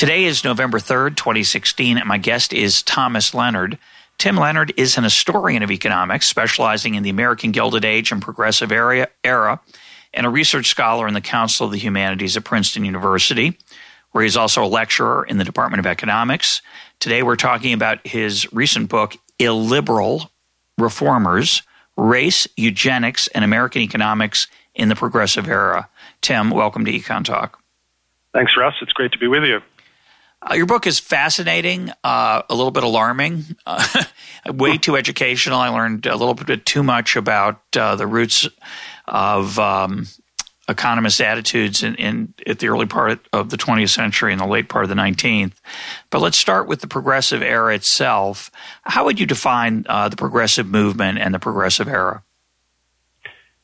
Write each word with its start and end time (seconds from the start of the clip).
Today 0.00 0.24
is 0.24 0.44
November 0.44 0.78
3rd, 0.78 1.18
2016, 1.18 1.98
and 1.98 2.08
my 2.08 2.16
guest 2.16 2.54
is 2.54 2.82
Thomas 2.82 3.34
Leonard. 3.34 3.76
Tim 4.16 4.34
Leonard 4.34 4.72
is 4.78 4.96
an 4.96 5.04
historian 5.04 5.62
of 5.62 5.70
economics, 5.70 6.26
specializing 6.26 6.94
in 6.94 7.02
the 7.02 7.10
American 7.10 7.50
Gilded 7.50 7.84
Age 7.84 8.10
and 8.10 8.22
Progressive 8.22 8.72
era, 8.72 9.08
era 9.22 9.60
and 10.14 10.24
a 10.24 10.30
research 10.30 10.70
scholar 10.70 11.06
in 11.06 11.12
the 11.12 11.20
Council 11.20 11.66
of 11.66 11.72
the 11.72 11.78
Humanities 11.78 12.34
at 12.34 12.44
Princeton 12.44 12.86
University, 12.86 13.58
where 14.12 14.24
he's 14.24 14.38
also 14.38 14.64
a 14.64 14.66
lecturer 14.66 15.22
in 15.22 15.36
the 15.36 15.44
Department 15.44 15.80
of 15.80 15.86
Economics. 15.86 16.62
Today 16.98 17.22
we're 17.22 17.36
talking 17.36 17.74
about 17.74 18.06
his 18.06 18.50
recent 18.54 18.88
book, 18.88 19.18
Illiberal 19.38 20.30
Reformers 20.78 21.60
Race, 21.98 22.48
Eugenics, 22.56 23.26
and 23.34 23.44
American 23.44 23.82
Economics 23.82 24.46
in 24.74 24.88
the 24.88 24.96
Progressive 24.96 25.46
Era. 25.46 25.90
Tim, 26.22 26.48
welcome 26.48 26.86
to 26.86 26.90
Econ 26.90 27.22
Talk. 27.22 27.60
Thanks, 28.32 28.56
Russ. 28.56 28.74
It's 28.80 28.92
great 28.92 29.12
to 29.12 29.18
be 29.18 29.26
with 29.26 29.42
you. 29.42 29.60
Uh, 30.42 30.54
your 30.54 30.66
book 30.66 30.86
is 30.86 30.98
fascinating, 30.98 31.92
uh, 32.02 32.42
a 32.48 32.54
little 32.54 32.70
bit 32.70 32.82
alarming, 32.82 33.44
uh, 33.66 34.04
way 34.52 34.78
too 34.78 34.96
educational. 34.96 35.58
I 35.58 35.68
learned 35.68 36.06
a 36.06 36.16
little 36.16 36.34
bit 36.34 36.64
too 36.64 36.82
much 36.82 37.14
about 37.14 37.60
uh, 37.76 37.94
the 37.96 38.06
roots 38.06 38.48
of 39.06 39.58
um, 39.58 40.06
economist 40.66 41.20
attitudes 41.20 41.82
in, 41.82 41.94
in, 41.96 42.32
at 42.46 42.58
the 42.60 42.68
early 42.68 42.86
part 42.86 43.20
of 43.34 43.50
the 43.50 43.58
20th 43.58 43.90
century 43.90 44.32
and 44.32 44.40
the 44.40 44.46
late 44.46 44.70
part 44.70 44.84
of 44.84 44.88
the 44.88 44.94
19th. 44.94 45.52
But 46.08 46.22
let's 46.22 46.38
start 46.38 46.66
with 46.66 46.80
the 46.80 46.86
progressive 46.86 47.42
era 47.42 47.74
itself. 47.74 48.50
How 48.84 49.04
would 49.04 49.20
you 49.20 49.26
define 49.26 49.84
uh, 49.88 50.08
the 50.08 50.16
progressive 50.16 50.66
movement 50.66 51.18
and 51.18 51.34
the 51.34 51.38
progressive 51.38 51.88
era? 51.88 52.22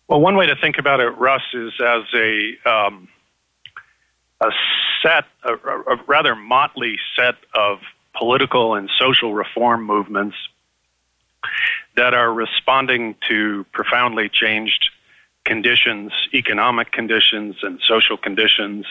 Well, 0.08 0.20
one 0.20 0.36
way 0.36 0.47
to 0.47 0.56
think 0.56 0.77
about 0.78 1.00
it, 1.00 1.08
Russ, 1.16 1.42
is 1.54 1.72
as 1.80 2.02
a 2.14 2.69
um, 2.69 3.08
a 4.41 4.51
set, 5.03 5.25
a, 5.45 5.55
a 5.55 5.97
rather 6.06 6.34
motley 6.34 6.98
set 7.17 7.37
of 7.55 7.79
political 8.15 8.75
and 8.75 8.91
social 8.98 9.34
reform 9.34 9.84
movements 9.84 10.37
that 11.97 12.15
are 12.15 12.33
responding 12.33 13.15
to 13.28 13.65
profoundly 13.73 14.28
changed 14.28 14.91
conditions, 15.45 16.12
economic 16.34 16.93
conditions, 16.93 17.56
and 17.62 17.81
social 17.87 18.17
conditions 18.17 18.84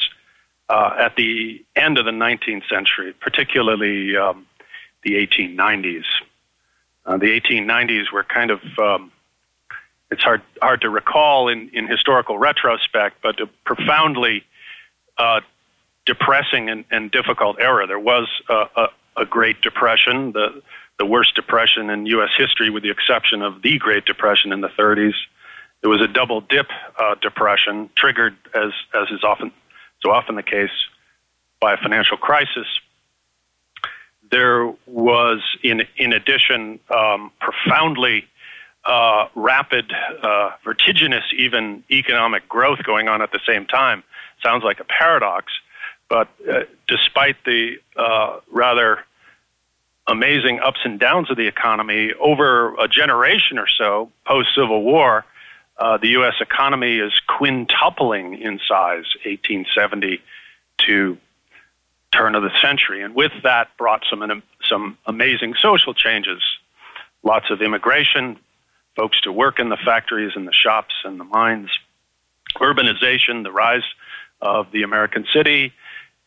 uh, 0.70 0.96
at 0.98 1.16
the 1.16 1.64
end 1.76 1.98
of 1.98 2.06
the 2.06 2.12
19th 2.12 2.68
century, 2.70 3.14
particularly 3.20 4.16
um, 4.16 4.48
the 5.04 5.14
1890s. 5.14 6.06
Uh, 7.06 7.18
the 7.18 7.40
1890s 7.40 8.12
were 8.12 8.24
kind 8.24 8.50
of 8.50 8.62
um, 8.80 9.12
it's 10.10 10.24
hard 10.24 10.42
hard 10.62 10.82
to 10.82 10.90
recall 10.90 11.50
in, 11.50 11.70
in 11.74 11.88
historical 11.88 12.38
retrospect, 12.38 13.18
but 13.22 13.40
a 13.40 13.48
profoundly 13.66 14.44
uh, 15.18 15.42
depressing 16.06 16.70
and, 16.70 16.86
and, 16.92 17.12
difficult 17.12 17.58
era. 17.60 17.88
There 17.88 18.00
was 18.00 18.28
a, 18.50 18.88
a, 19.18 19.26
Great 19.26 19.62
Depression, 19.62 20.34
the 20.34 20.62
the 20.98 21.06
worst 21.06 21.36
depression 21.36 21.90
in 21.90 22.06
U.S. 22.06 22.30
history, 22.38 22.70
with 22.70 22.84
the 22.84 22.90
exception 22.90 23.42
of 23.42 23.62
the 23.62 23.78
Great 23.78 24.06
Depression 24.06 24.54
in 24.54 24.62
the 24.62 24.70
30s. 24.70 25.14
It 25.82 25.88
was 25.88 26.02
a 26.02 26.08
double 26.08 26.40
dip 26.42 26.68
uh, 26.98 27.16
depression, 27.22 27.90
triggered 27.98 28.36
as 28.54 28.72
as 28.94 29.10
is 29.12 29.24
often 29.24 29.52
so 30.04 30.12
often 30.12 30.36
the 30.36 30.44
case 30.44 30.70
by 31.60 31.74
a 31.74 31.78
financial 31.78 32.18
crisis. 32.18 32.68
There 34.32 34.74
was, 34.86 35.42
in 35.64 35.84
in 35.98 36.14
addition, 36.14 36.80
um, 36.90 37.32
profoundly 37.40 38.26
uh, 38.86 39.28
rapid, 39.36 39.92
uh, 40.22 40.52
vertiginous, 40.64 41.24
even 41.38 41.84
economic 41.90 42.48
growth 42.48 42.84
going 42.84 43.08
on 43.08 43.22
at 43.22 43.32
the 43.32 43.40
same 43.48 43.66
time. 43.66 44.04
Sounds 44.46 44.64
like 44.64 44.80
a 44.80 44.84
paradox, 44.84 45.52
but 46.08 46.28
uh, 46.48 46.62
despite 46.88 47.36
the 47.46 47.78
uh, 47.98 48.40
rather 48.52 49.00
amazing 50.08 50.60
ups 50.60 50.80
and 50.86 51.00
downs 51.00 51.32
of 51.32 51.38
the 51.38 51.48
economy 51.48 52.12
over 52.20 52.76
a 52.76 52.88
generation 52.88 53.58
or 53.58 53.66
so 53.68 54.12
post 54.24 54.50
Civil 54.56 54.84
War, 54.84 55.26
uh, 55.78 55.98
the 55.98 56.10
U.S. 56.10 56.36
economy 56.40 57.00
is 57.00 57.12
quintupling 57.28 58.40
in 58.40 58.60
size, 58.68 59.06
1870 59.26 60.22
to 60.86 61.18
turn 62.12 62.36
of 62.36 62.44
the 62.44 62.52
century, 62.62 63.02
and 63.02 63.16
with 63.16 63.32
that 63.44 63.76
brought 63.78 64.04
some 64.10 64.44
some 64.64 64.98
amazing 65.06 65.56
social 65.62 65.94
changes. 65.94 66.42
Lots 67.24 67.50
of 67.50 67.62
immigration, 67.62 68.38
folks 68.96 69.20
to 69.22 69.32
work 69.32 69.60
in 69.60 69.70
the 69.70 69.78
factories 69.78 70.34
and 70.36 70.48
the 70.48 70.54
shops 70.54 70.94
and 71.04 71.20
the 71.20 71.24
mines, 71.24 71.70
urbanization, 72.58 73.44
the 73.44 73.52
rise 73.52 73.84
of 74.42 74.72
the 74.72 74.84
American 74.84 75.26
city, 75.34 75.74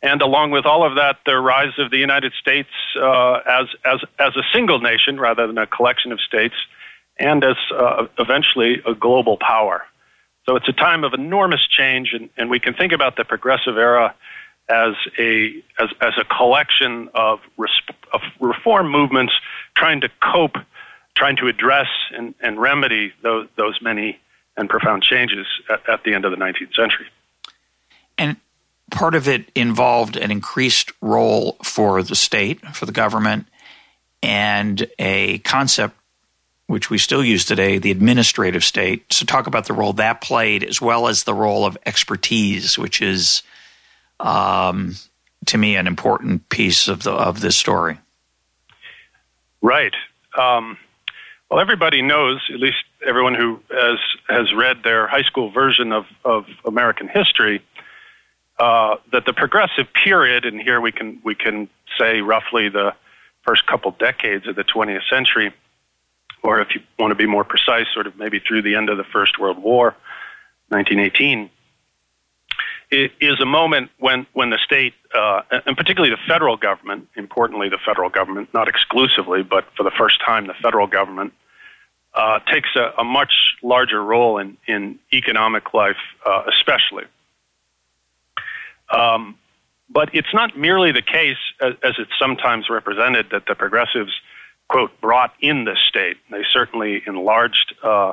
and 0.03 0.23
along 0.23 0.51
with 0.51 0.65
all 0.65 0.87
of 0.87 0.97
that, 0.97 1.19
the 1.27 1.37
rise 1.37 1.73
of 1.79 1.91
the 1.91 1.99
United 1.99 2.33
States 2.41 2.69
uh, 3.01 3.41
as 3.47 3.67
as 3.85 4.01
as 4.19 4.37
a 4.37 4.43
single 4.53 4.81
nation 4.81 5.19
rather 5.19 5.47
than 5.47 5.59
a 5.59 5.67
collection 5.67 6.13
of 6.13 6.21
states, 6.21 6.55
and 7.19 7.45
as 7.45 7.57
uh, 7.75 8.07
eventually 8.19 8.83
a 8.87 8.95
global 8.95 9.37
power. 9.37 9.85
So 10.47 10.57
it's 10.57 10.69
a 10.69 10.73
time 10.73 11.05
of 11.05 11.13
enormous 11.13 11.67
change, 11.69 12.15
and, 12.15 12.31
and 12.37 12.49
we 12.49 12.59
can 12.59 12.75
think 12.75 12.93
about 12.93 13.17
the 13.17 13.25
progressive 13.25 13.77
era 13.77 14.15
as 14.69 14.95
a 15.19 15.63
as 15.79 15.91
as 16.01 16.13
a 16.19 16.25
collection 16.25 17.09
of, 17.15 17.41
resp- 17.59 17.95
of 18.13 18.21
reform 18.41 18.91
movements 18.91 19.33
trying 19.75 20.01
to 20.03 20.11
cope 20.21 20.57
trying 21.19 21.37
to 21.37 21.49
address 21.49 21.89
and, 22.13 22.33
and 22.41 22.61
remedy 22.61 23.13
those, 23.23 23.49
those 23.57 23.81
many 23.83 24.21
and 24.57 24.69
profound 24.69 25.03
changes 25.03 25.47
at, 25.69 25.87
at 25.89 26.05
the 26.05 26.15
end 26.15 26.25
of 26.25 26.31
the 26.31 26.37
19th 26.37 26.75
century. 26.75 27.07
And 28.19 28.37
part 28.91 29.15
of 29.15 29.29
it 29.29 29.51
involved 29.55 30.17
an 30.17 30.31
increased 30.31 30.93
role 31.01 31.57
for 31.63 32.03
the 32.03 32.17
state, 32.17 32.61
for 32.75 32.87
the 32.87 32.93
government, 32.93 33.47
and 34.23 34.87
a 34.99 35.39
concept 35.39 35.95
which 36.67 36.91
we 36.91 36.99
still 36.99 37.25
use 37.25 37.47
today, 37.47 37.79
the 37.79 37.91
administrative 37.91 38.63
state. 38.63 39.11
So, 39.11 39.25
talk 39.25 39.47
about 39.47 39.67
the 39.67 39.73
role 39.73 39.95
that 39.95 40.21
played, 40.21 40.63
as 40.63 40.83
well 40.83 41.09
as 41.09 41.25
the 41.25 41.33
role 41.33 41.65
of 41.65 41.79
expertise, 41.87 42.77
which 42.77 43.01
is, 43.01 43.43
um, 44.21 44.97
to 45.47 45.57
me, 45.57 45.77
an 45.77 45.87
important 45.87 46.49
piece 46.51 46.87
of 46.87 47.05
the 47.05 47.13
of 47.13 47.41
this 47.41 47.57
story. 47.57 47.99
Right. 49.63 49.95
Um, 50.39 50.77
well, 51.51 51.61
everybody 51.61 52.03
knows, 52.03 52.47
at 52.53 52.61
least 52.61 52.85
everyone 53.07 53.35
who 53.35 53.61
has 53.71 53.99
has 54.29 54.53
read 54.55 54.83
their 54.85 55.07
high 55.07 55.23
school 55.23 55.51
version 55.51 55.93
of, 55.93 56.05
of 56.25 56.45
American 56.67 57.09
history, 57.09 57.63
uh, 58.59 58.97
that 59.13 59.25
the 59.25 59.33
progressive 59.33 59.87
period, 59.93 60.45
and 60.45 60.61
here 60.61 60.81
we 60.81 60.93
can 60.93 61.21
we 61.25 61.35
can 61.35 61.69
say 61.99 62.21
roughly 62.21 62.69
the 62.69 62.95
first 63.47 63.67
couple 63.67 63.91
decades 63.93 64.47
of 64.47 64.57
the 64.57 64.65
20th 64.65 65.09
century, 65.09 65.53
or 66.43 66.61
if 66.61 66.75
you 66.75 66.81
want 66.99 67.11
to 67.11 67.15
be 67.15 67.27
more 67.27 67.45
precise, 67.45 67.87
sort 67.95 68.07
of 68.07 68.17
maybe 68.17 68.41
through 68.41 68.63
the 68.63 68.75
end 68.75 68.89
of 68.89 68.97
the 68.97 69.05
First 69.05 69.39
World 69.39 69.59
War, 69.59 69.97
1918, 70.69 71.51
is 72.91 73.41
a 73.41 73.47
moment 73.47 73.91
when 73.99 74.27
when 74.33 74.51
the 74.51 74.59
state, 74.59 74.95
uh, 75.15 75.43
and 75.51 75.77
particularly 75.77 76.15
the 76.15 76.23
federal 76.27 76.57
government, 76.57 77.09
importantly 77.17 77.69
the 77.69 77.79
federal 77.85 78.11
government, 78.11 78.49
not 78.53 78.69
exclusively, 78.69 79.43
but 79.43 79.67
for 79.77 79.83
the 79.83 79.91
first 79.91 80.21
time, 80.25 80.47
the 80.47 80.55
federal 80.55 80.87
government 80.87 81.33
uh, 82.15 82.41
takes 82.53 82.71
a, 82.75 82.93
a, 82.99 83.05
much 83.05 83.33
larger 83.63 84.03
role 84.03 84.39
in, 84.39 84.57
in 84.67 84.99
economic 85.13 85.75
life, 85.75 85.99
uh, 86.27 86.43
especially. 86.49 87.05
Um, 88.91 89.37
but 89.91 90.15
it's 90.15 90.33
not 90.35 90.57
merely 90.57 90.93
the 90.93 91.03
case, 91.03 91.39
as, 91.61 91.75
it's 91.83 92.11
sometimes 92.19 92.69
represented, 92.69 93.27
that 93.31 93.47
the 93.47 93.55
progressives, 93.55 94.13
quote, 94.69 94.91
brought 95.01 95.33
in 95.41 95.65
the 95.65 95.77
state. 95.89 96.19
They 96.31 96.45
certainly 96.51 97.03
enlarged 97.07 97.75
uh, 97.83 98.13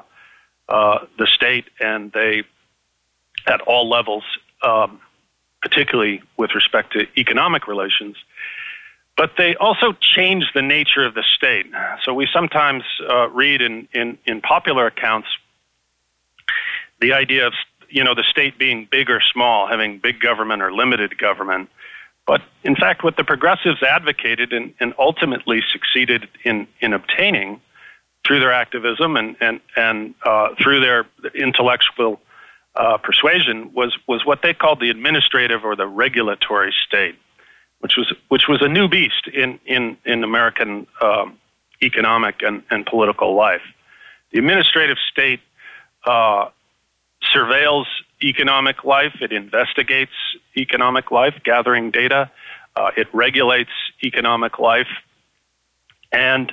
uh 0.69 0.99
the 1.17 1.27
state, 1.27 1.65
and 1.79 2.11
they, 2.11 2.43
at 3.45 3.61
all 3.61 3.89
levels, 3.89 4.23
um, 4.63 5.01
particularly 5.61 6.21
with 6.37 6.55
respect 6.55 6.93
to 6.93 7.07
economic 7.17 7.67
relations, 7.67 8.15
but 9.17 9.31
they 9.37 9.55
also 9.55 9.93
change 10.15 10.45
the 10.53 10.61
nature 10.61 11.05
of 11.05 11.13
the 11.13 11.23
state. 11.35 11.65
So 12.03 12.13
we 12.13 12.27
sometimes 12.33 12.83
uh, 13.09 13.29
read 13.29 13.61
in, 13.61 13.87
in, 13.93 14.17
in 14.25 14.41
popular 14.41 14.87
accounts 14.87 15.27
the 16.99 17.13
idea 17.13 17.47
of 17.47 17.53
you 17.95 18.03
know 18.03 18.13
the 18.13 18.25
state 18.29 18.59
being 18.59 18.87
big 18.91 19.09
or 19.09 19.21
small, 19.33 19.67
having 19.67 19.99
big 19.99 20.19
government 20.19 20.61
or 20.61 20.71
limited 20.71 21.17
government. 21.17 21.69
But 22.27 22.41
in 22.63 22.75
fact, 22.75 23.03
what 23.05 23.15
the 23.15 23.23
progressives 23.23 23.81
advocated 23.81 24.51
and, 24.51 24.73
and 24.81 24.93
ultimately 24.99 25.61
succeeded 25.71 26.27
in, 26.43 26.67
in 26.81 26.91
obtaining 26.91 27.61
through 28.25 28.39
their 28.39 28.51
activism 28.51 29.15
and, 29.15 29.37
and, 29.39 29.61
and 29.77 30.13
uh, 30.25 30.49
through 30.61 30.81
their 30.81 31.05
intellectual 31.35 32.19
uh, 32.75 32.97
persuasion 32.97 33.71
was, 33.73 33.95
was 34.07 34.25
what 34.25 34.41
they 34.41 34.53
called 34.53 34.81
the 34.81 34.89
administrative 34.89 35.63
or 35.63 35.75
the 35.75 35.87
regulatory 35.87 36.73
state, 36.85 37.15
which 37.79 37.95
was, 37.95 38.11
which 38.27 38.47
was 38.49 38.61
a 38.61 38.67
new 38.67 38.89
beast 38.89 39.27
in, 39.31 39.59
in, 39.65 39.95
in 40.03 40.23
American 40.23 40.87
um, 41.01 41.37
economic 41.81 42.41
and, 42.41 42.63
and 42.71 42.85
political 42.87 43.35
life. 43.35 43.61
The 44.31 44.39
administrative 44.39 44.97
state 45.11 45.39
uh, 46.05 46.49
surveils 47.33 47.85
economic 48.23 48.83
life, 48.83 49.15
it 49.21 49.31
investigates 49.31 50.11
economic 50.57 51.11
life, 51.11 51.35
gathering 51.43 51.91
data, 51.91 52.31
uh, 52.75 52.91
it 52.97 53.07
regulates 53.13 53.71
economic 54.03 54.59
life, 54.59 54.87
and 56.11 56.51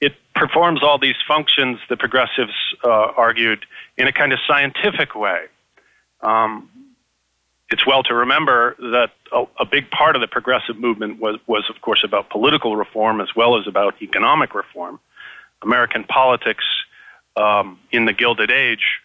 it 0.00 0.14
performs 0.34 0.82
all 0.82 0.98
these 0.98 1.16
functions, 1.26 1.78
the 1.88 1.96
progressives 1.96 2.52
uh, 2.84 2.88
argued, 3.16 3.64
in 3.96 4.06
a 4.06 4.12
kind 4.12 4.32
of 4.32 4.38
scientific 4.46 5.14
way. 5.14 5.44
Um, 6.20 6.68
it's 7.70 7.86
well 7.86 8.02
to 8.04 8.14
remember 8.14 8.76
that 8.78 9.10
a, 9.32 9.44
a, 9.60 9.64
big 9.64 9.90
part 9.90 10.14
of 10.14 10.20
the 10.20 10.28
progressive 10.28 10.76
movement 10.76 11.20
was, 11.20 11.36
was, 11.46 11.64
of 11.68 11.80
course, 11.80 12.02
about 12.04 12.30
political 12.30 12.76
reform 12.76 13.20
as 13.20 13.28
well 13.34 13.58
as 13.58 13.66
about 13.66 14.00
economic 14.00 14.54
reform. 14.54 15.00
American 15.62 16.04
politics 16.04 16.64
um, 17.36 17.78
in 17.90 18.04
the 18.04 18.12
Gilded 18.12 18.50
Age 18.50 19.00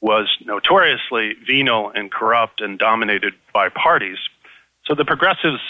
was 0.00 0.28
notoriously 0.44 1.34
venal 1.46 1.90
and 1.90 2.10
corrupt 2.10 2.60
and 2.60 2.78
dominated 2.78 3.34
by 3.52 3.68
parties. 3.68 4.18
So 4.84 4.94
the 4.94 5.04
progressives 5.04 5.60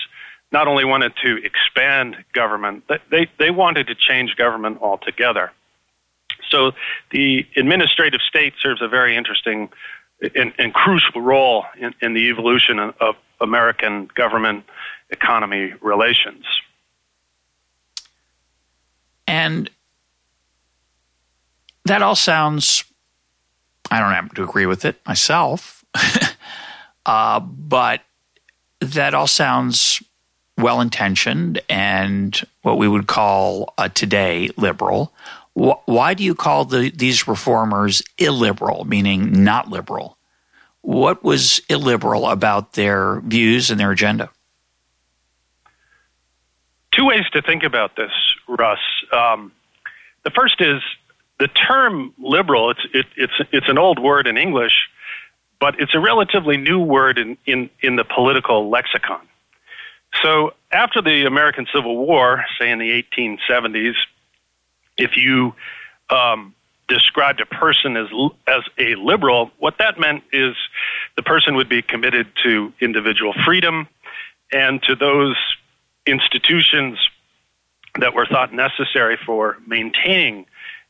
not 0.53 0.69
only 0.69 0.85
wanted 0.85 1.13
to 1.25 1.43
expand 1.45 2.17
government, 2.33 2.85
they, 3.11 3.29
they 3.39 3.51
wanted 3.51 3.87
to 3.89 3.95
change 3.95 4.37
government 4.37 4.79
altogether. 4.81 5.53
So 6.51 6.73
the 7.11 7.47
administrative 7.57 8.21
state 8.21 8.55
serves 8.61 8.81
a 8.83 8.89
very 8.89 9.17
interesting 9.17 9.69
and, 10.35 10.53
and 10.59 10.73
crucial 10.73 11.21
role 11.21 11.65
in, 11.79 11.95
in 12.01 12.15
the 12.15 12.29
evolution 12.29 12.79
of, 12.79 13.17
American 13.39 14.09
government 14.15 14.65
economy 15.11 15.75
relations. 15.83 16.45
And 19.27 19.69
that 21.85 22.01
all 22.01 22.17
sounds, 22.17 22.85
I 23.91 24.01
don't 24.01 24.13
have 24.13 24.35
to 24.35 24.43
agree 24.43 24.67
with 24.67 24.85
it 24.85 25.01
myself, 25.07 25.85
uh, 27.07 27.41
but 27.41 28.03
that 28.81 29.15
all 29.15 29.27
sounds 29.27 30.03
well 30.59 30.81
intentioned 30.81 31.61
and 31.69 32.41
what 32.63 32.79
we 32.79 32.89
would 32.89 33.07
call 33.07 33.75
today 33.95 34.51
liberal. 34.57 35.13
Why 35.55 36.15
do 36.15 36.23
you 36.23 36.35
call 36.35 36.67
the, 36.67 36.91
these 36.91 37.27
reformers 37.27 38.03
illiberal, 38.19 38.85
meaning 38.85 39.45
not 39.45 39.71
liberal? 39.71 40.19
What 40.83 41.25
was 41.25 41.61
illiberal 41.69 42.29
about 42.29 42.75
their 42.75 43.21
views 43.21 43.71
and 43.71 43.81
their 43.81 43.91
agenda? 43.91 44.31
Two 46.93 47.07
ways 47.07 47.25
to 47.33 47.43
think 47.43 47.63
about 47.63 47.97
this, 47.97 48.13
Russ. 48.49 48.79
Um, 49.13 49.53
the 50.25 50.31
first 50.31 50.61
is 50.61 50.83
the 51.39 51.49
term 51.49 52.15
liberal. 52.19 52.71
It's 52.71 52.87
it, 52.93 53.07
it's 53.17 53.33
it's 53.53 53.69
an 53.69 53.79
old 53.79 53.99
word 53.99 54.27
in 54.27 54.37
English, 54.37 54.89
but 55.61 55.81
it's 55.81 55.95
a 55.95 56.01
relatively 56.01 56.57
new 56.57 56.81
word 56.81 57.19
in 57.19 57.37
in, 57.47 57.71
in 57.83 57.97
the 57.97 58.05
political 58.05 58.71
lexicon. 58.71 59.21
So 60.23 60.55
after 60.73 61.03
the 61.03 61.27
American 61.27 61.67
Civil 61.75 61.97
War, 61.97 62.45
say 62.59 62.71
in 62.71 62.79
the 62.79 63.03
1870s, 63.03 63.95
if 64.97 65.17
you 65.17 65.55
um, 66.09 66.55
described 66.89 67.41
a 67.41 67.47
person 67.47 67.97
as 67.97 68.09
as 68.47 68.63
a 68.79 68.95
liberal, 68.95 69.51
what 69.59 69.79
that 69.79 69.99
meant 69.99 70.23
is 70.33 70.55
the 71.17 71.23
person 71.23 71.57
would 71.57 71.69
be 71.69 71.83
committed 71.83 72.29
to 72.45 72.73
individual 72.81 73.35
freedom 73.45 73.89
and 74.53 74.83
to 74.85 74.95
those 74.95 75.37
institutions 76.07 76.99
that 77.99 78.15
were 78.15 78.27
thought 78.27 78.53
necessary 78.53 79.19
for 79.25 79.59
maintaining 79.67 80.47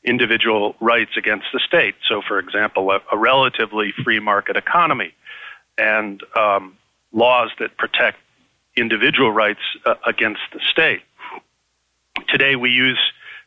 individual 0.06 0.76
rights 0.80 1.10
against 1.16 1.46
the 1.52 1.58
state. 1.58 1.96
So, 2.08 2.22
for 2.26 2.38
example, 2.38 2.90
a, 2.92 3.00
a 3.12 3.18
relatively 3.18 3.92
free 4.04 4.20
market 4.20 4.56
economy 4.56 5.12
and 5.76 6.22
um, 6.36 6.76
laws 7.12 7.50
that 7.58 7.76
protect 7.76 8.18
individual 8.76 9.32
rights 9.32 9.60
uh, 9.84 9.94
against 10.06 10.40
the 10.52 10.60
state. 10.60 11.02
Today, 12.28 12.56
we 12.56 12.70
use 12.70 13.00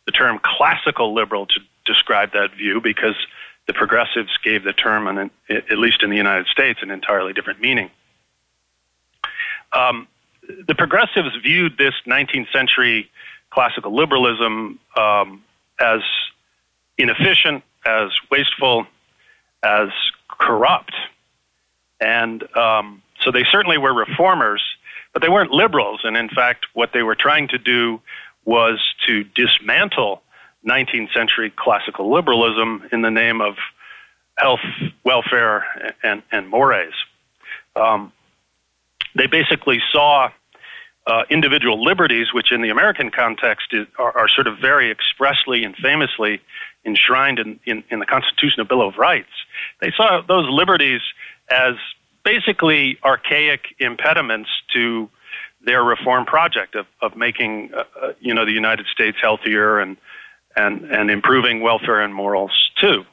the 0.05 0.11
term 0.11 0.39
classical 0.43 1.13
liberal 1.13 1.45
to 1.47 1.59
describe 1.85 2.33
that 2.33 2.53
view 2.55 2.81
because 2.81 3.15
the 3.67 3.73
progressives 3.73 4.35
gave 4.43 4.63
the 4.63 4.73
term, 4.73 5.07
an, 5.07 5.31
at 5.49 5.77
least 5.77 6.03
in 6.03 6.09
the 6.09 6.17
United 6.17 6.47
States, 6.47 6.79
an 6.81 6.91
entirely 6.91 7.33
different 7.33 7.61
meaning. 7.61 7.89
Um, 9.71 10.07
the 10.67 10.75
progressives 10.75 11.35
viewed 11.43 11.77
this 11.77 11.93
19th 12.07 12.51
century 12.51 13.09
classical 13.51 13.95
liberalism 13.95 14.79
um, 14.95 15.43
as 15.79 16.01
inefficient, 16.99 17.63
as 17.85 18.09
wasteful, 18.29 18.85
as 19.63 19.89
corrupt. 20.27 20.93
And 21.99 22.43
um, 22.55 23.01
so 23.21 23.31
they 23.31 23.43
certainly 23.51 23.77
were 23.77 23.93
reformers, 23.93 24.61
but 25.13 25.21
they 25.21 25.29
weren't 25.29 25.51
liberals. 25.51 26.01
And 26.03 26.15
in 26.15 26.29
fact, 26.29 26.67
what 26.73 26.91
they 26.93 27.01
were 27.01 27.15
trying 27.15 27.47
to 27.49 27.57
do 27.57 28.01
was 28.45 28.79
to 29.07 29.23
dismantle 29.23 30.21
19th 30.67 31.13
century 31.13 31.51
classical 31.55 32.11
liberalism 32.11 32.87
in 32.91 33.01
the 33.01 33.11
name 33.11 33.41
of 33.41 33.55
health, 34.37 34.59
welfare, 35.03 35.65
and, 36.03 36.21
and 36.31 36.49
mores. 36.49 36.93
Um, 37.75 38.11
they 39.15 39.27
basically 39.27 39.79
saw 39.91 40.29
uh, 41.09 41.23
individual 41.29 41.83
liberties, 41.83 42.27
which 42.33 42.51
in 42.51 42.61
the 42.61 42.69
American 42.69 43.09
context 43.09 43.73
is, 43.73 43.87
are, 43.97 44.15
are, 44.15 44.27
sort 44.29 44.47
of 44.47 44.59
very 44.59 44.91
expressly 44.91 45.63
and 45.63 45.75
famously 45.75 46.39
enshrined 46.85 47.39
in, 47.39 47.59
in, 47.65 47.83
in 47.89 47.99
the 47.99 48.05
Constitutional 48.05 48.65
Bill 48.65 48.87
of 48.87 48.97
Rights. 48.97 49.29
They 49.81 49.91
saw 49.95 50.21
those 50.27 50.47
liberties 50.49 51.01
as 51.49 51.75
basically 52.23 52.99
archaic 53.03 53.75
impediments 53.79 54.49
to 54.73 55.09
their 55.65 55.83
reform 55.83 56.25
project 56.25 56.75
of, 56.75 56.85
of 57.01 57.15
making 57.15 57.71
uh, 57.73 57.83
uh, 58.01 58.13
you 58.19 58.33
know 58.33 58.45
the 58.45 58.53
United 58.53 58.85
States 58.87 59.17
healthier 59.21 59.79
and 59.79 59.97
and 60.55 60.85
and 60.91 61.09
improving 61.09 61.61
welfare 61.61 62.01
and 62.01 62.13
morals 62.13 62.51
too. 62.79 63.03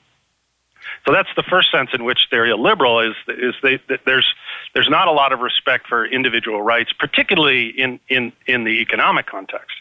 So 1.07 1.13
that's 1.13 1.29
the 1.37 1.43
first 1.43 1.71
sense 1.71 1.91
in 1.93 2.05
which 2.05 2.29
they're 2.31 2.47
illiberal 2.47 3.01
is 3.01 3.15
is 3.29 3.55
they, 3.63 3.81
there's 4.05 4.27
there's 4.75 4.89
not 4.89 5.09
a 5.09 5.13
lot 5.13 5.33
of 5.33 5.41
respect 5.41 5.87
for 5.87 6.05
individual 6.05 6.63
rights, 6.63 6.93
particularly 6.93 7.69
in, 7.69 7.99
in, 8.09 8.33
in 8.47 8.65
the 8.65 8.81
economic 8.83 9.27
context. 9.27 9.77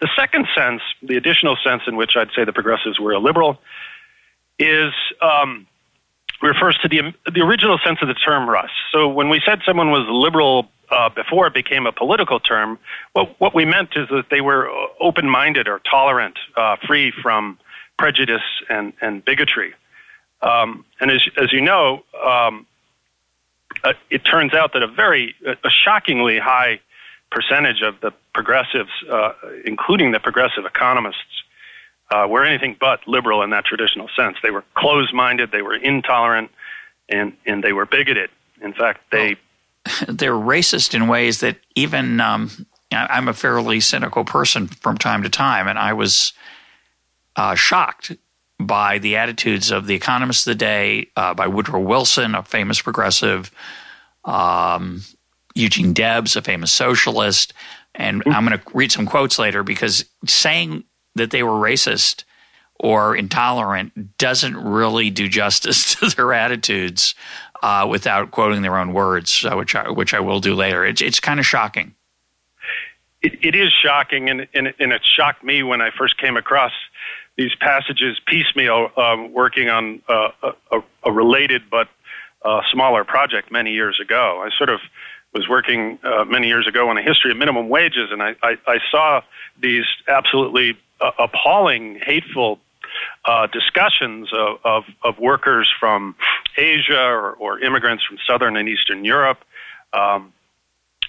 The 0.00 0.08
second 0.16 0.46
sense, 0.56 0.80
the 1.02 1.16
additional 1.16 1.56
sense 1.62 1.82
in 1.86 1.96
which 1.96 2.16
I'd 2.16 2.30
say 2.34 2.44
the 2.44 2.52
progressives 2.52 2.98
were 2.98 3.12
illiberal, 3.12 3.58
is 4.58 4.92
um, 5.20 5.66
refers 6.42 6.78
to 6.78 6.88
the 6.88 7.14
the 7.30 7.40
original 7.40 7.78
sense 7.84 7.98
of 8.02 8.08
the 8.08 8.14
term 8.14 8.48
Russ. 8.48 8.70
So 8.92 9.08
when 9.08 9.28
we 9.28 9.40
said 9.44 9.60
someone 9.66 9.90
was 9.90 10.06
liberal 10.08 10.68
uh, 10.90 11.10
before 11.10 11.46
it 11.46 11.54
became 11.54 11.86
a 11.86 11.92
political 11.92 12.40
term, 12.40 12.78
what 13.12 13.38
what 13.40 13.54
we 13.54 13.64
meant 13.64 13.90
is 13.96 14.08
that 14.08 14.26
they 14.30 14.40
were 14.40 14.68
open 15.00 15.28
minded 15.28 15.68
or 15.68 15.80
tolerant, 15.80 16.38
uh, 16.56 16.76
free 16.86 17.12
from 17.22 17.58
prejudice 17.98 18.42
and 18.68 18.92
and 19.00 19.24
bigotry. 19.24 19.74
Um, 20.40 20.84
and 21.00 21.10
as 21.10 21.22
as 21.36 21.52
you 21.52 21.60
know, 21.60 22.04
um, 22.24 22.66
uh, 23.84 23.94
it 24.10 24.24
turns 24.24 24.54
out 24.54 24.72
that 24.72 24.82
a 24.82 24.86
very 24.86 25.34
a 25.44 25.70
shockingly 25.70 26.38
high 26.38 26.80
percentage 27.30 27.82
of 27.82 28.00
the 28.00 28.12
progressives, 28.32 28.90
uh, 29.10 29.32
including 29.64 30.12
the 30.12 30.20
progressive 30.20 30.64
economists, 30.64 31.42
uh, 32.10 32.26
were 32.28 32.44
anything 32.44 32.76
but 32.78 33.06
liberal 33.06 33.42
in 33.42 33.50
that 33.50 33.64
traditional 33.64 34.08
sense. 34.16 34.36
They 34.42 34.50
were 34.50 34.64
closed 34.74 35.12
minded, 35.12 35.50
they 35.52 35.62
were 35.62 35.74
intolerant, 35.74 36.50
and, 37.08 37.34
and 37.46 37.62
they 37.62 37.72
were 37.72 37.86
bigoted. 37.86 38.30
In 38.62 38.72
fact, 38.72 39.02
they. 39.10 39.36
Well, 39.86 39.94
they're 40.08 40.32
racist 40.32 40.94
in 40.94 41.08
ways 41.08 41.40
that 41.40 41.56
even. 41.74 42.20
Um, 42.20 42.66
I'm 42.90 43.28
a 43.28 43.34
fairly 43.34 43.80
cynical 43.80 44.24
person 44.24 44.66
from 44.66 44.96
time 44.96 45.22
to 45.22 45.28
time, 45.28 45.68
and 45.68 45.78
I 45.78 45.92
was 45.92 46.32
uh, 47.36 47.54
shocked 47.54 48.16
by 48.58 48.98
the 48.98 49.16
attitudes 49.16 49.70
of 49.70 49.86
the 49.86 49.94
economists 49.94 50.46
of 50.46 50.52
the 50.52 50.56
day, 50.56 51.08
uh, 51.16 51.34
by 51.34 51.46
Woodrow 51.46 51.80
Wilson, 51.80 52.34
a 52.34 52.42
famous 52.42 52.82
progressive, 52.82 53.50
um, 54.24 55.02
Eugene 55.54 55.92
Debs, 55.92 56.36
a 56.36 56.42
famous 56.42 56.72
socialist. 56.72 57.54
And 57.94 58.22
I'm 58.26 58.44
going 58.44 58.58
to 58.58 58.64
read 58.74 58.92
some 58.92 59.06
quotes 59.06 59.38
later 59.38 59.62
because 59.62 60.04
saying 60.26 60.84
that 61.14 61.30
they 61.30 61.42
were 61.42 61.52
racist 61.52 62.24
or 62.78 63.16
intolerant 63.16 64.18
doesn't 64.18 64.56
really 64.56 65.10
do 65.10 65.28
justice 65.28 65.94
to 66.00 66.08
their 66.14 66.32
attitudes 66.32 67.14
uh, 67.62 67.86
without 67.88 68.30
quoting 68.30 68.62
their 68.62 68.78
own 68.78 68.92
words, 68.92 69.44
uh, 69.44 69.56
which 69.56 69.74
I, 69.74 69.90
which 69.90 70.14
I 70.14 70.20
will 70.20 70.40
do 70.40 70.54
later. 70.54 70.84
It's 70.84 71.02
it's 71.02 71.18
kind 71.20 71.40
of 71.40 71.46
shocking. 71.46 71.94
it, 73.22 73.32
it 73.42 73.54
is 73.56 73.72
shocking, 73.72 74.30
and, 74.30 74.46
and, 74.54 74.72
and 74.78 74.92
it 74.92 75.02
shocked 75.04 75.42
me 75.42 75.62
when 75.62 75.80
I 75.80 75.90
first 75.90 76.18
came 76.18 76.36
across 76.36 76.72
these 77.38 77.54
passages 77.60 78.20
piecemeal, 78.26 78.90
um, 78.96 79.32
working 79.32 79.70
on 79.70 80.02
uh, 80.08 80.30
a, 80.72 80.82
a, 81.04 81.12
related 81.12 81.70
but 81.70 81.88
uh, 82.44 82.60
smaller 82.70 83.04
project 83.04 83.52
many 83.52 83.72
years 83.72 84.00
ago. 84.02 84.44
I 84.44 84.50
sort 84.58 84.70
of 84.70 84.80
was 85.32 85.48
working 85.48 86.00
uh, 86.02 86.24
many 86.24 86.48
years 86.48 86.66
ago 86.66 86.90
on 86.90 86.98
a 86.98 87.02
history 87.02 87.30
of 87.30 87.36
minimum 87.36 87.68
wages, 87.68 88.10
and 88.10 88.22
I, 88.22 88.34
I, 88.42 88.56
I 88.66 88.78
saw 88.90 89.20
these 89.62 89.84
absolutely 90.08 90.76
uh, 91.00 91.12
appalling, 91.18 92.00
hateful 92.04 92.58
uh, 93.24 93.46
discussions 93.46 94.30
of, 94.32 94.58
of, 94.64 94.84
of, 95.04 95.18
workers 95.18 95.72
from 95.78 96.16
Asia 96.56 96.98
or, 96.98 97.32
or, 97.34 97.60
immigrants 97.60 98.02
from 98.04 98.16
Southern 98.26 98.56
and 98.56 98.68
Eastern 98.68 99.04
Europe, 99.04 99.38
um, 99.92 100.32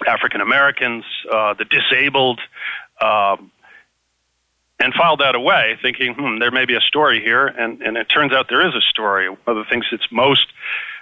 African 0.05 0.41
Americans, 0.41 1.05
uh, 1.31 1.55
the 1.55 1.65
disabled, 1.65 2.39
um, 3.01 3.51
and 4.79 4.93
filed 4.93 5.19
that 5.19 5.35
away, 5.35 5.77
thinking, 5.81 6.13
hmm, 6.13 6.39
there 6.39 6.51
may 6.51 6.65
be 6.65 6.75
a 6.75 6.81
story 6.81 7.21
here. 7.21 7.47
And, 7.47 7.81
and 7.81 7.97
it 7.97 8.05
turns 8.05 8.31
out 8.31 8.47
there 8.49 8.65
is 8.65 8.73
a 8.73 8.81
story. 8.81 9.29
One 9.29 9.39
of 9.45 9.55
the 9.57 9.65
things 9.69 9.85
that's 9.91 10.11
most 10.11 10.47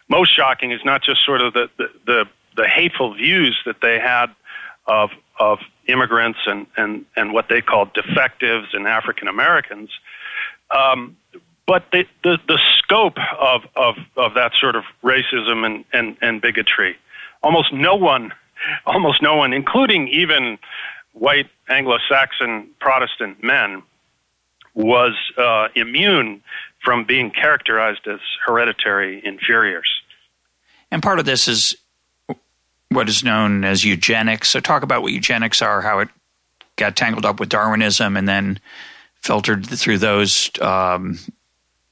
most 0.09 0.35
shocking 0.35 0.71
is 0.71 0.79
not 0.85 1.03
just 1.03 1.25
sort 1.25 1.41
of 1.41 1.53
the, 1.53 1.69
the, 1.77 1.87
the, 2.05 2.25
the 2.55 2.67
hateful 2.67 3.13
views 3.13 3.57
that 3.65 3.81
they 3.81 3.99
had 3.99 4.27
of 4.85 5.09
of 5.37 5.59
immigrants 5.87 6.39
and, 6.47 6.65
and, 6.77 7.05
and 7.15 7.33
what 7.33 7.49
they 7.49 7.61
called 7.61 7.93
defectives 7.93 8.69
and 8.73 8.87
African 8.87 9.27
Americans, 9.27 9.89
um, 10.71 11.15
but 11.67 11.85
the, 11.91 12.05
the, 12.23 12.39
the 12.47 12.59
scope 12.77 13.17
of, 13.39 13.61
of, 13.75 13.95
of 14.15 14.33
that 14.35 14.53
sort 14.59 14.75
of 14.75 14.83
racism 15.03 15.65
and, 15.65 15.85
and, 15.93 16.17
and 16.21 16.41
bigotry, 16.41 16.95
almost 17.43 17.73
no 17.73 17.95
one, 17.95 18.33
almost 18.85 19.21
no 19.21 19.35
one, 19.35 19.53
including 19.53 20.07
even 20.07 20.57
white 21.19 21.49
Anglo-Saxon 21.69 22.69
Protestant 22.79 23.43
men, 23.43 23.83
was 24.73 25.13
uh, 25.37 25.69
immune 25.75 26.41
from 26.83 27.03
being 27.03 27.31
characterized 27.31 28.07
as 28.07 28.19
hereditary 28.45 29.21
inferiors. 29.25 29.89
And 30.91 31.01
part 31.01 31.19
of 31.19 31.25
this 31.25 31.47
is 31.47 31.75
what 32.89 33.09
is 33.09 33.23
known 33.23 33.63
as 33.63 33.83
eugenics. 33.83 34.51
So, 34.51 34.59
talk 34.59 34.83
about 34.83 35.01
what 35.01 35.11
eugenics 35.11 35.61
are, 35.61 35.81
how 35.81 35.99
it 35.99 36.09
got 36.75 36.95
tangled 36.95 37.25
up 37.25 37.39
with 37.39 37.49
Darwinism, 37.49 38.15
and 38.15 38.29
then 38.29 38.59
filtered 39.15 39.65
through 39.65 39.97
those 39.97 40.51
um, 40.61 41.19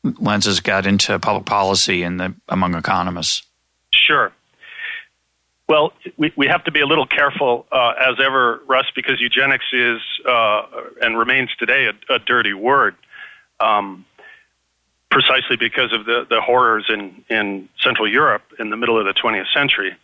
lenses, 0.03 0.59
got 0.59 0.85
into 0.85 1.17
public 1.19 1.45
policy 1.45 2.03
and 2.03 2.19
the, 2.19 2.33
among 2.47 2.75
economists. 2.75 3.43
Sure. 3.91 4.31
Well, 5.67 5.93
we, 6.17 6.31
we 6.35 6.47
have 6.47 6.63
to 6.65 6.71
be 6.71 6.81
a 6.81 6.85
little 6.85 7.07
careful 7.07 7.65
uh, 7.71 7.93
as 7.99 8.15
ever, 8.23 8.61
Russ, 8.67 8.85
because 8.95 9.19
eugenics 9.19 9.65
is 9.73 9.99
uh, 10.27 10.63
and 11.01 11.17
remains 11.17 11.49
today 11.57 11.87
a, 11.87 12.13
a 12.13 12.19
dirty 12.19 12.53
word. 12.53 12.95
Um, 13.59 14.05
precisely 15.15 15.55
because 15.55 15.93
of 15.93 16.05
the, 16.05 16.27
the 16.29 16.41
horrors 16.41 16.87
in, 16.89 17.23
in 17.29 17.69
Central 17.79 18.05
Europe 18.05 18.41
in 18.59 18.69
the 18.69 18.75
middle 18.75 18.99
of 18.99 19.05
the 19.05 19.13
20th 19.13 19.45
century. 19.53 19.95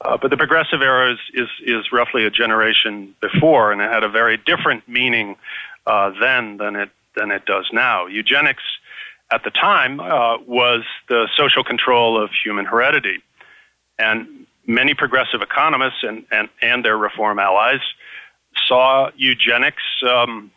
Uh, 0.00 0.16
but 0.16 0.32
the 0.32 0.36
progressive 0.36 0.82
era 0.82 1.12
is, 1.12 1.18
is, 1.32 1.48
is 1.64 1.92
roughly 1.92 2.24
a 2.24 2.30
generation 2.30 3.14
before, 3.20 3.70
and 3.70 3.80
it 3.80 3.88
had 3.88 4.02
a 4.02 4.08
very 4.08 4.36
different 4.36 4.88
meaning 4.88 5.36
uh, 5.86 6.10
then 6.20 6.56
than 6.56 6.74
it, 6.74 6.90
than 7.16 7.30
it 7.30 7.44
does 7.46 7.68
now. 7.72 8.06
Eugenics 8.06 8.64
at 9.30 9.44
the 9.44 9.50
time 9.50 10.00
uh, 10.00 10.38
was 10.38 10.82
the 11.08 11.28
social 11.36 11.62
control 11.62 12.20
of 12.20 12.30
human 12.42 12.64
heredity. 12.64 13.18
And 13.96 14.46
many 14.68 14.94
progressive 14.94 15.42
economists 15.42 16.02
and, 16.02 16.24
and, 16.30 16.48
and 16.62 16.84
their 16.84 16.96
reform 16.96 17.40
allies 17.40 17.80
saw 18.66 19.10
eugenics 19.16 19.82
um, 20.08 20.52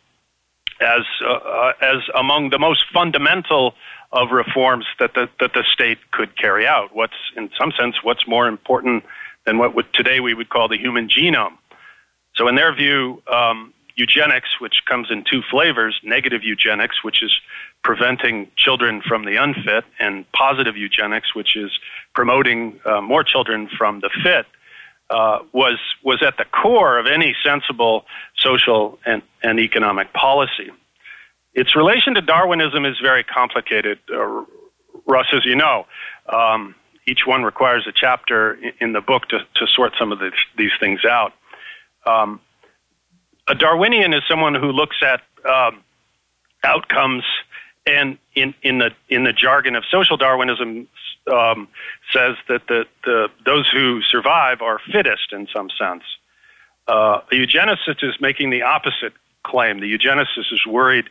as, 0.80 1.02
uh, 1.24 1.32
uh, 1.32 1.72
as 1.80 2.02
among 2.14 2.50
the 2.50 2.58
most 2.58 2.84
fundamental 2.92 3.74
of 4.12 4.30
reforms 4.30 4.84
that 5.00 5.14
the, 5.14 5.28
that 5.40 5.54
the 5.54 5.64
state 5.72 5.98
could 6.10 6.36
carry 6.36 6.66
out. 6.66 6.94
What's, 6.94 7.16
in 7.36 7.50
some 7.58 7.72
sense, 7.78 7.96
what's 8.02 8.28
more 8.28 8.46
important 8.46 9.04
than 9.46 9.58
what 9.58 9.74
would, 9.74 9.92
today 9.94 10.20
we 10.20 10.34
would 10.34 10.50
call 10.50 10.68
the 10.68 10.76
human 10.76 11.08
genome. 11.08 11.56
So, 12.36 12.48
in 12.48 12.54
their 12.54 12.74
view, 12.74 13.22
um, 13.32 13.72
eugenics, 13.96 14.60
which 14.60 14.82
comes 14.86 15.08
in 15.10 15.24
two 15.30 15.42
flavors 15.50 15.98
negative 16.02 16.42
eugenics, 16.42 17.02
which 17.02 17.22
is 17.22 17.32
preventing 17.82 18.48
children 18.56 19.02
from 19.06 19.24
the 19.24 19.36
unfit, 19.36 19.84
and 19.98 20.30
positive 20.32 20.76
eugenics, 20.76 21.34
which 21.34 21.56
is 21.56 21.70
promoting 22.14 22.80
uh, 22.84 23.00
more 23.00 23.24
children 23.24 23.68
from 23.76 24.00
the 24.00 24.10
fit. 24.22 24.46
Uh, 25.10 25.40
was 25.52 25.78
was 26.02 26.22
at 26.22 26.38
the 26.38 26.44
core 26.44 26.98
of 26.98 27.06
any 27.06 27.36
sensible 27.44 28.06
social 28.36 28.98
and, 29.04 29.20
and 29.42 29.58
economic 29.60 30.10
policy. 30.14 30.70
Its 31.54 31.76
relation 31.76 32.14
to 32.14 32.22
Darwinism 32.22 32.86
is 32.86 32.98
very 33.02 33.22
complicated, 33.22 33.98
uh, 34.10 34.44
Russ, 35.06 35.26
as 35.34 35.44
you 35.44 35.54
know. 35.54 35.86
Um, 36.32 36.74
each 37.06 37.26
one 37.26 37.42
requires 37.42 37.86
a 37.86 37.92
chapter 37.92 38.56
in 38.80 38.92
the 38.92 39.00
book 39.00 39.28
to, 39.28 39.40
to 39.56 39.66
sort 39.66 39.92
some 39.98 40.12
of 40.12 40.18
the, 40.18 40.30
these 40.56 40.70
things 40.80 41.04
out. 41.04 41.32
Um, 42.06 42.40
a 43.48 43.54
Darwinian 43.54 44.14
is 44.14 44.22
someone 44.28 44.54
who 44.54 44.70
looks 44.70 44.96
at 45.02 45.20
um, 45.44 45.82
outcomes 46.64 47.24
and 47.86 48.18
in, 48.34 48.54
in 48.62 48.78
the 48.78 48.90
in 49.08 49.24
the 49.24 49.32
jargon 49.32 49.74
of 49.74 49.84
social 49.90 50.16
Darwinism 50.16 50.86
um, 51.32 51.68
says 52.12 52.36
that 52.48 52.66
the, 52.68 52.86
the 53.04 53.28
those 53.44 53.68
who 53.70 54.02
survive 54.02 54.62
are 54.62 54.80
fittest 54.92 55.32
in 55.32 55.48
some 55.54 55.68
sense. 55.70 56.02
Uh, 56.88 57.20
a 57.30 57.34
eugenicist 57.34 58.02
is 58.02 58.20
making 58.20 58.50
the 58.50 58.62
opposite 58.62 59.12
claim. 59.44 59.80
The 59.80 59.98
eugenicist 59.98 60.52
is 60.52 60.66
worried 60.66 61.08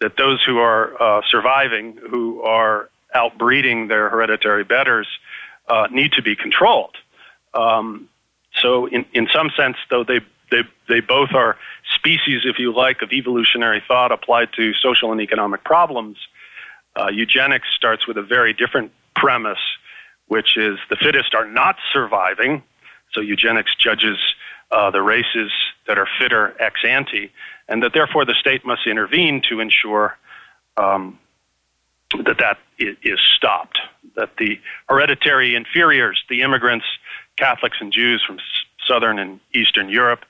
that 0.00 0.16
those 0.16 0.42
who 0.42 0.58
are 0.58 1.00
uh, 1.00 1.22
surviving, 1.28 1.98
who 2.10 2.42
are 2.42 2.88
outbreeding 3.14 3.88
their 3.88 4.08
hereditary 4.08 4.64
betters, 4.64 5.06
uh, 5.68 5.88
need 5.90 6.12
to 6.12 6.22
be 6.22 6.34
controlled. 6.34 6.96
Um, 7.54 8.08
so, 8.56 8.86
in, 8.86 9.04
in 9.12 9.28
some 9.32 9.50
sense, 9.56 9.76
though 9.90 10.04
they, 10.04 10.20
they, 10.50 10.62
they 10.88 11.00
both 11.00 11.30
are 11.32 11.56
species, 11.94 12.42
if 12.44 12.58
you 12.58 12.74
like, 12.74 13.02
of 13.02 13.12
evolutionary 13.12 13.82
thought 13.86 14.12
applied 14.12 14.52
to 14.54 14.72
social 14.74 15.12
and 15.12 15.20
economic 15.20 15.64
problems, 15.64 16.16
uh, 16.96 17.08
eugenics 17.08 17.68
starts 17.76 18.06
with 18.06 18.16
a 18.16 18.22
very 18.22 18.52
different 18.52 18.92
premise, 19.14 19.58
which 20.26 20.56
is 20.56 20.78
the 20.88 20.96
fittest 20.96 21.34
are 21.34 21.46
not 21.46 21.76
surviving. 21.92 22.62
So, 23.12 23.20
eugenics 23.20 23.74
judges 23.76 24.18
uh, 24.70 24.90
the 24.90 25.02
races 25.02 25.50
that 25.86 25.98
are 25.98 26.08
fitter 26.18 26.54
ex 26.60 26.80
ante, 26.84 27.32
and 27.68 27.82
that 27.82 27.92
therefore 27.92 28.24
the 28.24 28.34
state 28.34 28.64
must 28.64 28.86
intervene 28.86 29.42
to 29.48 29.60
ensure 29.60 30.16
um, 30.76 31.18
that 32.24 32.38
that 32.38 32.58
is 32.78 33.18
stopped 33.36 33.78
that 34.16 34.36
the 34.38 34.60
hereditary 34.88 35.54
inferiors, 35.54 36.22
the 36.28 36.42
immigrants, 36.42 36.84
Catholics 37.36 37.78
and 37.80 37.92
Jews 37.92 38.22
from 38.26 38.38
Southern 38.90 39.18
and 39.18 39.38
Eastern 39.54 39.88
Europe, 39.88 40.24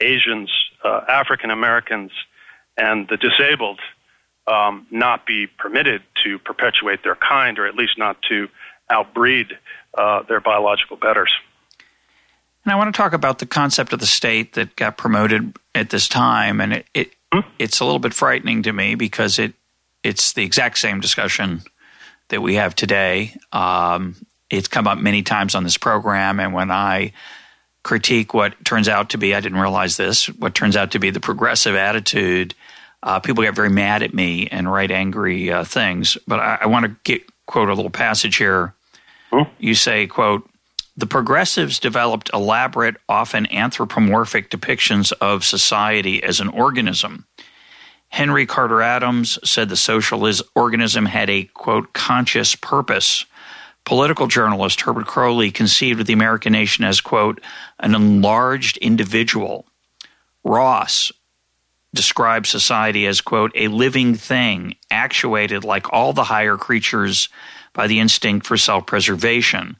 Asians, 0.00 0.50
uh, 0.82 1.02
African 1.08 1.50
Americans, 1.50 2.10
and 2.76 3.06
the 3.08 3.16
disabled 3.16 3.80
um, 4.46 4.86
not 4.90 5.26
be 5.26 5.46
permitted 5.46 6.02
to 6.24 6.38
perpetuate 6.38 7.02
their 7.02 7.16
kind, 7.16 7.58
or 7.58 7.66
at 7.66 7.74
least 7.74 7.98
not 7.98 8.16
to 8.28 8.48
outbreed 8.88 9.48
uh, 9.94 10.22
their 10.22 10.40
biological 10.40 10.96
betters. 10.96 11.32
And 12.64 12.72
I 12.72 12.76
want 12.76 12.94
to 12.94 12.96
talk 12.96 13.12
about 13.12 13.38
the 13.38 13.46
concept 13.46 13.92
of 13.92 14.00
the 14.00 14.06
state 14.06 14.54
that 14.54 14.74
got 14.76 14.96
promoted 14.96 15.56
at 15.74 15.90
this 15.90 16.08
time, 16.08 16.60
and 16.60 16.72
it, 16.72 16.86
it 16.94 17.14
hmm? 17.32 17.40
it's 17.58 17.80
a 17.80 17.84
little 17.84 17.98
bit 17.98 18.14
frightening 18.14 18.62
to 18.64 18.72
me 18.72 18.94
because 18.94 19.38
it 19.38 19.54
it's 20.02 20.32
the 20.32 20.44
exact 20.44 20.78
same 20.78 21.00
discussion 21.00 21.62
that 22.28 22.40
we 22.40 22.54
have 22.54 22.74
today. 22.74 23.36
Um, 23.52 24.16
it's 24.50 24.68
come 24.68 24.86
up 24.86 24.98
many 24.98 25.22
times 25.22 25.54
on 25.54 25.64
this 25.64 25.76
program, 25.76 26.40
and 26.40 26.52
when 26.52 26.70
I 26.70 27.12
critique 27.86 28.34
what 28.34 28.52
turns 28.64 28.88
out 28.88 29.10
to 29.10 29.18
be, 29.18 29.32
I 29.32 29.40
didn't 29.40 29.60
realize 29.60 29.96
this, 29.96 30.26
what 30.26 30.56
turns 30.56 30.76
out 30.76 30.90
to 30.90 30.98
be 30.98 31.10
the 31.10 31.20
progressive 31.20 31.76
attitude, 31.76 32.52
uh, 33.04 33.20
people 33.20 33.44
get 33.44 33.54
very 33.54 33.70
mad 33.70 34.02
at 34.02 34.12
me 34.12 34.48
and 34.48 34.70
write 34.70 34.90
angry 34.90 35.52
uh, 35.52 35.62
things. 35.62 36.18
But 36.26 36.40
I, 36.40 36.58
I 36.62 36.66
want 36.66 36.84
to 36.86 36.96
get 37.04 37.22
quote 37.46 37.68
a 37.68 37.74
little 37.74 37.90
passage 37.90 38.36
here. 38.36 38.74
You 39.58 39.76
say, 39.76 40.08
quote, 40.08 40.50
the 40.96 41.06
progressives 41.06 41.78
developed 41.78 42.28
elaborate, 42.34 42.96
often 43.08 43.46
anthropomorphic 43.52 44.50
depictions 44.50 45.12
of 45.20 45.44
society 45.44 46.22
as 46.22 46.40
an 46.40 46.48
organism 46.48 47.26
Henry 48.08 48.46
Carter 48.46 48.82
Adams 48.82 49.38
said 49.44 49.68
the 49.68 49.76
socialist 49.76 50.42
organism 50.54 51.06
had 51.06 51.28
a, 51.28 51.44
quote, 51.44 51.92
conscious 51.92 52.54
purpose. 52.54 53.26
Political 53.86 54.26
journalist 54.26 54.82
Herbert 54.82 55.06
Croly 55.06 55.50
conceived 55.50 56.00
of 56.00 56.06
the 56.06 56.12
American 56.12 56.52
nation 56.52 56.84
as, 56.84 57.00
quote, 57.00 57.40
an 57.78 57.94
enlarged 57.94 58.76
individual. 58.78 59.64
Ross 60.44 61.10
described 61.94 62.46
society 62.46 63.06
as, 63.06 63.20
quote, 63.20 63.52
a 63.54 63.68
living 63.68 64.14
thing, 64.14 64.74
actuated 64.90 65.64
like 65.64 65.92
all 65.92 66.12
the 66.12 66.24
higher 66.24 66.56
creatures 66.56 67.28
by 67.72 67.86
the 67.86 68.00
instinct 68.00 68.44
for 68.44 68.56
self 68.56 68.86
preservation. 68.86 69.76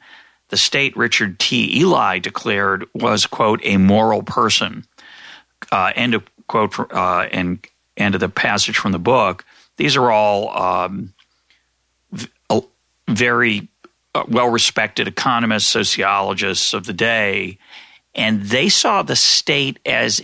The 0.48 0.56
state 0.56 0.96
Richard 0.96 1.40
T. 1.40 1.80
Ely 1.80 2.20
declared 2.20 2.86
was, 2.94 3.26
quote, 3.26 3.60
a 3.64 3.76
moral 3.76 4.22
person 4.22 4.86
uh, 5.72 5.92
end 5.96 6.14
of 6.14 6.22
quote 6.46 6.78
uh, 6.92 7.28
and 7.32 7.66
end 7.96 8.14
of 8.14 8.20
the 8.20 8.28
passage 8.28 8.78
from 8.78 8.92
the 8.92 8.98
book. 8.98 9.44
These 9.76 9.96
are 9.96 10.10
all 10.10 10.56
um, 10.56 11.12
v- 12.12 12.30
very 13.08 13.60
uh, 13.60 13.75
well 14.28 14.48
respected 14.48 15.08
economists, 15.08 15.70
sociologists 15.70 16.72
of 16.72 16.86
the 16.86 16.92
day, 16.92 17.58
and 18.14 18.42
they 18.42 18.68
saw 18.68 19.02
the 19.02 19.16
state 19.16 19.78
as 19.86 20.20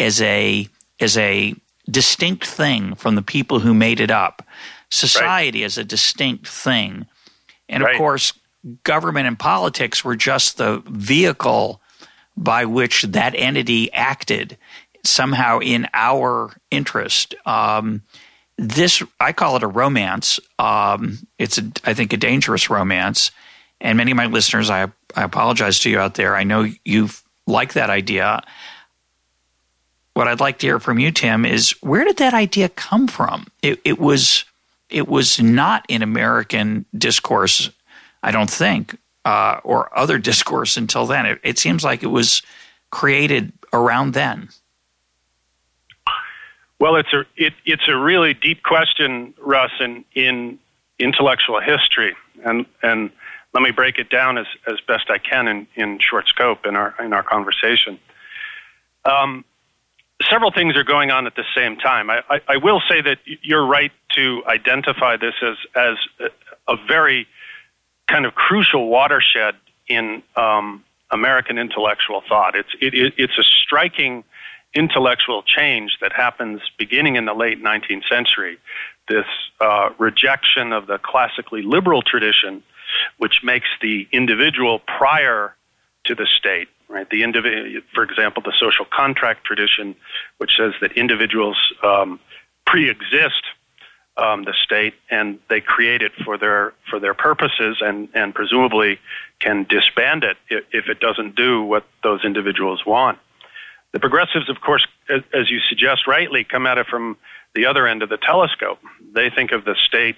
as 0.00 0.20
a 0.22 0.68
as 1.00 1.16
a 1.16 1.54
distinct 1.90 2.46
thing 2.46 2.94
from 2.94 3.14
the 3.14 3.22
people 3.22 3.60
who 3.60 3.74
made 3.74 4.00
it 4.00 4.10
up. 4.10 4.46
Society 4.90 5.60
right. 5.60 5.66
as 5.66 5.78
a 5.78 5.84
distinct 5.84 6.46
thing, 6.46 7.06
and 7.68 7.82
of 7.82 7.88
right. 7.88 7.98
course, 7.98 8.32
government 8.84 9.26
and 9.26 9.38
politics 9.38 10.04
were 10.04 10.16
just 10.16 10.56
the 10.56 10.82
vehicle 10.86 11.80
by 12.36 12.64
which 12.64 13.02
that 13.02 13.34
entity 13.36 13.92
acted 13.92 14.56
somehow 15.04 15.58
in 15.60 15.86
our 15.92 16.56
interest. 16.70 17.34
Um, 17.46 18.02
this 18.56 19.02
I 19.20 19.32
call 19.32 19.56
it 19.56 19.62
a 19.62 19.68
romance. 19.68 20.38
Um, 20.58 21.18
it's 21.38 21.58
a, 21.58 21.70
I 21.84 21.94
think 21.94 22.12
a 22.12 22.16
dangerous 22.16 22.70
romance, 22.70 23.30
and 23.80 23.96
many 23.96 24.10
of 24.10 24.16
my 24.16 24.26
listeners, 24.26 24.70
I 24.70 24.88
I 25.16 25.22
apologize 25.22 25.80
to 25.80 25.90
you 25.90 25.98
out 25.98 26.14
there. 26.14 26.36
I 26.36 26.44
know 26.44 26.66
you 26.84 27.08
like 27.46 27.74
that 27.74 27.90
idea. 27.90 28.42
What 30.14 30.28
I'd 30.28 30.40
like 30.40 30.58
to 30.60 30.66
hear 30.66 30.78
from 30.78 30.98
you, 31.00 31.10
Tim, 31.10 31.44
is 31.44 31.72
where 31.80 32.04
did 32.04 32.18
that 32.18 32.34
idea 32.34 32.68
come 32.68 33.08
from? 33.08 33.48
It, 33.62 33.80
it 33.84 33.98
was 33.98 34.44
it 34.88 35.08
was 35.08 35.40
not 35.40 35.84
in 35.88 36.02
American 36.02 36.86
discourse, 36.96 37.70
I 38.22 38.30
don't 38.30 38.50
think, 38.50 38.96
uh, 39.24 39.60
or 39.64 39.96
other 39.98 40.18
discourse 40.30 40.76
until 40.76 41.06
then. 41.06 41.26
It, 41.26 41.40
it 41.42 41.58
seems 41.58 41.82
like 41.82 42.02
it 42.02 42.08
was 42.08 42.42
created 42.90 43.52
around 43.72 44.12
then. 44.12 44.50
Well, 46.84 46.96
it's 46.96 47.14
a 47.14 47.24
it, 47.34 47.54
it's 47.64 47.88
a 47.88 47.96
really 47.96 48.34
deep 48.34 48.62
question, 48.62 49.32
Russ, 49.40 49.70
in 49.80 50.04
in 50.14 50.58
intellectual 50.98 51.58
history, 51.58 52.14
and 52.44 52.66
and 52.82 53.10
let 53.54 53.62
me 53.62 53.70
break 53.70 53.96
it 53.96 54.10
down 54.10 54.36
as 54.36 54.44
as 54.66 54.74
best 54.86 55.08
I 55.08 55.16
can 55.16 55.48
in, 55.48 55.66
in 55.76 55.98
short 55.98 56.28
scope 56.28 56.66
in 56.66 56.76
our 56.76 56.94
in 57.02 57.14
our 57.14 57.22
conversation. 57.22 57.98
Um, 59.06 59.46
several 60.30 60.50
things 60.50 60.76
are 60.76 60.84
going 60.84 61.10
on 61.10 61.26
at 61.26 61.36
the 61.36 61.44
same 61.56 61.78
time. 61.78 62.10
I, 62.10 62.20
I, 62.28 62.40
I 62.48 62.56
will 62.58 62.82
say 62.86 63.00
that 63.00 63.16
you're 63.24 63.66
right 63.66 63.92
to 64.16 64.42
identify 64.46 65.16
this 65.16 65.36
as 65.40 65.56
as 65.74 65.96
a, 66.68 66.76
very 66.86 67.26
kind 68.08 68.26
of 68.26 68.34
crucial 68.34 68.88
watershed 68.88 69.54
in 69.88 70.22
um, 70.36 70.84
American 71.10 71.56
intellectual 71.56 72.22
thought. 72.28 72.54
It's 72.54 72.74
it, 72.78 72.92
it, 72.92 73.14
it's 73.16 73.38
a 73.38 73.42
striking 73.42 74.22
intellectual 74.74 75.42
change 75.42 75.98
that 76.00 76.12
happens 76.12 76.60
beginning 76.78 77.16
in 77.16 77.24
the 77.24 77.34
late 77.34 77.62
19th 77.62 78.08
century. 78.08 78.58
This 79.08 79.26
uh, 79.60 79.90
rejection 79.98 80.72
of 80.72 80.86
the 80.86 80.98
classically 80.98 81.62
liberal 81.62 82.02
tradition, 82.02 82.62
which 83.18 83.40
makes 83.42 83.68
the 83.80 84.08
individual 84.12 84.80
prior 84.80 85.54
to 86.04 86.14
the 86.14 86.26
state. 86.26 86.68
Right, 86.86 87.08
the 87.08 87.22
individual, 87.22 87.80
for 87.94 88.04
example, 88.04 88.42
the 88.44 88.52
social 88.58 88.84
contract 88.84 89.44
tradition, 89.44 89.96
which 90.36 90.52
says 90.56 90.74
that 90.82 90.92
individuals 90.92 91.56
um, 91.82 92.20
pre-exist 92.66 93.42
um, 94.16 94.44
the 94.44 94.54
state 94.62 94.94
and 95.10 95.38
they 95.48 95.60
create 95.60 96.02
it 96.02 96.12
for 96.24 96.38
their 96.38 96.72
for 96.88 97.00
their 97.00 97.14
purposes 97.14 97.78
and 97.80 98.08
and 98.14 98.34
presumably 98.34 99.00
can 99.40 99.64
disband 99.68 100.22
it 100.24 100.36
if, 100.48 100.64
if 100.72 100.88
it 100.88 101.00
doesn't 101.00 101.34
do 101.34 101.62
what 101.62 101.84
those 102.02 102.24
individuals 102.24 102.86
want. 102.86 103.18
The 103.94 104.00
progressives, 104.00 104.50
of 104.50 104.60
course, 104.60 104.84
as 105.08 105.50
you 105.52 105.60
suggest 105.68 106.08
rightly, 106.08 106.42
come 106.42 106.66
at 106.66 106.78
it 106.78 106.88
from 106.88 107.16
the 107.54 107.66
other 107.66 107.86
end 107.86 108.02
of 108.02 108.08
the 108.08 108.16
telescope. 108.16 108.80
They 109.14 109.30
think 109.30 109.52
of 109.52 109.64
the 109.64 109.76
state 109.76 110.16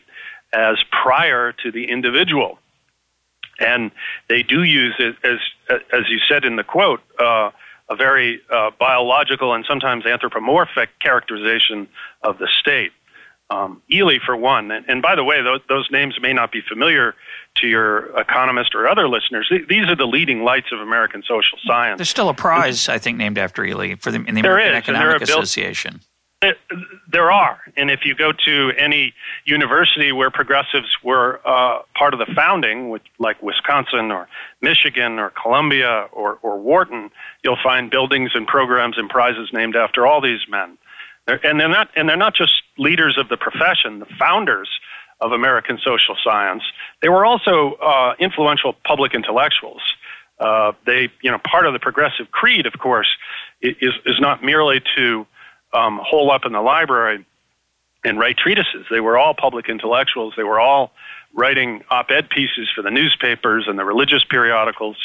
as 0.51 0.79
prior 0.91 1.53
to 1.63 1.71
the 1.71 1.91
individual. 1.91 2.59
And 3.59 3.91
they 4.31 4.43
do 4.43 4.63
use 4.63 4.95
it 4.99 5.17
as, 5.23 5.39
as 5.93 6.09
you 6.09 6.19
said 6.27 6.47
in 6.47 6.57
the 6.57 6.65
quote, 6.65 7.01
uh, 7.19 7.51
a 7.91 7.97
very 7.97 8.41
uh, 8.51 8.71
biological 8.79 9.53
and 9.53 9.63
sometimes 9.69 10.07
anthropomorphic 10.07 10.89
characterization 10.99 11.87
of 12.23 12.39
the 12.39 12.49
state. 12.59 12.93
Um, 13.49 13.81
Ely, 13.93 14.19
for 14.25 14.37
one, 14.37 14.73
and, 14.73 14.85
and 14.89 15.01
by 15.01 15.15
the 15.15 15.23
way, 15.23 15.41
those, 15.41 15.61
those, 15.69 15.89
names 15.93 16.17
may 16.21 16.33
not 16.33 16.51
be 16.51 16.63
familiar 16.69 17.15
to 17.57 17.69
your 17.69 18.07
economist 18.19 18.75
or 18.75 18.89
other 18.89 19.09
listeners. 19.09 19.51
These 19.69 19.89
are 19.89 19.95
the 19.95 20.07
leading 20.07 20.43
lights 20.43 20.73
of 20.73 20.81
American 20.81 21.23
social 21.23 21.57
science. 21.65 21.99
There's 21.99 22.11
still 22.11 22.29
a 22.29 22.35
prize, 22.35 22.89
I 22.89 22.99
think, 22.99 23.19
named 23.19 23.39
after 23.39 23.65
Ely 23.65 23.95
for 23.95 24.11
the, 24.11 24.19
in 24.25 24.35
the 24.35 24.41
American 24.41 24.73
is, 24.73 24.79
Economic 24.79 25.23
Association. 25.23 26.01
there 27.11 27.31
are, 27.31 27.61
and 27.77 27.91
if 27.91 28.01
you 28.05 28.15
go 28.15 28.33
to 28.45 28.73
any 28.77 29.15
university 29.45 30.13
where 30.13 30.31
progressives 30.31 30.97
were 31.03 31.41
uh, 31.45 31.83
part 31.97 32.15
of 32.15 32.19
the 32.19 32.33
founding, 32.35 32.91
which, 32.91 33.05
like 33.19 33.41
Wisconsin 33.43 34.11
or 34.11 34.29
Michigan 34.61 35.19
or 35.19 35.31
Columbia 35.31 36.09
or, 36.13 36.39
or 36.43 36.59
Wharton, 36.59 37.11
you'll 37.43 37.59
find 37.63 37.91
buildings 37.91 38.33
and 38.35 38.47
programs 38.47 38.99
and 38.99 39.09
prizes 39.09 39.51
named 39.53 39.77
after 39.77 40.07
all 40.07 40.21
these 40.21 40.41
men. 40.49 40.77
They're, 41.27 41.45
and 41.45 41.61
they're 41.61 41.69
not, 41.69 41.89
and 41.97 42.09
they're 42.09 42.17
not 42.17 42.35
just 42.35 42.63
leaders 42.79 43.19
of 43.19 43.29
the 43.29 43.37
profession, 43.37 43.99
the 43.99 44.07
founders 44.19 44.69
of 45.21 45.33
American 45.33 45.79
social 45.83 46.17
science. 46.23 46.63
They 47.03 47.09
were 47.09 47.25
also 47.25 47.75
uh, 47.75 48.15
influential 48.19 48.75
public 48.85 49.15
intellectuals. 49.15 49.81
Uh, 50.39 50.73
they, 50.85 51.09
you 51.23 51.31
know, 51.31 51.39
part 51.39 51.67
of 51.67 51.73
the 51.73 51.79
progressive 51.79 52.31
creed, 52.31 52.67
of 52.67 52.75
course, 52.79 53.09
is 53.63 53.95
is 54.05 54.21
not 54.21 54.45
merely 54.45 54.83
to 54.97 55.27
um, 55.73 55.99
hole 56.03 56.31
up 56.31 56.45
in 56.45 56.53
the 56.53 56.61
library 56.61 57.25
and 58.05 58.19
write 58.19 58.37
treatises. 58.37 58.87
They 58.91 59.01
were 59.01 59.19
all 59.19 59.35
public 59.35 59.69
intellectuals. 59.69 60.35
They 60.37 60.45
were 60.45 60.61
all 60.61 60.93
writing 61.35 61.83
op-ed 61.91 62.31
pieces 62.31 62.69
for 62.75 62.83
the 62.83 62.91
newspapers 62.91 63.65
and 63.67 63.79
the 63.79 63.85
religious 63.85 64.25
periodicals. 64.25 64.97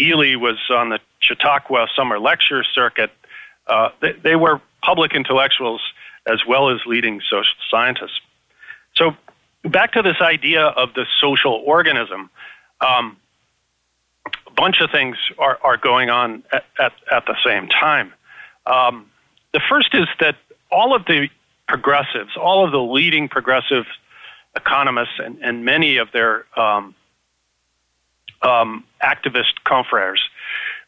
Ely 0.00 0.34
was 0.34 0.58
on 0.70 0.88
the 0.88 0.98
Chautauqua 1.20 1.88
summer 1.94 2.18
lecture 2.18 2.64
circuit. 2.64 3.10
Uh, 3.66 3.90
they, 4.00 4.12
they 4.12 4.36
were 4.36 4.60
public 4.88 5.12
intellectuals 5.12 5.82
as 6.26 6.40
well 6.48 6.70
as 6.70 6.78
leading 6.86 7.20
social 7.20 7.60
scientists. 7.70 8.20
So, 8.96 9.14
back 9.64 9.92
to 9.92 10.02
this 10.02 10.16
idea 10.22 10.62
of 10.62 10.94
the 10.94 11.04
social 11.20 11.62
organism. 11.66 12.30
Um, 12.80 13.18
a 14.46 14.50
bunch 14.56 14.80
of 14.80 14.90
things 14.90 15.16
are, 15.38 15.58
are 15.62 15.76
going 15.76 16.08
on 16.08 16.42
at, 16.52 16.64
at, 16.78 16.92
at 17.12 17.26
the 17.26 17.36
same 17.44 17.68
time. 17.68 18.14
Um, 18.64 19.10
the 19.52 19.60
first 19.68 19.94
is 19.94 20.06
that 20.20 20.36
all 20.70 20.94
of 20.96 21.04
the 21.04 21.28
progressives, 21.66 22.34
all 22.40 22.64
of 22.64 22.72
the 22.72 22.80
leading 22.80 23.28
progressive 23.28 23.84
economists, 24.56 25.18
and, 25.18 25.38
and 25.42 25.66
many 25.66 25.98
of 25.98 26.08
their 26.12 26.46
um, 26.58 26.94
um, 28.40 28.84
activist 29.02 29.52
confreres 29.64 30.20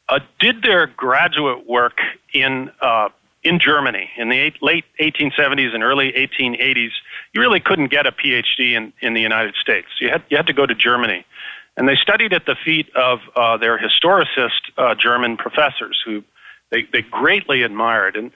uh, 0.08 0.20
did 0.38 0.62
their 0.62 0.86
graduate 0.86 1.68
work 1.68 1.98
in 2.32 2.70
uh, 2.80 3.08
in 3.42 3.58
Germany 3.58 4.10
in 4.16 4.28
the 4.28 4.52
late 4.60 4.84
1870s 5.00 5.74
and 5.74 5.82
early 5.82 6.12
1880s, 6.12 6.90
you 7.32 7.40
really 7.40 7.60
couldn't 7.60 7.90
get 7.90 8.06
a 8.06 8.12
PhD 8.12 8.72
in, 8.76 8.92
in 9.00 9.14
the 9.14 9.20
United 9.20 9.54
States. 9.60 9.88
You 10.00 10.10
had, 10.10 10.22
you 10.28 10.36
had 10.36 10.46
to 10.46 10.52
go 10.52 10.66
to 10.66 10.74
Germany. 10.74 11.24
And 11.76 11.88
they 11.88 11.96
studied 11.96 12.32
at 12.32 12.44
the 12.46 12.56
feet 12.62 12.94
of 12.94 13.20
uh, 13.36 13.56
their 13.56 13.78
historicist 13.78 14.60
uh, 14.76 14.94
German 14.94 15.36
professors 15.36 16.00
who 16.04 16.22
they, 16.70 16.86
they 16.92 17.02
greatly 17.02 17.62
admired. 17.62 18.16
And, 18.16 18.30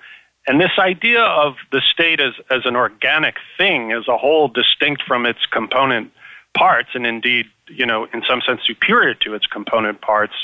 and 0.46 0.60
this 0.60 0.70
idea 0.78 1.22
of 1.22 1.54
the 1.70 1.82
state 1.92 2.20
as, 2.20 2.32
as 2.50 2.62
an 2.64 2.76
organic 2.76 3.36
thing, 3.58 3.92
as 3.92 4.08
a 4.08 4.16
whole 4.16 4.48
distinct 4.48 5.02
from 5.06 5.26
its 5.26 5.40
component 5.50 6.10
parts, 6.56 6.90
and 6.94 7.06
indeed, 7.06 7.46
you 7.68 7.84
know, 7.84 8.06
in 8.12 8.22
some 8.28 8.40
sense 8.46 8.60
superior 8.64 9.14
to 9.14 9.34
its 9.34 9.46
component 9.46 10.00
parts, 10.00 10.34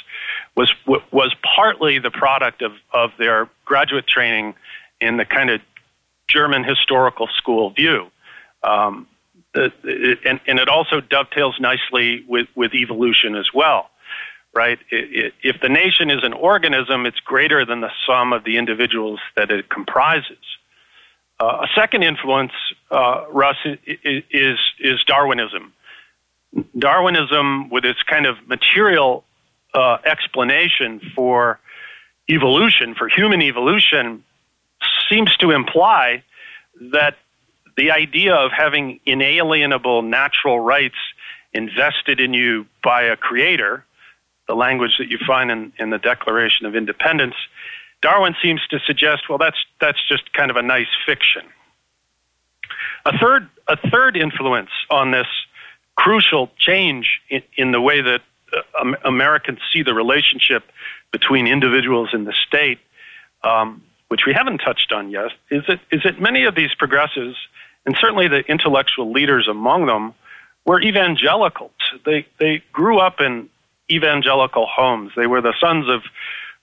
was 0.57 0.73
was 0.87 1.35
partly 1.57 1.99
the 1.99 2.11
product 2.11 2.63
of 2.63 2.73
of 2.93 3.11
their 3.19 3.49
graduate 3.71 4.09
training 4.09 4.53
in 5.01 5.17
the 5.17 5.25
kind 5.25 5.49
of 5.49 5.61
German 6.27 6.65
historical 6.65 7.29
school 7.37 7.71
view. 7.71 8.11
Um, 8.65 9.07
the, 9.55 9.73
it, 9.85 10.19
and, 10.25 10.41
and 10.49 10.59
it 10.59 10.69
also 10.69 11.01
dovetails 11.01 11.57
nicely 11.61 12.25
with, 12.27 12.49
with 12.57 12.75
evolution 12.75 13.37
as 13.37 13.47
well, 13.55 13.91
right? 14.53 14.81
It, 14.91 15.07
it, 15.25 15.35
if 15.45 15.61
the 15.63 15.69
nation 15.69 16.11
is 16.11 16.25
an 16.25 16.33
organism, 16.33 17.07
it's 17.07 17.21
greater 17.21 17.65
than 17.65 17.81
the 17.81 17.93
sum 18.09 18.33
of 18.33 18.43
the 18.43 18.59
individuals 18.59 19.21
that 19.37 19.53
it 19.53 19.71
comprises. 19.71 20.45
Uh, 21.39 21.67
a 21.67 21.69
second 21.77 22.03
influence, 22.03 22.53
uh, 22.91 23.25
Russ, 23.31 23.57
is, 23.87 24.59
is 24.81 24.99
Darwinism. 25.07 25.73
Darwinism, 26.77 27.71
with 27.71 27.85
its 27.85 28.03
kind 28.03 28.27
of 28.27 28.35
material 28.49 29.23
uh, 29.75 29.99
explanation 30.05 31.01
for 31.15 31.61
evolution, 32.31 32.95
for 32.95 33.09
human 33.09 33.43
evolution, 33.43 34.25
seems 35.09 35.37
to 35.39 35.51
imply 35.51 36.23
that 36.93 37.17
the 37.77 37.91
idea 37.91 38.35
of 38.35 38.53
having 38.53 39.01
inalienable 39.05 40.03
natural 40.03 40.61
rights 40.61 40.97
invested 41.53 42.21
in 42.21 42.33
you 42.33 42.67
by 42.83 43.03
a 43.03 43.17
creator, 43.17 43.85
the 44.47 44.55
language 44.55 44.97
that 44.99 45.09
you 45.09 45.19
find 45.27 45.51
in, 45.51 45.73
in 45.79 45.91
the 45.91 45.99
Declaration 45.99 46.67
of 46.67 46.75
Independence, 46.75 47.35
Darwin 48.03 48.35
seems 48.43 48.61
to 48.71 48.79
suggest, 48.81 49.29
well, 49.29 49.39
that's 49.39 49.59
that's 49.81 49.99
just 50.09 50.33
kind 50.33 50.51
of 50.51 50.57
a 50.57 50.63
nice 50.63 50.89
fiction. 51.07 51.43
A 53.05 53.17
third 53.19 53.49
a 53.69 53.77
third 53.91 54.17
influence 54.17 54.71
on 54.91 55.11
this 55.11 55.27
crucial 55.97 56.51
change 56.59 57.21
in, 57.29 57.43
in 57.57 57.73
the 57.73 57.81
way 57.81 58.01
that 58.01 58.23
uh, 58.53 58.93
Americans 59.05 59.59
see 59.73 59.83
the 59.83 59.93
relationship 59.93 60.65
between 61.13 61.47
individuals 61.47 62.11
in 62.13 62.25
the 62.25 62.35
state, 62.47 62.79
um, 63.43 63.83
which 64.09 64.23
we 64.27 64.33
haven't 64.33 64.59
touched 64.59 64.93
on 64.93 65.11
yet, 65.11 65.31
is 65.51 65.63
that 65.69 65.81
is 65.91 66.03
that 66.05 66.21
many 66.21 66.45
of 66.45 66.55
these 66.55 66.75
progressives, 66.79 67.37
and 67.87 67.97
certainly 68.01 68.29
the 68.29 68.41
intellectual 68.49 69.13
leaders 69.13 69.49
among 69.49 69.87
them, 69.87 70.15
were 70.65 70.81
evangelicals. 70.81 71.73
They 72.05 72.27
they 72.39 72.63
grew 72.73 72.99
up 72.99 73.21
in 73.21 73.49
evangelical 73.91 74.67
homes. 74.67 75.13
They 75.17 75.27
were 75.27 75.41
the 75.41 75.55
sons 75.61 75.89
of 75.89 76.03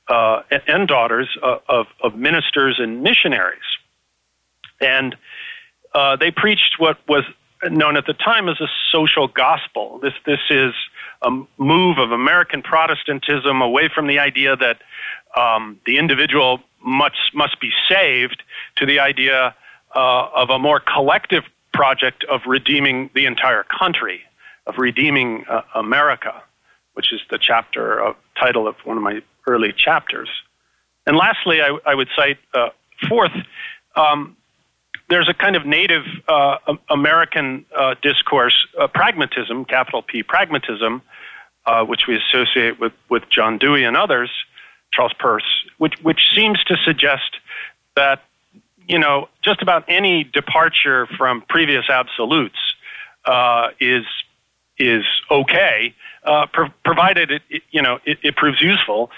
uh, 0.08 0.44
and 0.68 0.88
daughters 0.88 1.28
of, 1.44 1.62
of, 1.68 1.88
of, 2.02 2.16
ministers 2.16 2.80
and 2.80 3.04
missionaries, 3.04 3.60
and 4.80 5.18
uh, 5.94 6.16
they 6.16 6.32
preached 6.32 6.76
what 6.78 6.98
was 7.10 7.24
known 7.70 7.98
at 7.98 8.06
the 8.06 8.14
time 8.14 8.48
as 8.48 8.62
a 8.62 8.68
social 8.92 9.28
gospel. 9.28 10.00
This 10.02 10.14
this 10.26 10.40
is 10.50 10.74
a 11.22 11.30
move 11.58 11.98
of 11.98 12.12
American 12.12 12.62
Protestantism 12.62 13.62
away 13.62 13.90
from 13.94 14.08
the 14.08 14.20
idea 14.20 14.56
that 14.56 14.78
um, 15.36 15.80
the 15.86 15.98
individual 15.98 16.60
must 16.84 17.34
must 17.34 17.60
be 17.60 17.72
saved 17.90 18.44
to 18.76 18.86
the 18.86 19.00
idea 19.00 19.56
uh, 19.96 20.30
of 20.36 20.50
a 20.50 20.60
more 20.60 20.80
collective 20.80 21.44
project 21.74 22.24
of 22.26 22.42
redeeming 22.48 23.10
the 23.14 23.26
entire 23.26 23.64
country, 23.64 24.22
of 24.66 24.78
redeeming 24.78 25.46
uh, 25.50 25.62
America, 25.76 26.42
which 26.94 27.12
is 27.14 27.22
the 27.30 27.38
chapter 27.38 28.00
of 28.00 28.16
title 28.40 28.68
of 28.68 28.76
one 28.84 28.98
of 28.98 29.04
my 29.04 29.22
early 29.48 29.74
chapters. 29.76 30.30
And 31.06 31.16
lastly, 31.16 31.62
I, 31.62 31.78
I 31.86 31.96
would 31.96 32.10
cite 32.16 32.38
uh, 32.54 32.70
fourth. 33.08 33.32
Um, 33.96 34.36
there's 35.10 35.30
a 35.30 35.34
kind 35.34 35.56
of 35.56 35.66
native 35.66 36.04
uh, 36.28 36.58
American 36.90 37.66
uh, 37.76 37.96
discourse, 38.02 38.68
uh, 38.80 38.88
pragmatism, 38.88 39.66
capital 39.66 40.02
P, 40.02 40.24
pragmatism, 40.24 41.02
uh, 41.66 41.84
which 41.86 42.02
we 42.08 42.18
associate 42.18 42.80
with, 42.80 42.94
with 43.10 43.24
John 43.30 43.58
Dewey 43.58 43.84
and 43.84 43.96
others, 43.96 44.30
Charles 44.92 45.14
Peirce, 45.20 45.66
which, 45.78 45.94
which 46.02 46.22
seems 46.36 46.64
to 46.66 46.76
suggest 46.84 47.38
that, 47.96 48.24
you 48.88 49.00
know, 49.00 49.30
just 49.42 49.62
about 49.62 49.86
any 49.88 50.24
departure 50.24 51.08
from 51.18 51.42
previous 51.50 51.90
absolutes 51.90 52.58
uh, 53.26 53.70
is, 53.80 54.06
is 54.78 55.04
okay, 55.32 55.94
uh, 56.24 56.46
pro- 56.52 56.70
provided 56.84 57.32
it, 57.32 57.42
it, 57.50 57.64
you 57.72 57.82
know, 57.82 58.00
it, 58.06 58.18
it 58.24 58.36
proves 58.36 58.62
useful 58.62 59.10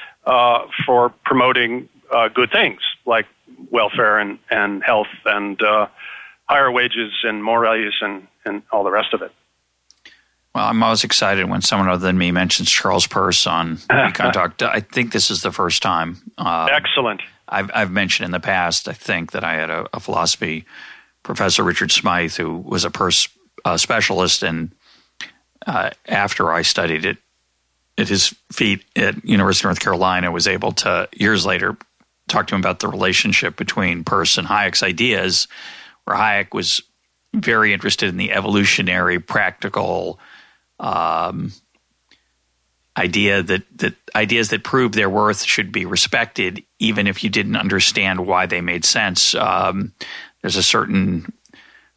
for 0.86 1.10
promoting 1.25 1.89
good 2.36 2.52
things 2.52 2.82
like 3.06 3.25
welfare 3.71 4.19
and, 4.19 4.39
and 4.49 4.83
health 4.83 5.07
and 5.25 5.62
uh, 5.62 5.88
higher 6.47 6.71
wages 6.71 7.12
and 7.23 7.43
more 7.43 7.62
values 7.62 7.97
and, 8.01 8.27
and 8.45 8.63
all 8.71 8.83
the 8.83 8.91
rest 8.91 9.13
of 9.13 9.21
it. 9.21 9.31
Well, 10.55 10.65
I'm 10.65 10.81
always 10.81 11.03
excited 11.03 11.47
when 11.47 11.62
someone 11.62 11.89
other 11.89 12.07
than 12.07 12.17
me 12.17 12.31
mentions 12.31 12.71
Charles 12.71 13.05
Peirce 13.05 13.45
on 13.45 13.77
Econ 13.77 14.33
Talk. 14.33 14.62
I 14.62 14.79
think 14.79 15.12
this 15.12 15.29
is 15.29 15.43
the 15.43 15.51
first 15.51 15.83
time. 15.83 16.17
Um, 16.38 16.69
Excellent. 16.71 17.21
I've, 17.47 17.69
I've 17.73 17.91
mentioned 17.91 18.25
in 18.25 18.31
the 18.31 18.39
past, 18.39 18.88
I 18.88 18.93
think, 18.93 19.31
that 19.31 19.43
I 19.43 19.53
had 19.53 19.69
a, 19.69 19.88
a 19.93 19.99
philosophy 19.99 20.65
professor, 21.23 21.63
Richard 21.63 21.91
Smythe, 21.91 22.33
who 22.33 22.57
was 22.57 22.83
a 22.83 22.89
Peirce 22.89 23.29
uh, 23.63 23.77
specialist. 23.77 24.41
And 24.41 24.71
uh, 25.67 25.91
after 26.07 26.51
I 26.51 26.63
studied 26.63 27.05
it 27.05 27.17
at 27.97 28.07
his 28.07 28.33
feet 28.51 28.83
at 28.95 29.23
University 29.23 29.67
of 29.67 29.69
North 29.69 29.79
Carolina, 29.81 30.31
was 30.31 30.47
able 30.47 30.71
to, 30.73 31.09
years 31.13 31.45
later, 31.45 31.77
talked 32.30 32.50
to 32.50 32.56
him 32.56 32.62
about 32.62 32.80
the 32.80 32.88
relationship 32.88 33.56
between 33.58 34.04
Peirce 34.04 34.38
and 34.38 34.48
Hayek's 34.48 34.84
ideas, 34.84 35.48
where 36.06 36.18
Hayek 36.18 36.54
was 36.54 36.82
very 37.34 37.74
interested 37.74 38.10
in 38.10 38.18
the 38.18 38.32
evolutionary, 38.32 39.20
practical 39.20 40.20
um, 40.80 41.52
idea 42.98 43.44
that, 43.44 43.63
that 43.78 43.96
ideas 44.15 44.50
that 44.50 44.63
prove 44.63 44.92
their 44.94 45.10
worth 45.10 45.44
should 45.44 45.72
be 45.72 45.86
respected, 45.86 46.63
even 46.80 47.08
if 47.08 47.24
you 47.24 47.30
didn't 47.30 47.56
understand 47.56 48.26
why 48.26 48.46
they 48.46 48.62
made 48.62 48.86
sense. 48.86 49.36
Um, 49.36 49.94
there's 50.42 50.56
a 50.56 50.63
certain 50.63 51.32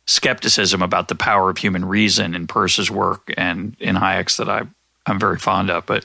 skepticism 0.06 0.82
about 0.82 1.08
the 1.08 1.14
power 1.14 1.50
of 1.50 1.58
human 1.58 1.84
reason 1.84 2.34
in 2.34 2.46
Peirce's 2.46 2.90
work 2.90 3.32
and 3.36 3.76
in 3.80 3.96
Hayek's 3.96 4.36
that 4.36 4.48
I, 4.48 4.62
I'm 5.06 5.18
very 5.18 5.38
fond 5.38 5.70
of. 5.70 5.86
But 5.86 6.04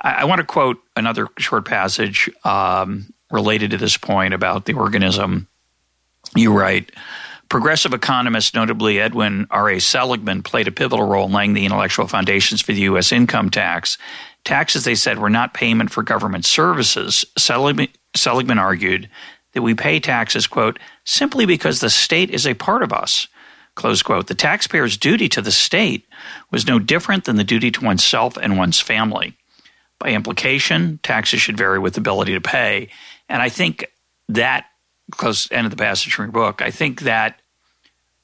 I, 0.00 0.12
I 0.12 0.24
want 0.24 0.40
to 0.40 0.46
quote 0.46 0.78
another 0.96 1.28
short 1.38 1.64
passage 1.64 2.30
um, 2.44 3.12
related 3.30 3.70
to 3.70 3.76
this 3.76 3.96
point 3.96 4.34
about 4.34 4.64
the 4.64 4.74
organism. 4.74 5.48
You 6.34 6.52
write, 6.52 6.92
Progressive 7.48 7.94
economists, 7.94 8.54
notably 8.54 8.98
Edwin 8.98 9.46
R.A. 9.50 9.80
Seligman, 9.80 10.42
played 10.42 10.66
a 10.66 10.72
pivotal 10.72 11.06
role 11.06 11.26
in 11.26 11.32
laying 11.32 11.52
the 11.52 11.64
intellectual 11.64 12.08
foundations 12.08 12.60
for 12.60 12.72
the 12.72 12.80
U.S. 12.82 13.12
income 13.12 13.50
tax. 13.50 13.98
Taxes, 14.44 14.84
they 14.84 14.96
said, 14.96 15.18
were 15.18 15.30
not 15.30 15.54
payment 15.54 15.92
for 15.92 16.02
government 16.02 16.44
services. 16.44 17.24
Seligman, 17.38 17.88
Seligman 18.16 18.58
argued 18.58 19.08
that 19.52 19.62
we 19.62 19.74
pay 19.74 20.00
taxes, 20.00 20.48
quote, 20.48 20.78
simply 21.04 21.46
because 21.46 21.78
the 21.80 21.90
state 21.90 22.30
is 22.30 22.46
a 22.46 22.54
part 22.54 22.82
of 22.82 22.92
us, 22.92 23.28
close 23.76 24.02
quote. 24.02 24.26
The 24.26 24.34
taxpayer's 24.34 24.96
duty 24.96 25.28
to 25.30 25.40
the 25.40 25.52
state 25.52 26.04
was 26.50 26.66
no 26.66 26.80
different 26.80 27.24
than 27.24 27.36
the 27.36 27.44
duty 27.44 27.70
to 27.70 27.84
oneself 27.84 28.36
and 28.36 28.58
one's 28.58 28.80
family. 28.80 29.36
By 30.00 30.10
implication, 30.10 30.98
taxes 31.02 31.40
should 31.40 31.56
vary 31.56 31.78
with 31.78 31.96
ability 31.96 32.34
to 32.34 32.40
pay. 32.40 32.88
And 33.28 33.42
I 33.42 33.48
think 33.48 33.86
that, 34.28 34.66
close 35.12 35.50
end 35.50 35.66
of 35.66 35.70
the 35.70 35.76
passage 35.76 36.14
from 36.14 36.26
your 36.26 36.32
book, 36.32 36.62
I 36.62 36.70
think 36.70 37.02
that 37.02 37.40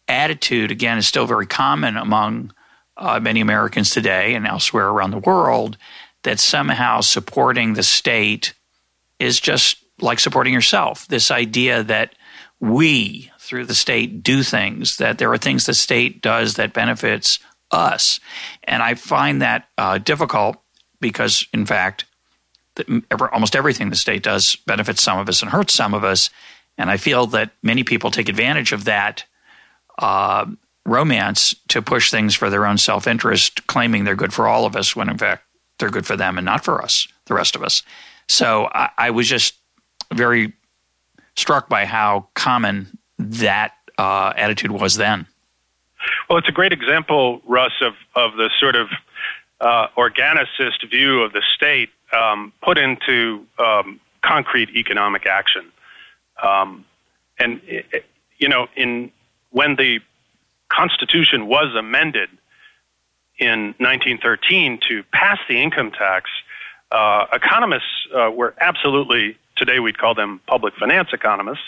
attitude, 0.09 0.71
again, 0.71 0.99
is 0.99 1.07
still 1.07 1.27
very 1.27 1.47
common 1.47 1.97
among 1.97 2.53
uh, 2.97 3.21
many 3.21 3.41
Americans 3.41 3.91
today 3.91 4.35
and 4.35 4.47
elsewhere 4.47 4.89
around 4.89 5.11
the 5.11 5.19
world 5.19 5.77
that 6.23 6.39
somehow 6.39 7.01
supporting 7.01 7.75
the 7.75 7.83
state 7.83 8.55
is 9.19 9.41
just 9.41 9.77
like 10.01 10.21
supporting 10.21 10.53
yourself. 10.53 11.07
This 11.09 11.31
idea 11.31 11.83
that 11.83 12.15
we, 12.61 13.31
through 13.39 13.67
the 13.67 13.75
state, 13.75 14.23
do 14.23 14.43
things, 14.43 14.97
that 14.99 15.19
there 15.19 15.33
are 15.33 15.39
things 15.39 15.67
the 15.67 15.75
state 15.75 16.23
does 16.23 16.55
that 16.55 16.73
benefits 16.73 17.39
us. 17.71 18.21
And 18.65 18.83
I 18.83 18.95
find 18.95 19.43
that 19.43 19.69
uh, 19.79 19.99
difficult 19.99 20.57
because, 21.01 21.47
in 21.53 21.67
fact, 21.67 22.05
almost 23.33 23.57
everything 23.57 23.91
the 23.91 23.97
state 23.97 24.23
does 24.23 24.57
benefits 24.67 25.03
some 25.03 25.19
of 25.19 25.29
us 25.29 25.43
and 25.43 25.51
hurts 25.51 25.75
some 25.75 25.95
of 25.95 26.05
us. 26.05 26.31
And 26.79 26.91
I 26.91 26.97
feel 26.97 27.27
that 27.29 27.51
many 27.63 27.85
people 27.85 28.11
take 28.11 28.29
advantage 28.29 28.73
of 28.73 28.85
that 28.85 29.25
uh, 29.99 30.47
romance 30.87 31.55
to 31.69 31.83
push 31.83 32.11
things 32.11 32.35
for 32.35 32.51
their 32.51 32.67
own 32.67 32.79
self 32.79 33.07
interest, 33.07 33.67
claiming 33.67 34.05
they're 34.05 34.17
good 34.17 34.33
for 34.33 34.49
all 34.49 34.65
of 34.65 34.75
us 34.75 34.97
when 34.97 35.09
in 35.09 35.19
fact 35.19 35.45
they're 35.79 35.91
good 35.91 36.07
for 36.07 36.17
them 36.17 36.39
and 36.39 36.45
not 36.45 36.65
for 36.65 36.83
us, 36.83 37.07
the 37.27 37.35
rest 37.35 37.55
of 37.55 37.63
us. 37.63 37.83
So 38.29 38.69
I, 38.73 38.91
I 38.97 39.11
was 39.11 39.29
just 39.29 39.55
very 40.13 40.53
struck 41.37 41.69
by 41.69 41.85
how 41.85 42.29
common 42.35 42.99
that 43.19 43.73
uh, 43.99 44.33
attitude 44.37 44.71
was 44.71 44.97
then. 44.97 45.27
Well, 46.29 46.39
it's 46.39 46.49
a 46.49 46.53
great 46.53 46.73
example, 46.73 47.43
Russ, 47.47 47.73
of, 47.81 47.95
of 48.17 48.37
the 48.37 48.51
sort 48.59 48.75
of 48.75 48.89
uh, 49.63 49.87
organicist 49.97 50.89
view 50.91 51.23
of 51.23 51.33
the 51.33 51.43
state 51.55 51.91
um, 52.13 52.53
put 52.63 52.77
into 52.77 53.47
um, 53.59 54.01
concrete 54.23 54.71
economic 54.71 55.25
action. 55.27 55.71
Um, 56.43 56.85
and 57.39 57.61
you 58.39 58.49
know, 58.49 58.67
in 58.77 59.11
when 59.51 59.77
the 59.77 60.01
Constitution 60.69 61.47
was 61.47 61.75
amended 61.77 62.29
in 63.39 63.75
1913 63.79 64.81
to 64.89 65.03
pass 65.13 65.39
the 65.49 65.63
income 65.63 65.93
tax, 65.93 66.29
uh, 66.91 67.27
economists 67.33 68.07
uh, 68.15 68.31
were 68.31 68.55
absolutely 68.61 69.37
today 69.57 69.79
we'd 69.79 69.99
call 69.99 70.15
them 70.15 70.41
public 70.47 70.75
finance 70.79 71.09
economists. 71.13 71.65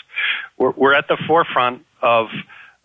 Were, 0.57 0.71
were 0.71 0.93
at 0.93 1.07
the 1.07 1.17
forefront 1.27 1.85
of 2.01 2.27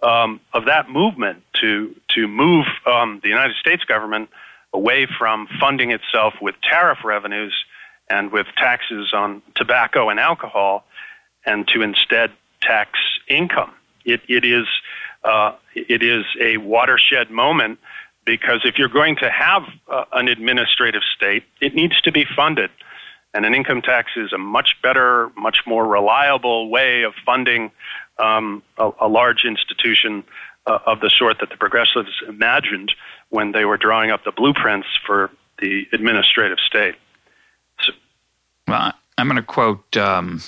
um, 0.03 0.41
of 0.55 0.67
that 0.67 0.89
movement 0.89 1.43
to 1.61 1.95
to 2.15 2.29
move 2.29 2.67
um, 2.87 3.21
the 3.23 3.29
United 3.29 3.57
States 3.57 3.85
government 3.85 4.31
away 4.73 5.07
from 5.19 5.49
funding 5.59 5.91
itself 5.91 6.35
with 6.41 6.55
tariff 6.63 6.99
revenues 7.05 7.55
and 8.09 8.33
with 8.33 8.47
taxes 8.57 9.13
on 9.13 9.43
tobacco 9.55 10.09
and 10.09 10.19
alcohol, 10.19 10.85
and 11.47 11.67
to 11.69 11.83
instead 11.83 12.31
tax 12.61 12.99
income. 13.29 13.73
It, 14.05 14.21
it 14.29 14.45
is 14.45 14.67
uh, 15.23 15.53
it 15.75 16.03
is 16.03 16.25
a 16.41 16.57
watershed 16.57 17.31
moment 17.31 17.79
because 18.25 18.61
if 18.65 18.79
you're 18.79 18.89
going 18.89 19.17
to 19.17 19.31
have 19.31 19.63
uh, 19.89 20.05
an 20.13 20.29
administrative 20.29 21.03
state, 21.17 21.45
it 21.61 21.75
needs 21.75 22.01
to 22.03 22.13
be 22.13 22.25
funded. 22.37 22.71
And 23.33 23.47
an 23.47 23.55
income 23.55 23.83
tax 23.83 24.13
is 24.17 24.33
a 24.33 24.39
much 24.39 24.77
better, 24.83 25.31
much 25.37 25.59
more 25.67 25.87
reliable 25.87 26.69
way 26.69 27.03
of 27.03 27.13
funding 27.25 27.71
um, 28.19 28.63
a, 28.77 28.91
a, 29.01 29.09
large 29.09 29.45
institution 29.45 30.25
uh, 30.71 30.79
of 30.87 31.01
the 31.01 31.11
sort 31.11 31.39
that 31.41 31.51
the 31.51 31.57
progressives 31.57 32.23
imagined 32.29 32.93
when 33.31 33.53
they 33.53 33.65
were 33.65 33.77
drawing 33.77 34.11
up 34.11 34.25
the 34.25 34.33
blueprints 34.33 34.89
for 35.07 35.31
the 35.61 35.87
administrative 35.93 36.59
state. 36.59 36.95
So, 37.81 37.93
well, 38.69 38.93
I'm 39.19 39.27
going 39.27 39.37
to 39.37 39.43
quote 39.43 39.97
um, 39.97 40.43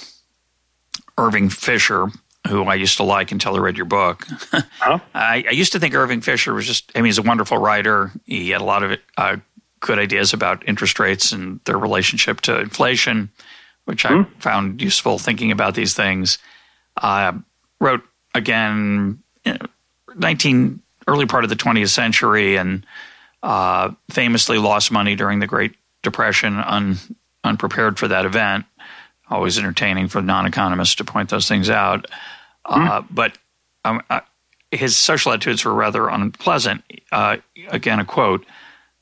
Irving 1.19 1.49
Fisher, 1.49 2.07
who 2.49 2.65
I 2.65 2.75
used 2.75 2.97
to 2.99 3.03
like 3.03 3.33
until 3.33 3.57
I 3.57 3.59
read 3.59 3.77
your 3.77 3.87
book. 3.87 4.27
huh? 4.79 4.99
I, 5.15 5.45
I, 5.49 5.53
used 5.53 5.73
to 5.73 5.81
think 5.81 5.95
Irving 5.95 6.21
Fisher 6.21 6.55
was 6.55 6.67
just, 6.67 6.91
I 6.95 6.99
mean, 6.99 7.07
he's 7.07 7.19
a 7.19 7.23
wonderful 7.23 7.59
writer. 7.59 8.11
He 8.25 8.51
had 8.51 8.61
a 8.61 8.65
lot 8.65 8.83
of 8.83 8.99
uh, 9.17 9.37
good 9.81 9.99
ideas 9.99 10.33
about 10.33 10.67
interest 10.69 10.99
rates 10.99 11.33
and 11.33 11.61
their 11.65 11.79
relationship 11.79 12.41
to 12.43 12.61
inflation, 12.61 13.31
which 13.85 14.05
hmm 14.05 14.23
I 14.23 14.27
found 14.41 14.81
useful 14.81 15.19
thinking 15.19 15.51
about 15.51 15.75
these 15.75 15.95
things. 15.95 16.39
Uh, 16.97 17.33
wrote 17.81 18.03
again, 18.35 19.23
19 20.17 20.81
early 21.07 21.27
part 21.27 21.45
of 21.45 21.51
the 21.51 21.57
20th 21.57 21.91
century, 21.91 22.57
and 22.57 22.87
uh, 23.43 23.91
famously 24.11 24.59
lost 24.59 24.93
money 24.93 25.17
during 25.17 25.41
the 25.41 25.47
Great 25.47 25.75
Depression, 26.03 26.57
un, 26.59 26.97
unprepared 27.45 27.99
for 27.99 28.09
that 28.09 28.25
event. 28.25 28.65
Always 29.31 29.59
entertaining 29.59 30.09
for 30.09 30.21
non-economists 30.21 30.97
to 30.97 31.05
point 31.05 31.31
those 31.31 31.49
things 31.49 31.71
out, 31.71 32.07
mm 32.67 33.07
but 33.11 33.37
um, 33.85 34.01
uh, 34.11 34.21
his 34.71 34.97
social 34.97 35.33
attitudes 35.33 35.65
were 35.65 35.75
rather 35.75 36.09
unpleasant. 36.09 36.85
Uh, 37.11 37.39
again, 37.69 37.99
a 37.99 38.05
quote 38.05 38.47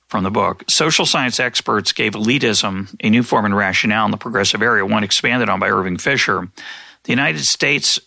from 0.09 0.25
the 0.25 0.31
book. 0.31 0.64
Social 0.68 1.07
science 1.07 1.38
experts 1.38 1.92
gave 1.92 2.14
elitism 2.14 2.94
a 3.01 3.11
new 3.11 3.23
form 3.23 3.44
and 3.44 3.57
rationale 3.57 4.05
in 4.07 4.11
the 4.11 4.16
progressive 4.16 4.62
area, 4.62 4.85
one 4.85 5.05
expanded 5.05 5.49
on 5.49 5.61
by 5.61 5.68
Irving 5.68 5.99
Fisher. 5.99 6.49
The 7.05 7.12
United 7.12 7.44
States 7.44 7.99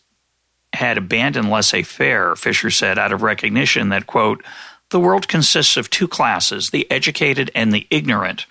had 0.74 0.98
abandoned 0.98 1.50
laissez 1.50 1.84
faire, 1.84 2.36
Fisher 2.36 2.72
said, 2.72 2.98
out 2.98 3.14
of 3.14 3.22
recognition 3.22 3.90
that, 3.90 4.08
quote, 4.08 4.44
the 4.90 5.00
world 5.00 5.28
consists 5.28 5.78
of 5.78 5.90
two 5.90 6.08
classes, 6.08 6.70
the 6.70 6.90
educated 6.92 7.52
and 7.56 7.72
the 7.72 7.88
ignorant, 7.90 8.46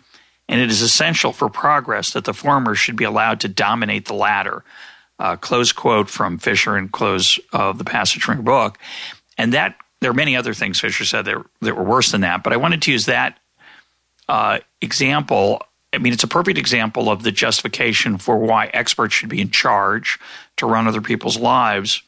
and 0.49 0.61
it 0.61 0.71
is 0.71 0.83
essential 0.83 1.33
for 1.33 1.49
progress 1.49 2.13
that 2.13 2.25
the 2.25 2.35
former 2.35 2.75
should 2.75 2.97
be 2.97 3.05
allowed 3.05 3.41
to 3.41 3.49
dominate 3.49 4.07
the 4.07 4.15
latter. 4.15 4.65
Uh, 5.19 5.37
close 5.37 5.71
quote 5.73 6.11
from 6.11 6.39
Fisher 6.39 6.77
and 6.77 6.91
close 6.91 7.39
of 7.53 7.79
the 7.79 7.85
passage 7.85 8.23
from 8.23 8.39
your 8.39 8.43
book. 8.43 8.79
And 9.39 9.53
that 9.53 9.77
there 10.01 10.11
are 10.11 10.15
many 10.15 10.35
other 10.35 10.53
things 10.53 10.81
Fisher 10.81 11.05
said 11.05 11.27
that, 11.27 11.37
that 11.61 11.77
were 11.77 11.85
worse 11.85 12.11
than 12.11 12.23
that, 12.23 12.43
but 12.43 12.53
I 12.53 12.57
wanted 12.57 12.83
to 12.83 12.93
use 12.93 13.07
that 13.07 13.39
uh, 14.29 14.59
example. 14.81 15.63
I 15.93 15.99
mean, 15.99 16.13
it's 16.13 16.25
a 16.25 16.29
perfect 16.29 16.59
example 16.59 17.09
of 17.09 17.23
the 17.23 17.31
justification 17.31 18.19
for 18.19 18.37
why 18.37 18.67
experts 18.67 19.15
should 19.15 19.29
be 19.29 19.41
in 19.41 19.51
charge 19.51 20.19
to 20.57 20.67
run 20.67 20.89
other 20.89 21.01
people's 21.01 21.39
lives. 21.39 22.03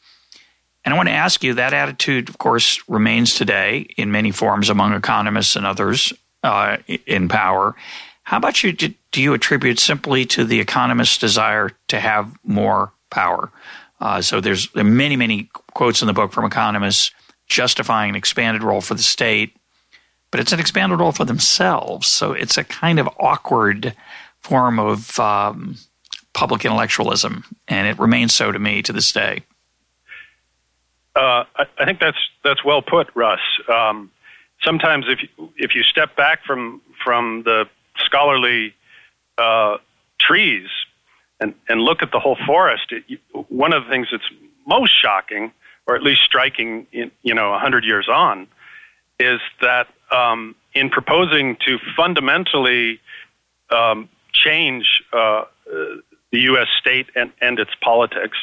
And 0.85 0.93
I 0.93 0.97
want 0.97 1.09
to 1.09 1.13
ask 1.13 1.43
you 1.43 1.55
that 1.55 1.73
attitude, 1.73 2.29
of 2.29 2.37
course, 2.37 2.81
remains 2.87 3.35
today 3.35 3.87
in 3.97 4.11
many 4.11 4.31
forms 4.31 4.69
among 4.69 4.93
economists 4.93 5.55
and 5.55 5.65
others 5.65 6.13
uh, 6.43 6.77
in 7.07 7.27
power. 7.27 7.75
How 8.23 8.37
about 8.37 8.63
you? 8.63 8.71
Do 8.71 8.93
you 9.21 9.33
attribute 9.33 9.79
simply 9.79 10.25
to 10.27 10.45
the 10.45 10.59
economist's 10.59 11.17
desire 11.17 11.71
to 11.89 11.99
have 11.99 12.33
more 12.43 12.93
power? 13.09 13.51
Uh, 13.99 14.21
so 14.21 14.39
there's 14.39 14.71
there 14.71 14.83
many, 14.83 15.15
many 15.15 15.49
quotes 15.73 16.01
in 16.01 16.07
the 16.07 16.13
book 16.13 16.31
from 16.31 16.45
economists 16.45 17.11
justifying 17.47 18.09
an 18.09 18.15
expanded 18.15 18.63
role 18.63 18.81
for 18.81 18.93
the 18.93 19.03
state 19.03 19.55
but 20.35 20.41
it's 20.41 20.51
an 20.51 20.59
expanded 20.59 20.99
role 20.99 21.13
for 21.13 21.23
themselves. 21.23 22.11
So 22.11 22.33
it's 22.33 22.57
a 22.57 22.65
kind 22.65 22.99
of 22.99 23.07
awkward 23.17 23.95
form 24.41 24.79
of 24.79 25.17
um, 25.17 25.77
public 26.33 26.65
intellectualism, 26.65 27.45
and 27.69 27.87
it 27.87 27.97
remains 27.97 28.35
so 28.35 28.51
to 28.51 28.59
me 28.59 28.81
to 28.81 28.91
this 28.91 29.13
day. 29.13 29.43
Uh, 31.15 31.45
I, 31.55 31.65
I, 31.79 31.85
think 31.85 31.99
that's 31.99 32.17
that's 32.43 32.63
well 32.63 32.81
put, 32.81 33.07
Russ. 33.15 33.39
Um, 33.69 34.11
sometimes 34.61 35.05
if 35.07 35.19
you, 35.23 35.49
if 35.55 35.75
you 35.75 35.83
step 35.83 36.15
back 36.15 36.43
from 36.45 36.81
from 37.03 37.43
the 37.43 37.65
scholarly 37.97 38.75
uh, 39.37 39.77
trees 40.19 40.67
and 41.39 41.53
and 41.69 41.81
look 41.81 42.01
at 42.01 42.11
the 42.11 42.19
whole 42.19 42.37
forest, 42.45 42.91
it, 42.91 43.19
one 43.49 43.73
of 43.73 43.85
the 43.85 43.89
things 43.89 44.07
that's 44.11 44.29
most 44.67 44.91
shocking, 45.01 45.51
or 45.87 45.95
at 45.95 46.03
least 46.03 46.21
striking, 46.23 46.87
in, 46.91 47.11
you 47.23 47.33
know, 47.33 47.57
hundred 47.57 47.85
years 47.85 48.09
on, 48.09 48.47
is 49.19 49.39
that 49.61 49.87
um, 50.11 50.55
in 50.73 50.89
proposing 50.89 51.55
to 51.65 51.77
fundamentally 51.95 52.99
um, 53.69 54.09
change 54.33 54.85
uh, 55.13 55.45
the 56.31 56.39
U.S. 56.41 56.67
state 56.79 57.07
and, 57.15 57.31
and, 57.41 57.59
its 57.59 57.71
politics, 57.81 58.37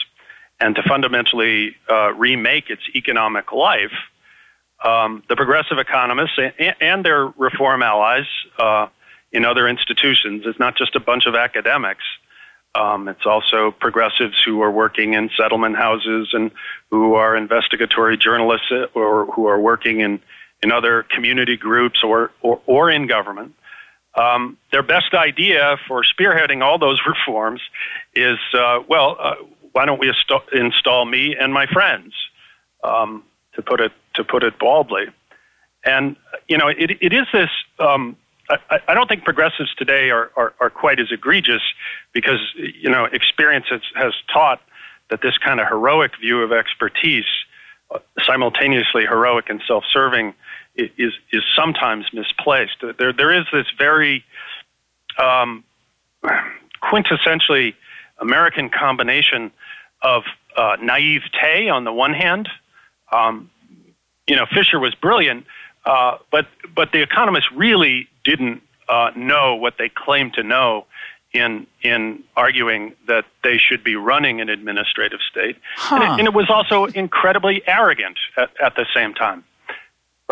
and 0.62 0.76
to 0.76 0.82
fundamentally 0.84 1.74
uh, 1.90 2.12
remake 2.14 2.70
its 2.70 2.82
economic 2.94 3.52
life, 3.52 3.92
um, 4.84 5.22
the 5.28 5.34
progressive 5.34 5.78
economists 5.78 6.38
and, 6.38 6.76
and 6.80 7.04
their 7.04 7.26
reform 7.26 7.82
allies 7.82 8.26
uh, 8.58 8.86
in 9.32 9.44
other 9.44 9.66
institutions, 9.66 10.44
it's 10.46 10.58
not 10.58 10.76
just 10.76 10.94
a 10.94 11.00
bunch 11.00 11.26
of 11.26 11.34
academics. 11.34 12.04
Um, 12.74 13.08
it's 13.08 13.26
also 13.26 13.72
progressives 13.72 14.36
who 14.44 14.62
are 14.62 14.70
working 14.70 15.14
in 15.14 15.30
settlement 15.36 15.76
houses 15.76 16.28
and 16.32 16.50
who 16.90 17.14
are 17.14 17.36
investigatory 17.36 18.16
journalists 18.16 18.72
or 18.94 19.26
who 19.26 19.46
are 19.46 19.60
working 19.60 20.00
in 20.00 20.20
in 20.62 20.70
other 20.70 21.02
community 21.02 21.56
groups 21.56 22.04
or, 22.04 22.30
or, 22.40 22.60
or 22.66 22.88
in 22.88 23.08
government. 23.08 23.52
Um, 24.14 24.58
their 24.70 24.84
best 24.84 25.12
idea 25.12 25.76
for 25.88 26.02
spearheading 26.04 26.62
all 26.62 26.78
those 26.78 27.00
reforms 27.06 27.60
is, 28.14 28.38
uh, 28.54 28.78
well, 28.88 29.16
uh, 29.18 29.34
why 29.72 29.86
don't 29.86 29.98
we 29.98 30.08
inst- 30.08 30.52
install 30.52 31.04
me 31.04 31.36
and 31.38 31.52
my 31.52 31.66
friends, 31.66 32.14
um, 32.84 33.24
to 33.54 33.62
put 33.62 33.80
it 33.80 33.92
to 34.14 34.24
put 34.24 34.42
it 34.42 34.58
baldly, 34.58 35.06
and 35.84 36.16
you 36.48 36.58
know 36.58 36.68
it, 36.68 36.98
it 37.00 37.12
is 37.12 37.26
this. 37.32 37.50
Um, 37.78 38.16
I, 38.50 38.80
I, 38.88 38.94
don't 38.94 39.08
think 39.08 39.24
progressives 39.24 39.74
today 39.76 40.10
are, 40.10 40.30
are, 40.36 40.52
are, 40.60 40.68
quite 40.68 40.98
as 40.98 41.06
egregious 41.10 41.62
because 42.12 42.40
you 42.56 42.90
know 42.90 43.04
experience 43.04 43.66
has, 43.70 43.80
has 43.94 44.12
taught 44.32 44.60
that 45.10 45.22
this 45.22 45.38
kind 45.38 45.60
of 45.60 45.68
heroic 45.68 46.12
view 46.20 46.42
of 46.42 46.52
expertise, 46.52 47.24
uh, 47.94 47.98
simultaneously 48.22 49.06
heroic 49.06 49.48
and 49.48 49.62
self-serving, 49.66 50.34
is 50.74 51.12
is 51.32 51.42
sometimes 51.56 52.06
misplaced. 52.12 52.76
There 52.98 53.12
there 53.12 53.32
is 53.32 53.44
this 53.52 53.66
very 53.78 54.24
um, 55.18 55.64
quintessentially 56.82 57.74
American 58.18 58.70
combination 58.70 59.50
of 60.02 60.24
uh, 60.56 60.76
naivete 60.82 61.68
on 61.68 61.84
the 61.84 61.92
one 61.92 62.14
hand. 62.14 62.48
Um, 63.10 63.50
you 64.26 64.36
know, 64.36 64.46
Fisher 64.52 64.78
was 64.78 64.94
brilliant, 64.94 65.46
uh, 65.84 66.18
but 66.30 66.46
but 66.74 66.92
the 66.92 67.02
economists 67.02 67.50
really 67.54 68.08
didn't 68.24 68.62
uh, 68.88 69.10
know 69.16 69.54
what 69.54 69.74
they 69.78 69.88
claimed 69.88 70.34
to 70.34 70.42
know 70.42 70.86
in 71.32 71.66
in 71.82 72.22
arguing 72.36 72.94
that 73.08 73.24
they 73.42 73.58
should 73.58 73.82
be 73.82 73.96
running 73.96 74.40
an 74.40 74.48
administrative 74.48 75.20
state, 75.30 75.56
huh. 75.76 75.96
and, 75.96 76.04
it, 76.04 76.18
and, 76.20 76.28
it, 76.28 76.34
was 76.34 76.50
also 76.50 76.84
incredibly 76.86 77.62
arrogant 77.66 78.18
at, 78.36 78.50
at 78.60 78.76
the 78.76 78.86
same 78.94 79.14
time 79.14 79.44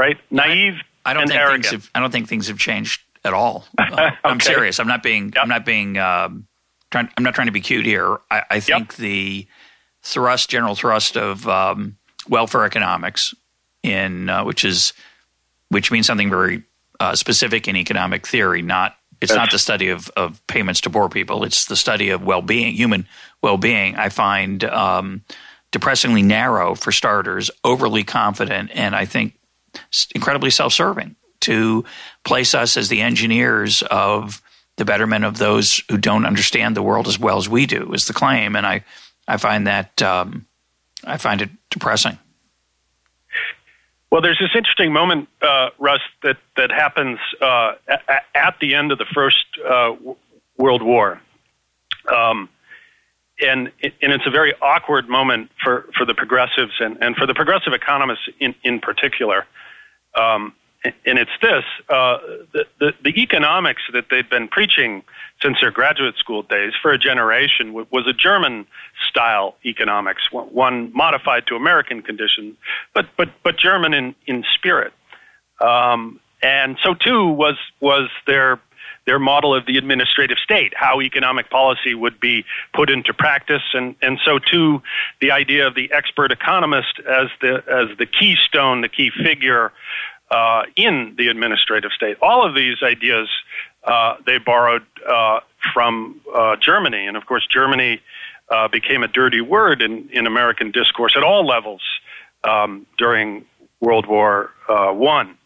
right? 0.01 0.19
Naive. 0.31 0.75
I, 1.05 1.11
I 1.11 1.15
don't 1.15 1.29
think 1.29 1.39
arrogant. 1.39 1.67
things 1.67 1.85
have. 1.85 1.91
I 1.95 2.01
don't 2.01 2.11
think 2.11 2.29
things 2.29 2.49
have 2.49 2.59
changed 2.59 3.03
at 3.25 3.35
all. 3.35 3.67
Okay. 3.81 4.09
I'm 4.25 4.41
serious. 4.41 4.79
I'm 4.79 4.89
not 4.89 5.03
being. 5.03 5.27
Yep. 5.35 5.43
I'm 5.43 5.49
not 5.49 5.65
being. 5.65 5.99
Um, 5.99 6.47
trying, 6.91 7.09
I'm 7.17 7.25
not 7.25 7.35
trying 7.35 7.49
to 7.49 7.53
be 7.53 7.61
cute 7.61 7.85
here. 7.85 8.19
I, 8.31 8.43
I 8.51 8.61
think 8.61 8.93
yep. 8.93 8.97
the 8.97 9.47
thrust, 10.03 10.51
general 10.51 10.75
thrust 10.75 11.17
of 11.17 11.47
um, 11.49 11.97
welfare 12.29 12.65
economics, 12.65 13.35
in 13.83 14.29
uh, 14.29 14.45
which 14.45 14.65
is 14.65 14.93
which 15.69 15.91
means 15.91 16.07
something 16.07 16.31
very 16.31 16.63
uh, 16.99 17.15
specific 17.15 17.69
in 17.69 17.77
economic 17.77 18.27
theory. 18.27 18.63
Not 18.63 18.97
it's 19.21 19.35
not 19.35 19.51
the 19.51 19.59
study 19.59 19.91
of, 19.91 20.09
of 20.17 20.45
payments 20.47 20.81
to 20.83 20.91
poor 20.91 21.09
people. 21.09 21.45
It's 21.45 21.67
the 21.67 21.77
study 21.77 22.11
of 22.11 22.25
well 22.25 22.43
being, 22.43 22.75
human 22.75 23.07
well 23.43 23.59
being. 23.59 23.97
I 23.97 24.09
find 24.09 24.65
um, 24.65 25.25
depressingly 25.73 26.23
narrow 26.23 26.75
for 26.75 26.91
starters, 26.91 27.51
overly 27.63 28.03
confident, 28.03 28.71
and 28.73 28.97
I 28.97 29.05
think 29.05 29.39
incredibly 30.15 30.51
self-serving 30.51 31.17
to 31.43 31.85
place 32.25 32.55
us 32.55 32.77
as 32.77 32.89
the 32.89 33.01
engineers 33.01 33.83
of 33.83 34.43
the 34.77 34.85
betterment 34.85 35.25
of 35.25 35.39
those 35.39 35.83
who 35.91 35.99
don't 35.99 36.27
understand 36.27 36.75
the 36.75 36.83
world 36.83 37.07
as 37.07 37.19
well 37.19 37.37
as 37.37 37.49
we 37.49 37.67
do 37.67 37.93
is 37.93 38.07
the 38.07 38.15
claim, 38.15 38.57
and 38.57 38.67
I 38.67 38.85
I 39.31 39.37
find 39.37 39.69
that 39.69 40.03
um, 40.03 40.45
I 41.05 41.17
find 41.17 41.41
it 41.41 41.51
depressing. 41.71 42.19
Well, 44.11 44.21
there's 44.21 44.41
this 44.41 44.51
interesting 44.57 44.93
moment, 44.93 45.29
uh, 45.41 45.71
Russ, 45.79 46.01
that 46.25 46.39
that 46.57 46.73
happens 46.73 47.21
uh, 47.41 47.75
at, 47.87 48.25
at, 48.35 48.57
the 48.61 48.75
end 48.75 48.91
of 48.91 48.99
the 48.99 49.05
First 49.05 49.47
uh, 49.65 49.95
World 50.57 50.83
War, 50.83 51.21
um, 52.13 52.49
and 53.41 53.71
and 53.83 54.13
it's 54.13 54.27
a 54.27 54.31
very 54.31 54.53
awkward 54.61 55.09
moment 55.09 55.53
for, 55.63 55.87
for 55.97 56.05
the 56.05 56.15
progressives 56.15 56.73
and, 56.81 56.99
and 57.01 57.15
for 57.15 57.25
the 57.25 57.35
progressive 57.35 57.73
economists 57.73 58.29
in 58.41 58.57
in 58.65 58.81
particular. 58.81 59.47
Um, 60.17 60.55
and 60.83 61.21
it's 61.21 61.31
this 61.41 61.63
uh, 61.89 62.19
the, 62.53 62.67
the, 62.81 62.95
the, 63.05 63.21
economics 63.23 63.83
that 63.93 64.07
they've 64.11 64.29
been 64.29 64.49
preaching 64.49 65.05
since 65.43 65.57
their 65.61 65.71
graduate 65.71 66.17
school 66.19 66.43
days 66.43 66.73
for 66.83 66.93
a 66.93 66.99
generation 66.99 67.73
was 67.73 68.07
a 68.07 68.13
German 68.13 68.67
style 69.09 69.57
economics, 69.65 70.23
one 70.31 70.93
modified 70.95 71.47
to 71.47 71.57
American 71.57 72.03
conditions, 72.03 72.57
but, 72.95 73.07
but, 73.17 73.29
but 73.43 73.57
German 73.57 73.95
in, 73.95 74.15
in 74.27 74.45
spirit. 74.57 74.93
Um, 75.61 76.21
and 76.43 76.79
so 76.83 76.95
too 76.95 77.29
was 77.29 77.57
was 77.81 78.09
their 78.27 78.61
their 79.07 79.19
model 79.19 79.55
of 79.55 79.67
the 79.67 79.77
administrative 79.79 80.37
state, 80.39 80.73
how 80.77 81.01
economic 81.01 81.51
policy 81.51 81.95
would 81.95 82.21
be 82.21 82.45
put 82.75 82.91
into 82.91 83.15
practice, 83.15 83.63
and, 83.73 83.97
and 84.03 84.19
so 84.25 84.39
too 84.39 84.83
the 85.21 85.31
idea 85.31 85.67
of 85.67 85.75
the 85.75 85.91
expert 85.93 86.31
economist 86.31 87.01
as 87.01 87.29
the 87.41 87.63
as 87.69 87.97
the 87.99 88.07
keystone, 88.07 88.83
the 88.83 88.89
key 88.89 89.11
figure 89.23 89.73
uh, 90.31 90.63
in 90.77 91.15
the 91.19 91.29
administrative 91.29 91.91
state. 91.93 92.17
All 92.23 92.47
of 92.47 92.55
these 92.55 92.77
ideas 92.83 93.29
uh, 93.85 94.17
they 94.27 94.39
borrowed 94.39 94.85
uh, 95.09 95.41
from 95.73 96.21
uh, 96.35 96.57
Germany, 96.57 97.07
and 97.07 97.17
of 97.17 97.27
course 97.27 97.47
Germany 97.47 98.01
uh, 98.51 98.69
became 98.69 99.03
a 99.03 99.09
dirty 99.09 99.41
word 99.41 99.83
in, 99.83 100.09
in 100.13 100.27
American 100.27 100.71
discourse 100.71 101.15
at 101.17 101.23
all 101.23 101.47
levels 101.47 101.83
um, 102.45 102.87
during 102.99 103.45
World 103.81 104.07
War 104.07 104.51
uh, 104.69 104.93
One. 104.93 105.37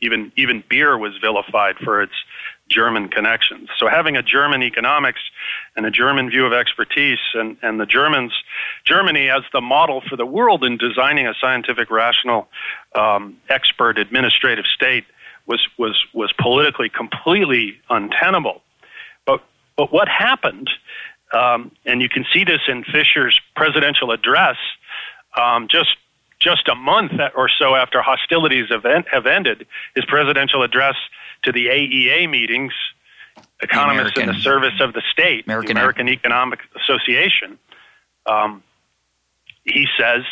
Even 0.00 0.32
even 0.36 0.64
beer 0.68 0.98
was 0.98 1.12
vilified 1.20 1.76
for 1.76 2.02
its 2.02 2.12
German 2.68 3.08
connections. 3.08 3.68
So 3.78 3.88
having 3.88 4.16
a 4.16 4.22
German 4.22 4.62
economics 4.62 5.20
and 5.76 5.86
a 5.86 5.90
German 5.90 6.30
view 6.30 6.44
of 6.44 6.52
expertise 6.52 7.18
and, 7.34 7.56
and 7.62 7.80
the 7.80 7.86
Germans, 7.86 8.32
Germany 8.84 9.30
as 9.30 9.42
the 9.52 9.60
model 9.60 10.02
for 10.08 10.16
the 10.16 10.26
world 10.26 10.64
in 10.64 10.76
designing 10.76 11.26
a 11.26 11.34
scientific, 11.40 11.90
rational, 11.90 12.48
um, 12.94 13.36
expert 13.48 13.98
administrative 13.98 14.66
state 14.66 15.04
was, 15.48 15.66
was, 15.78 15.96
was 16.14 16.32
politically 16.38 16.88
completely 16.88 17.80
untenable. 17.90 18.62
But, 19.26 19.42
but 19.76 19.92
what 19.92 20.08
happened, 20.08 20.70
um, 21.32 21.72
and 21.84 22.00
you 22.00 22.08
can 22.08 22.24
see 22.32 22.44
this 22.44 22.60
in 22.68 22.84
Fisher's 22.84 23.40
presidential 23.56 24.12
address, 24.12 24.56
um, 25.36 25.66
just 25.68 25.96
just 26.40 26.68
a 26.68 26.74
month 26.74 27.12
or 27.34 27.48
so 27.48 27.74
after 27.74 28.00
hostilities 28.00 28.66
have, 28.70 28.84
have 29.10 29.26
ended, 29.26 29.66
his 29.96 30.04
presidential 30.04 30.62
address 30.62 30.94
to 31.42 31.50
the 31.50 31.66
AEA 31.66 32.30
meetings, 32.30 32.72
economists 33.60 34.16
American, 34.16 34.28
in 34.28 34.34
the 34.36 34.40
service 34.40 34.80
of 34.80 34.92
the 34.92 35.02
state, 35.12 35.46
American, 35.46 35.74
the 35.74 35.80
American 35.80 36.08
Economic 36.08 36.60
Association, 36.80 37.58
um, 38.26 38.62
he 39.64 39.86
says, 39.98 40.22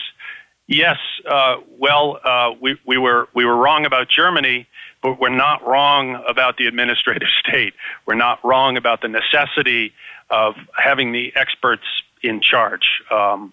yes, 0.66 0.96
uh, 1.29 1.57
well, 1.79 2.20
uh, 2.24 2.52
we, 2.61 2.79
we, 2.87 2.96
were, 2.98 3.29
we 3.35 3.44
were 3.44 3.57
wrong 3.57 3.85
about 3.85 4.09
Germany, 4.09 4.66
we're 5.14 5.28
not 5.28 5.66
wrong 5.66 6.22
about 6.28 6.56
the 6.56 6.66
administrative 6.66 7.28
state. 7.46 7.74
We're 8.06 8.14
not 8.14 8.44
wrong 8.44 8.76
about 8.76 9.02
the 9.02 9.08
necessity 9.08 9.92
of 10.30 10.54
having 10.76 11.12
the 11.12 11.32
experts 11.36 11.84
in 12.22 12.40
charge. 12.40 13.02
Um, 13.10 13.52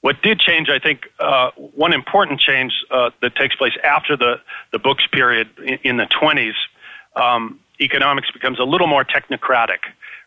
what 0.00 0.22
did 0.22 0.40
change, 0.40 0.68
I 0.70 0.78
think, 0.78 1.08
uh, 1.18 1.50
one 1.56 1.92
important 1.92 2.40
change 2.40 2.72
uh, 2.90 3.10
that 3.20 3.36
takes 3.36 3.54
place 3.54 3.74
after 3.84 4.16
the, 4.16 4.40
the 4.72 4.78
books 4.78 5.06
period 5.12 5.50
in, 5.58 5.78
in 5.84 5.96
the 5.98 6.06
20s, 6.06 6.54
um, 7.16 7.60
economics 7.80 8.30
becomes 8.30 8.58
a 8.58 8.64
little 8.64 8.86
more 8.86 9.04
technocratic, 9.04 9.80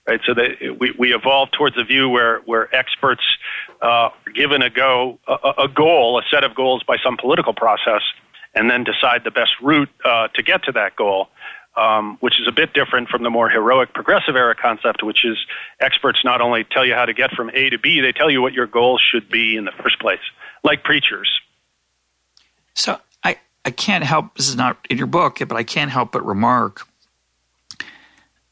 right? 0.07 0.19
So 0.25 0.35
we, 0.79 0.93
we 0.97 1.13
evolve 1.13 1.49
towards 1.51 1.77
a 1.77 1.83
view 1.83 2.07
where, 2.09 2.39
where 2.41 2.73
experts 2.75 3.23
uh, 3.81 3.85
are 3.85 4.11
given 4.35 4.61
a 4.61 4.69
go, 4.69 5.19
a, 5.27 5.63
a, 5.63 5.67
goal, 5.67 6.19
a 6.19 6.23
set 6.29 6.43
of 6.43 6.53
goals 6.53 6.83
by 6.83 6.97
some 7.03 7.17
political 7.17 7.53
process, 7.53 8.01
and 8.55 8.69
then 8.69 8.83
decide 8.83 9.23
the 9.23 9.31
best 9.31 9.51
route 9.61 9.89
uh, 10.05 10.27
to 10.29 10.43
get 10.43 10.63
to 10.63 10.71
that 10.71 10.95
goal 10.95 11.29
um, 11.75 12.17
which 12.19 12.39
is 12.39 12.47
a 12.47 12.51
bit 12.51 12.73
different 12.73 13.09
from 13.09 13.23
the 13.23 13.29
more 13.29 13.49
heroic 13.49 13.93
progressive 13.93 14.35
era 14.35 14.55
concept, 14.55 15.03
which 15.03 15.25
is 15.25 15.37
experts 15.79 16.19
not 16.23 16.41
only 16.41 16.63
tell 16.63 16.85
you 16.85 16.93
how 16.93 17.05
to 17.05 17.13
get 17.13 17.31
from 17.31 17.49
A 17.49 17.69
to 17.69 17.79
B, 17.79 17.99
they 17.99 18.11
tell 18.11 18.29
you 18.29 18.41
what 18.41 18.53
your 18.53 18.67
goals 18.67 19.01
should 19.01 19.29
be 19.29 19.55
in 19.55 19.65
the 19.65 19.71
first 19.81 19.99
place, 19.99 20.19
like 20.63 20.83
preachers. 20.83 21.29
So 22.75 22.99
I, 23.23 23.37
I 23.65 23.71
can't 23.71 24.03
help, 24.03 24.35
this 24.35 24.49
is 24.49 24.55
not 24.55 24.77
in 24.89 24.97
your 24.97 25.07
book, 25.07 25.39
but 25.39 25.53
I 25.53 25.63
can't 25.63 25.89
help 25.89 26.11
but 26.11 26.25
remark, 26.25 26.87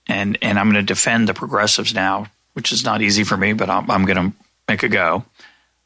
and, 0.08 0.38
and 0.42 0.58
I'm 0.58 0.72
going 0.72 0.84
to 0.84 0.94
defend 0.94 1.30
the 1.30 1.34
progressives 1.34 1.94
now, 1.94 2.26
which 2.54 2.72
is 2.72 2.84
not 2.84 3.02
easy 3.02 3.24
for 3.24 3.38
me, 3.38 3.54
but 3.54 3.70
I'm, 3.70 3.90
I'm 3.90 4.06
going 4.06 4.32
to 4.32 4.38
make 4.68 4.82
a 4.82 4.90
go. 4.90 5.26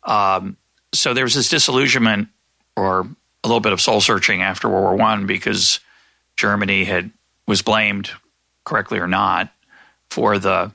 Um, 0.03 0.55
so 0.93 1.13
there 1.13 1.25
was 1.25 1.33
this 1.33 1.49
disillusionment 1.49 2.29
or 2.77 3.09
a 3.45 3.47
little 3.47 3.61
bit 3.61 3.73
of 3.73 3.79
soul 3.79 4.01
searching 4.01 4.41
after 4.41 4.67
World 4.67 4.83
War 4.83 4.95
One 4.95 5.27
because 5.27 5.79
Germany 6.35 6.83
had 6.83 7.11
was 7.47 7.61
blamed, 7.61 8.09
correctly 8.63 8.97
or 8.97 9.07
not, 9.07 9.53
for 10.09 10.39
the 10.39 10.71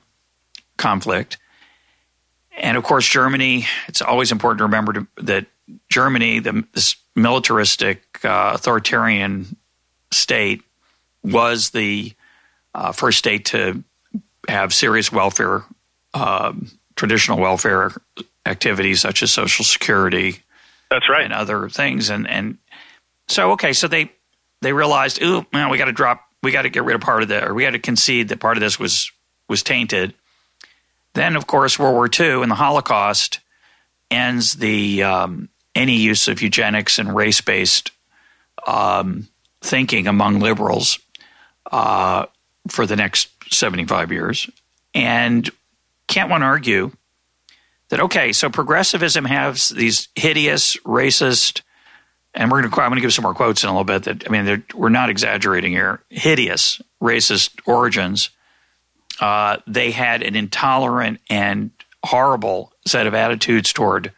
conflict. 0.77 1.37
And 2.57 2.77
of 2.77 2.83
course, 2.83 3.05
Germany, 3.05 3.65
it's 3.87 4.01
always 4.01 4.31
important 4.31 4.59
to 4.59 4.63
remember 4.63 4.93
to, 4.93 5.07
that 5.17 5.47
Germany, 5.89 6.39
the, 6.39 6.65
this 6.73 6.95
militaristic, 7.13 8.23
uh, 8.23 8.51
authoritarian 8.55 9.57
state, 10.11 10.63
was 11.23 11.71
the 11.71 12.13
uh, 12.73 12.93
first 12.93 13.17
state 13.17 13.45
to 13.45 13.83
have 14.47 14.73
serious 14.73 15.11
welfare, 15.11 15.63
uh, 16.13 16.53
traditional 16.95 17.37
welfare 17.37 17.91
activities 18.45 19.01
such 19.01 19.21
as 19.23 19.31
Social 19.31 19.65
Security. 19.65 20.41
That's 20.91 21.09
right. 21.09 21.25
And 21.25 21.33
other 21.33 21.67
things. 21.69 22.11
And, 22.11 22.29
and 22.29 22.59
so, 23.27 23.53
okay, 23.53 23.73
so 23.73 23.87
they, 23.87 24.11
they 24.61 24.73
realized, 24.73 25.19
ooh, 25.23 25.43
man, 25.51 25.71
we 25.71 25.79
got 25.79 25.85
to 25.85 25.91
drop 25.91 26.27
we 26.43 26.51
got 26.51 26.63
to 26.63 26.69
get 26.69 26.83
rid 26.83 26.95
of 26.95 27.01
part 27.01 27.23
of 27.23 27.29
that, 27.29 27.47
or 27.47 27.53
we 27.53 27.63
got 27.63 27.71
to 27.71 27.79
concede 27.79 28.29
that 28.29 28.39
part 28.39 28.57
of 28.57 28.61
this 28.61 28.79
was 28.79 29.11
was 29.47 29.63
tainted. 29.63 30.13
Then, 31.13 31.35
of 31.35 31.47
course, 31.47 31.77
World 31.77 31.95
War 31.95 32.09
II 32.19 32.41
and 32.41 32.51
the 32.51 32.55
Holocaust 32.55 33.39
ends 34.09 34.53
the 34.53 35.03
um, 35.03 35.49
any 35.75 35.97
use 35.97 36.27
of 36.27 36.41
eugenics 36.41 36.99
and 36.99 37.15
race 37.15 37.41
based 37.41 37.91
um, 38.65 39.27
thinking 39.61 40.07
among 40.07 40.39
liberals 40.39 40.99
uh, 41.71 42.25
for 42.67 42.85
the 42.85 42.95
next 42.95 43.29
seventy 43.51 43.85
five 43.85 44.11
years, 44.11 44.49
and 44.93 45.49
can't 46.07 46.29
one 46.29 46.43
argue 46.43 46.91
that 47.91 47.99
okay, 47.99 48.31
so 48.31 48.49
progressivism 48.49 49.25
has 49.25 49.67
these 49.67 50.07
hideous, 50.15 50.77
racist, 50.77 51.61
and 52.33 52.49
we're 52.49 52.61
going 52.61 52.71
to 52.71 52.81
I'm 52.81 52.89
going 52.89 52.95
to 52.95 53.01
give 53.01 53.13
some 53.13 53.23
more 53.23 53.33
quotes 53.33 53.63
in 53.63 53.69
a 53.69 53.73
little 53.73 53.83
bit 53.83 54.03
that 54.03 54.23
I 54.25 54.31
mean 54.31 54.63
we're 54.73 54.89
not 54.89 55.09
exaggerating 55.09 55.73
here 55.73 56.01
hideous 56.09 56.81
racist 57.01 57.59
origins. 57.65 58.29
Uh, 59.19 59.57
they 59.67 59.91
had 59.91 60.23
an 60.23 60.37
intolerant 60.37 61.19
and 61.29 61.71
horrible 62.03 62.71
set 62.87 63.07
of 63.07 63.13
attitudes 63.13 63.73
toward 63.73 64.13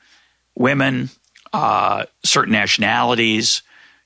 women 0.55 1.09
uh, 1.51 2.05
certain 2.23 2.53
nationalities 2.53 3.63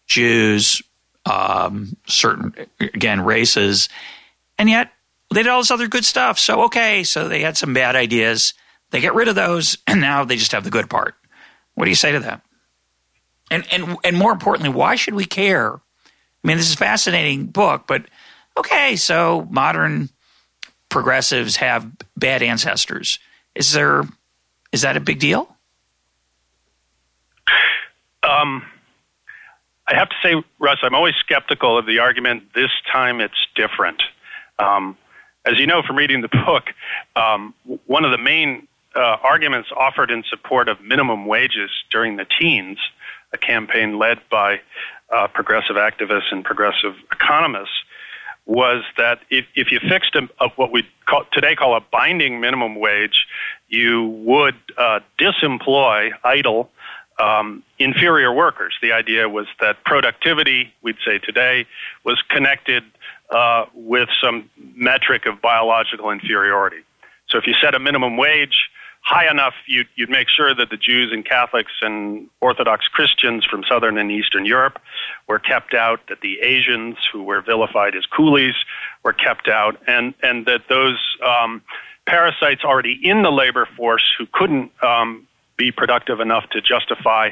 Jews 0.08 0.82
um, 1.25 1.97
certain 2.08 2.56
again 2.80 3.19
races 3.19 3.89
and 4.58 4.69
yet 4.69 4.93
they 5.34 5.43
did 5.43 5.49
all 5.49 5.60
this 5.60 5.71
other 5.71 5.89
good 5.89 6.06
stuff. 6.06 6.39
So 6.39 6.63
okay 6.63 7.03
so 7.03 7.27
they 7.27 7.41
had 7.41 7.58
some 7.58 7.73
bad 7.73 7.97
ideas 7.97 8.53
they 8.91 9.02
get 9.02 9.13
rid 9.13 9.28
of 9.28 9.36
those 9.36 9.78
and 9.88 10.02
now 10.02 10.23
they 10.23 10.36
just 10.36 10.52
have 10.52 10.63
the 10.63 10.69
good 10.69 10.89
part 10.89 11.15
what 11.76 11.86
do 11.86 11.89
you 11.89 11.95
say 11.95 12.12
to 12.12 12.19
that 12.19 12.41
and 13.50 13.65
and 13.71 13.97
and 14.04 14.17
more 14.17 14.32
importantly, 14.32 14.69
why 14.69 14.95
should 14.95 15.13
we 15.13 15.26
care? 15.26 15.73
I 15.73 16.47
mean, 16.47 16.58
this 16.58 16.67
is 16.67 16.76
a 16.76 16.78
fascinating 16.78 17.47
book, 17.47 17.86
but 17.88 18.06
okay, 18.58 18.95
so 18.95 19.47
modern 19.50 20.10
progressives 20.89 21.58
have 21.58 21.89
bad 22.15 22.41
ancestors. 22.41 23.19
Is 23.56 23.73
there 23.73 24.04
is 24.71 24.82
that 24.82 24.97
a 24.97 25.00
big 25.00 25.19
deal? 25.19 25.56
Um, 28.23 28.63
I 29.88 29.95
have 29.95 30.10
to 30.10 30.15
say, 30.21 30.34
Russ, 30.60 30.80
I'm 30.84 30.93
always 30.93 31.15
skeptical 31.19 31.78
of 31.78 31.86
the 31.86 32.00
argument. 32.00 32.54
This 32.54 32.71
time, 32.91 33.21
it's 33.21 33.47
different. 33.56 34.04
Um, 34.60 34.97
as 35.45 35.58
you 35.60 35.67
know 35.67 35.82
from 35.82 35.95
reading 35.95 36.21
the 36.21 36.28
book, 36.45 36.65
um, 37.15 37.54
one 37.86 38.04
of 38.04 38.12
the 38.12 38.17
main 38.17 38.67
uh, 38.98 39.18
arguments 39.24 39.70
offered 39.78 40.12
in 40.12 40.24
support 40.30 40.68
of 40.68 40.82
minimum 40.82 41.26
wages 41.26 41.70
during 41.92 42.18
the 42.18 42.26
teens 42.40 42.80
a 43.34 43.38
campaign 43.38 44.00
led 44.00 44.20
by 44.30 44.60
uh, 45.14 45.28
progressive 45.28 45.76
activists 45.76 46.32
and 46.32 46.43
progressive 46.43 46.95
economists, 47.12 47.84
was 48.45 48.84
that 48.98 49.20
if, 49.30 49.45
if 49.56 49.72
you 49.72 49.80
fixed 49.89 50.16
a, 50.16 50.28
a, 50.43 50.50
what 50.56 50.72
we 50.72 50.88
call, 51.06 51.26
today 51.34 51.56
call 51.56 51.76
a 51.76 51.82
binding 51.91 52.39
minimum 52.39 52.76
wage, 52.76 53.26
you 53.68 54.06
would 54.06 54.56
uh, 54.78 55.00
disemploy 55.20 56.12
idle 56.24 56.70
um, 57.20 57.64
inferior 57.80 58.32
workers. 58.32 58.74
The 58.82 58.93
idea 58.93 59.28
was 59.28 59.48
that 59.60 59.84
productivity, 59.84 60.74
we'd 60.82 60.98
say 61.06 61.20
today, 61.20 61.66
was 62.06 62.22
connected 62.30 62.84
uh, 63.30 63.66
with 63.74 64.08
some 64.22 64.50
metric 64.76 65.26
of 65.26 65.41
biological 65.41 66.10
inferiority. 66.12 66.84
So 67.28 67.38
if 67.38 67.48
you 67.48 67.54
set 67.62 67.76
a 67.76 67.80
minimum 67.80 68.16
wage 68.16 68.70
high 69.08 69.32
enough, 69.32 69.53
you'd, 69.68 69.88
you'd 69.95 70.10
make 70.10 70.28
sure 70.28 70.53
that 70.53 70.70
the 70.70 70.76
Jews 70.76 71.14
and 71.14 71.24
Catholics 71.24 71.72
and 71.82 72.30
Orthodox 72.41 72.88
Christians 72.89 73.45
from 73.45 73.64
Southern 73.64 73.97
and 73.97 74.12
Eastern 74.12 74.45
Europe 74.45 74.80
were 75.30 75.39
kept 75.39 75.74
out, 75.74 76.01
that 76.10 76.20
the 76.20 76.39
Asians 76.41 76.97
who 77.12 77.24
were 77.24 77.41
vilified 77.41 77.95
as 77.95 78.05
coolies 78.05 78.55
were 79.03 79.14
kept 79.14 79.47
out, 79.47 79.78
and, 79.88 80.14
and 80.24 80.45
that 80.45 80.64
those 80.68 80.99
um, 81.26 81.62
parasites 82.05 82.66
already 82.66 82.99
in 83.01 83.22
the 83.22 83.32
labor 83.32 83.66
force 83.78 84.03
who 84.18 84.26
couldn't 84.34 84.72
um, 84.84 85.26
be 85.55 85.72
productive 85.72 86.20
enough 86.20 86.43
to 86.49 86.60
justify 86.60 87.30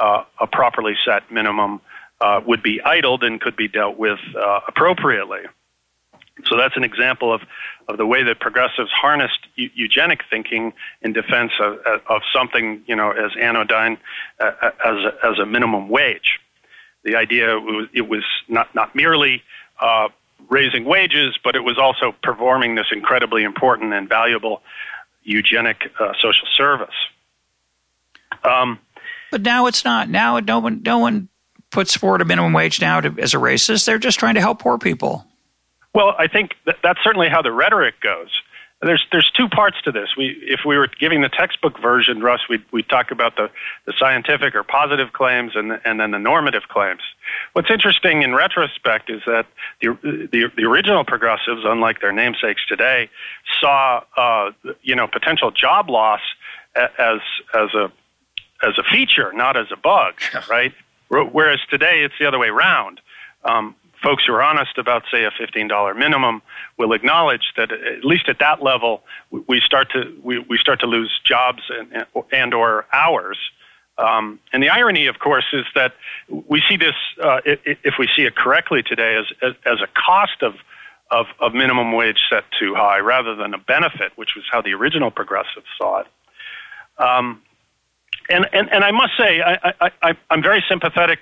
uh, 0.00 0.24
a 0.40 0.46
properly 0.48 0.94
set 1.04 1.30
minimum 1.30 1.80
uh, 2.20 2.40
would 2.44 2.64
be 2.64 2.80
idled 2.82 3.22
and 3.22 3.40
could 3.40 3.54
be 3.54 3.68
dealt 3.68 3.96
with 3.96 4.18
uh, 4.36 4.60
appropriately. 4.66 5.42
So 6.46 6.56
that's 6.56 6.76
an 6.76 6.84
example 6.84 7.32
of, 7.32 7.42
of 7.88 7.98
the 7.98 8.06
way 8.06 8.22
that 8.22 8.40
progressives 8.40 8.90
harnessed 8.90 9.38
eu- 9.56 9.70
eugenic 9.74 10.20
thinking 10.30 10.72
in 11.02 11.12
defense 11.12 11.52
of, 11.60 11.78
of 12.08 12.22
something, 12.34 12.82
you 12.86 12.96
know, 12.96 13.10
as 13.10 13.32
anodyne 13.40 13.98
uh, 14.40 14.50
uh, 14.62 14.70
as, 14.84 14.96
a, 15.04 15.26
as 15.26 15.38
a 15.38 15.46
minimum 15.46 15.88
wage. 15.88 16.40
The 17.04 17.16
idea 17.16 17.58
was, 17.58 17.88
it 17.92 18.08
was 18.08 18.24
not, 18.48 18.74
not 18.74 18.94
merely 18.94 19.42
uh, 19.80 20.08
raising 20.48 20.84
wages, 20.84 21.38
but 21.42 21.54
it 21.54 21.64
was 21.64 21.78
also 21.78 22.14
performing 22.22 22.74
this 22.76 22.86
incredibly 22.92 23.42
important 23.42 23.92
and 23.92 24.08
valuable 24.08 24.62
eugenic 25.22 25.90
uh, 26.00 26.12
social 26.20 26.48
service. 26.54 26.94
Um, 28.44 28.78
but 29.30 29.42
now 29.42 29.66
it's 29.66 29.84
not. 29.84 30.08
Now 30.08 30.38
no 30.38 30.58
one, 30.58 30.82
no 30.84 30.98
one 30.98 31.28
puts 31.70 31.96
forward 31.96 32.20
a 32.20 32.24
minimum 32.24 32.52
wage 32.52 32.80
now 32.80 33.00
to, 33.00 33.14
as 33.20 33.34
a 33.34 33.38
racist. 33.38 33.84
They're 33.84 33.98
just 33.98 34.18
trying 34.18 34.34
to 34.34 34.40
help 34.40 34.60
poor 34.60 34.78
people. 34.78 35.26
Well, 35.94 36.14
I 36.18 36.26
think 36.26 36.54
that 36.66 36.76
that's 36.82 37.00
certainly 37.02 37.28
how 37.28 37.42
the 37.42 37.52
rhetoric 37.52 38.00
goes. 38.00 38.30
There's 38.80 39.06
there's 39.12 39.30
two 39.30 39.48
parts 39.48 39.76
to 39.84 39.92
this. 39.92 40.08
We 40.16 40.36
if 40.42 40.60
we 40.66 40.76
were 40.76 40.88
giving 40.88 41.20
the 41.20 41.28
textbook 41.28 41.80
version, 41.80 42.20
Russ, 42.20 42.40
we'd 42.48 42.64
we 42.72 42.82
talk 42.82 43.12
about 43.12 43.36
the, 43.36 43.48
the 43.86 43.92
scientific 43.96 44.56
or 44.56 44.64
positive 44.64 45.12
claims 45.12 45.52
and 45.54 45.78
and 45.84 46.00
then 46.00 46.10
the 46.10 46.18
normative 46.18 46.64
claims. 46.68 47.02
What's 47.52 47.70
interesting 47.70 48.22
in 48.22 48.34
retrospect 48.34 49.08
is 49.08 49.22
that 49.24 49.46
the 49.80 49.96
the, 50.02 50.50
the 50.56 50.64
original 50.64 51.04
progressives, 51.04 51.62
unlike 51.64 52.00
their 52.00 52.10
namesakes 52.10 52.66
today, 52.66 53.08
saw 53.60 54.02
uh, 54.16 54.50
you 54.82 54.96
know 54.96 55.06
potential 55.06 55.52
job 55.52 55.88
loss 55.88 56.20
as 56.74 57.20
as 57.54 57.74
a 57.74 57.92
as 58.64 58.78
a 58.78 58.82
feature, 58.90 59.32
not 59.32 59.56
as 59.56 59.66
a 59.72 59.76
bug, 59.76 60.14
right? 60.50 60.72
Whereas 61.08 61.60
today 61.70 62.00
it's 62.02 62.14
the 62.18 62.26
other 62.26 62.38
way 62.38 62.48
around. 62.48 63.00
Um, 63.44 63.76
folks 64.02 64.24
who 64.26 64.32
are 64.32 64.42
honest 64.42 64.78
about, 64.78 65.04
say, 65.10 65.24
a 65.24 65.30
$15 65.30 65.96
minimum 65.96 66.42
will 66.78 66.92
acknowledge 66.92 67.52
that 67.56 67.72
at 67.72 68.04
least 68.04 68.28
at 68.28 68.38
that 68.40 68.62
level, 68.62 69.02
we 69.30 69.60
start 69.60 69.90
to 69.92 70.14
we, 70.22 70.38
we 70.40 70.58
start 70.58 70.80
to 70.80 70.86
lose 70.86 71.20
jobs 71.24 71.62
and 71.70 72.06
and 72.32 72.54
or 72.54 72.86
hours. 72.92 73.38
Um, 73.98 74.40
and 74.52 74.62
the 74.62 74.70
irony, 74.70 75.06
of 75.06 75.18
course, 75.18 75.44
is 75.52 75.64
that 75.74 75.94
we 76.28 76.62
see 76.68 76.76
this 76.76 76.94
uh, 77.22 77.40
if 77.44 77.94
we 77.98 78.08
see 78.16 78.22
it 78.22 78.34
correctly 78.34 78.82
today 78.82 79.16
as 79.16 79.54
as, 79.64 79.80
a 79.80 79.86
cost 79.94 80.42
of, 80.42 80.54
of 81.10 81.26
of 81.40 81.54
minimum 81.54 81.92
wage 81.92 82.20
set 82.28 82.44
too 82.58 82.74
high 82.74 82.98
rather 82.98 83.34
than 83.36 83.54
a 83.54 83.58
benefit, 83.58 84.12
which 84.16 84.30
was 84.34 84.44
how 84.50 84.62
the 84.62 84.72
original 84.72 85.10
progressives 85.10 85.66
saw 85.78 86.00
it. 86.00 86.06
Um, 86.98 87.42
and, 88.28 88.48
and 88.52 88.72
and 88.72 88.84
I 88.84 88.90
must 88.90 89.16
say, 89.18 89.40
I, 89.40 89.74
I, 89.80 89.90
I 90.02 90.16
I'm 90.30 90.42
very 90.42 90.64
sympathetic 90.68 91.18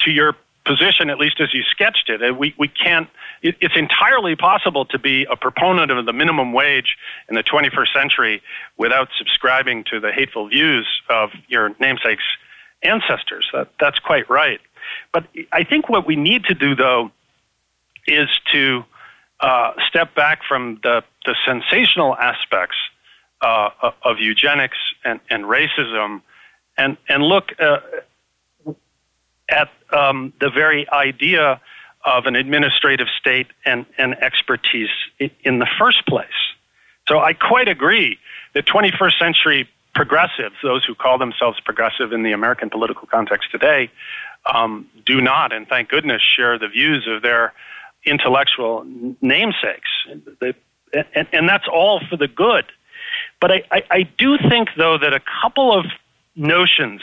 to 0.00 0.10
your 0.10 0.34
position, 0.64 1.10
at 1.10 1.18
least 1.18 1.40
as 1.40 1.52
you 1.52 1.62
sketched 1.62 2.08
it. 2.08 2.36
We, 2.36 2.54
we 2.58 2.68
can't, 2.68 3.08
it, 3.42 3.56
it's 3.60 3.76
entirely 3.76 4.34
possible 4.36 4.84
to 4.86 4.98
be 4.98 5.26
a 5.30 5.36
proponent 5.36 5.90
of 5.90 6.06
the 6.06 6.12
minimum 6.12 6.52
wage 6.52 6.96
in 7.28 7.34
the 7.34 7.42
21st 7.42 7.92
century 7.92 8.42
without 8.78 9.08
subscribing 9.18 9.84
to 9.90 10.00
the 10.00 10.12
hateful 10.12 10.48
views 10.48 10.86
of 11.10 11.30
your 11.48 11.70
namesake's 11.74 12.24
ancestors. 12.82 13.48
That, 13.52 13.68
that's 13.78 13.98
quite 13.98 14.28
right. 14.30 14.60
But 15.12 15.26
I 15.52 15.64
think 15.64 15.88
what 15.88 16.06
we 16.06 16.16
need 16.16 16.44
to 16.44 16.54
do, 16.54 16.74
though, 16.74 17.10
is 18.06 18.28
to 18.52 18.84
uh, 19.40 19.72
step 19.88 20.14
back 20.14 20.40
from 20.46 20.80
the, 20.82 21.02
the 21.26 21.34
sensational 21.46 22.16
aspects 22.16 22.76
uh, 23.40 23.70
of 24.02 24.18
eugenics 24.18 24.78
and, 25.04 25.20
and 25.30 25.44
racism 25.44 26.22
and, 26.78 26.96
and 27.08 27.22
look 27.22 27.52
uh, 27.60 27.78
at 29.48 29.68
um, 29.92 30.32
the 30.40 30.50
very 30.50 30.88
idea 30.90 31.60
of 32.04 32.26
an 32.26 32.36
administrative 32.36 33.06
state 33.18 33.46
and, 33.64 33.86
and 33.96 34.14
expertise 34.22 34.90
in 35.18 35.58
the 35.58 35.66
first 35.78 36.06
place. 36.06 36.26
So 37.08 37.18
I 37.18 37.32
quite 37.32 37.68
agree 37.68 38.18
that 38.54 38.66
21st 38.66 39.18
century 39.18 39.68
progressives, 39.94 40.56
those 40.62 40.84
who 40.84 40.94
call 40.94 41.18
themselves 41.18 41.60
progressive 41.60 42.12
in 42.12 42.22
the 42.22 42.32
American 42.32 42.68
political 42.68 43.06
context 43.06 43.50
today, 43.50 43.90
um, 44.52 44.86
do 45.06 45.20
not, 45.20 45.52
and 45.52 45.66
thank 45.66 45.88
goodness, 45.88 46.20
share 46.22 46.58
the 46.58 46.68
views 46.68 47.06
of 47.08 47.22
their 47.22 47.54
intellectual 48.04 48.84
namesakes. 49.20 49.88
And, 50.10 51.28
and 51.32 51.48
that's 51.48 51.66
all 51.72 52.00
for 52.08 52.16
the 52.16 52.28
good. 52.28 52.66
But 53.40 53.52
I, 53.52 53.62
I, 53.70 53.82
I 53.90 54.02
do 54.18 54.36
think, 54.36 54.68
though, 54.76 54.98
that 54.98 55.14
a 55.14 55.20
couple 55.42 55.76
of 55.76 55.86
notions 56.36 57.00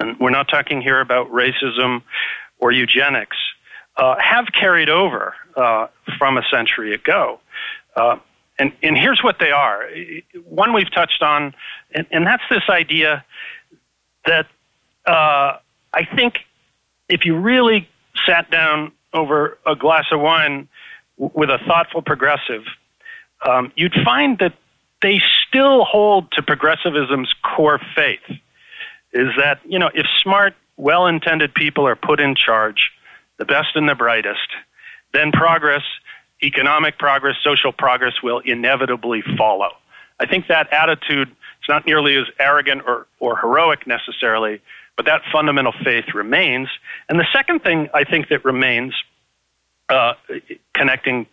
and 0.00 0.18
we're 0.18 0.30
not 0.30 0.48
talking 0.48 0.80
here 0.80 1.00
about 1.00 1.30
racism 1.30 2.02
or 2.58 2.72
eugenics, 2.72 3.36
uh, 3.96 4.16
have 4.18 4.46
carried 4.52 4.88
over 4.88 5.34
uh, 5.56 5.86
from 6.18 6.38
a 6.38 6.42
century 6.50 6.94
ago. 6.94 7.38
Uh, 7.94 8.16
and, 8.58 8.72
and 8.82 8.96
here's 8.96 9.22
what 9.22 9.38
they 9.38 9.50
are. 9.50 9.88
One 10.44 10.72
we've 10.72 10.92
touched 10.92 11.22
on, 11.22 11.54
and, 11.94 12.06
and 12.10 12.26
that's 12.26 12.42
this 12.50 12.62
idea 12.68 13.24
that 14.26 14.46
uh, 15.06 15.56
I 15.92 16.04
think 16.14 16.40
if 17.08 17.24
you 17.24 17.36
really 17.36 17.88
sat 18.26 18.50
down 18.50 18.92
over 19.12 19.58
a 19.66 19.74
glass 19.74 20.06
of 20.12 20.20
wine 20.20 20.68
with 21.16 21.50
a 21.50 21.58
thoughtful 21.66 22.02
progressive, 22.02 22.64
um, 23.46 23.72
you'd 23.76 23.96
find 24.04 24.38
that 24.38 24.54
they 25.02 25.20
still 25.48 25.84
hold 25.84 26.30
to 26.32 26.42
progressivism's 26.42 27.34
core 27.42 27.80
faith 27.94 28.20
is 29.12 29.28
that, 29.38 29.60
you 29.64 29.78
know, 29.78 29.90
if 29.94 30.06
smart, 30.22 30.54
well 30.76 31.06
intended 31.06 31.54
people 31.54 31.86
are 31.86 31.96
put 31.96 32.20
in 32.20 32.34
charge, 32.34 32.90
the 33.38 33.44
best 33.44 33.68
and 33.74 33.88
the 33.88 33.94
brightest, 33.94 34.48
then 35.12 35.32
progress, 35.32 35.82
economic 36.42 36.98
progress, 36.98 37.36
social 37.42 37.72
progress 37.72 38.22
will 38.22 38.38
inevitably 38.40 39.22
follow. 39.36 39.70
I 40.18 40.26
think 40.26 40.48
that 40.48 40.72
attitude 40.72 41.28
is 41.28 41.68
not 41.68 41.86
nearly 41.86 42.16
as 42.16 42.26
arrogant 42.38 42.82
or, 42.86 43.06
or 43.18 43.38
heroic 43.38 43.86
necessarily, 43.86 44.60
but 44.96 45.06
that 45.06 45.22
fundamental 45.32 45.72
faith 45.84 46.14
remains. 46.14 46.68
And 47.08 47.18
the 47.18 47.26
second 47.32 47.62
thing 47.62 47.88
I 47.94 48.04
think 48.04 48.28
that 48.28 48.44
remains, 48.44 48.94
uh, 49.88 50.14
connecting 50.74 51.26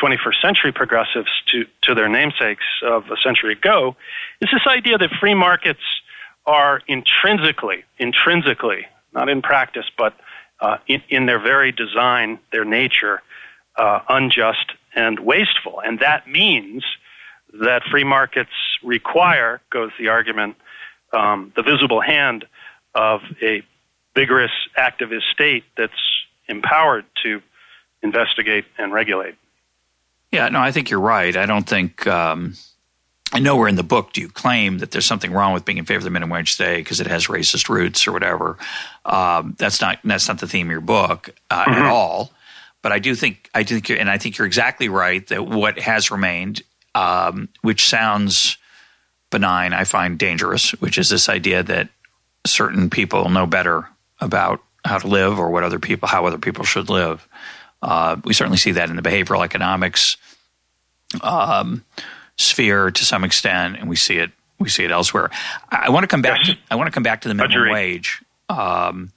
21st 0.00 0.40
century 0.40 0.72
progressives 0.72 1.28
to, 1.52 1.64
to 1.82 1.94
their 1.94 2.08
namesakes 2.08 2.64
of 2.84 3.04
a 3.10 3.16
century 3.22 3.52
ago, 3.52 3.96
is 4.40 4.48
this 4.52 4.66
idea 4.66 4.98
that 4.98 5.10
free 5.20 5.34
markets 5.34 5.80
are 6.48 6.80
intrinsically, 6.88 7.84
intrinsically, 7.98 8.86
not 9.12 9.28
in 9.28 9.42
practice, 9.42 9.84
but 9.96 10.14
uh, 10.60 10.78
in, 10.88 11.02
in, 11.10 11.26
their 11.26 11.38
very 11.38 11.70
design, 11.70 12.38
their 12.52 12.64
nature, 12.64 13.22
uh, 13.76 14.00
unjust 14.08 14.72
and 14.94 15.20
wasteful. 15.20 15.80
And 15.84 16.00
that 16.00 16.26
means 16.26 16.82
that 17.60 17.82
free 17.84 18.02
markets 18.02 18.50
require, 18.82 19.60
goes 19.70 19.90
the 20.00 20.08
argument, 20.08 20.56
um, 21.12 21.52
the 21.54 21.62
visible 21.62 22.00
hand 22.00 22.46
of 22.94 23.20
a 23.42 23.62
vigorous 24.16 24.50
activist 24.76 25.30
state 25.30 25.64
that's 25.76 25.92
empowered 26.48 27.04
to 27.22 27.42
investigate 28.02 28.64
and 28.78 28.92
regulate. 28.92 29.34
Yeah, 30.32 30.48
no, 30.48 30.60
I 30.60 30.72
think 30.72 30.88
you're 30.88 30.98
right. 30.98 31.36
I 31.36 31.44
don't 31.44 31.68
think 31.68 32.06
um, 32.06 32.54
and 33.32 33.44
nowhere 33.44 33.68
in 33.68 33.76
the 33.76 33.82
book 33.82 34.12
do 34.12 34.20
you 34.20 34.28
claim 34.28 34.78
that 34.78 34.90
there's 34.90 35.04
something 35.04 35.32
wrong 35.32 35.52
with 35.52 35.64
being 35.64 35.78
in 35.78 35.84
favor 35.84 35.98
of 35.98 36.04
the 36.04 36.10
minimum 36.10 36.34
wage 36.34 36.56
today 36.56 36.78
because 36.78 37.00
it 37.00 37.06
has 37.06 37.26
racist 37.26 37.68
roots 37.68 38.06
or 38.06 38.12
whatever. 38.12 38.56
Um, 39.04 39.54
that's 39.58 39.80
not 39.80 39.98
that's 40.02 40.28
not 40.28 40.38
the 40.38 40.48
theme 40.48 40.68
of 40.68 40.70
your 40.70 40.80
book 40.80 41.30
uh, 41.50 41.64
mm-hmm. 41.64 41.72
at 41.72 41.86
all. 41.86 42.32
But 42.80 42.92
I 42.92 42.98
do 42.98 43.14
think 43.14 43.50
I 43.54 43.64
do 43.64 43.80
think 43.80 44.00
and 44.00 44.10
I 44.10 44.18
think 44.18 44.38
you're 44.38 44.46
exactly 44.46 44.88
right 44.88 45.26
that 45.28 45.46
what 45.46 45.78
has 45.78 46.10
remained, 46.10 46.62
um, 46.94 47.48
which 47.60 47.86
sounds 47.86 48.56
benign, 49.30 49.74
I 49.74 49.84
find 49.84 50.18
dangerous, 50.18 50.70
which 50.80 50.96
is 50.96 51.10
this 51.10 51.28
idea 51.28 51.62
that 51.64 51.90
certain 52.46 52.88
people 52.88 53.28
know 53.28 53.46
better 53.46 53.88
about 54.20 54.62
how 54.84 54.98
to 54.98 55.06
live 55.06 55.38
or 55.38 55.50
what 55.50 55.64
other 55.64 55.78
people 55.78 56.08
how 56.08 56.24
other 56.24 56.38
people 56.38 56.64
should 56.64 56.88
live. 56.88 57.28
Uh, 57.82 58.16
we 58.24 58.32
certainly 58.32 58.58
see 58.58 58.72
that 58.72 58.88
in 58.88 58.96
the 58.96 59.02
behavioral 59.02 59.44
economics. 59.44 60.16
Um, 61.22 61.84
sphere 62.38 62.90
to 62.90 63.04
some 63.04 63.24
extent, 63.24 63.76
and 63.78 63.88
we 63.88 63.96
see 63.96 64.16
it 64.16 64.30
we 64.58 64.68
see 64.68 64.84
it 64.84 64.90
elsewhere. 64.90 65.30
I, 65.70 65.90
want 65.90 66.02
to 66.02 66.08
come 66.08 66.22
back. 66.22 66.40
Yes. 66.44 66.56
To, 66.56 66.58
I 66.70 66.74
want 66.74 66.88
to 66.88 66.90
come 66.90 67.02
back 67.02 67.20
to 67.22 67.28
the 67.28 67.34
minimum 67.34 67.62
Agreed. 67.62 67.72
wage. 67.72 68.22
Um, 68.48 69.12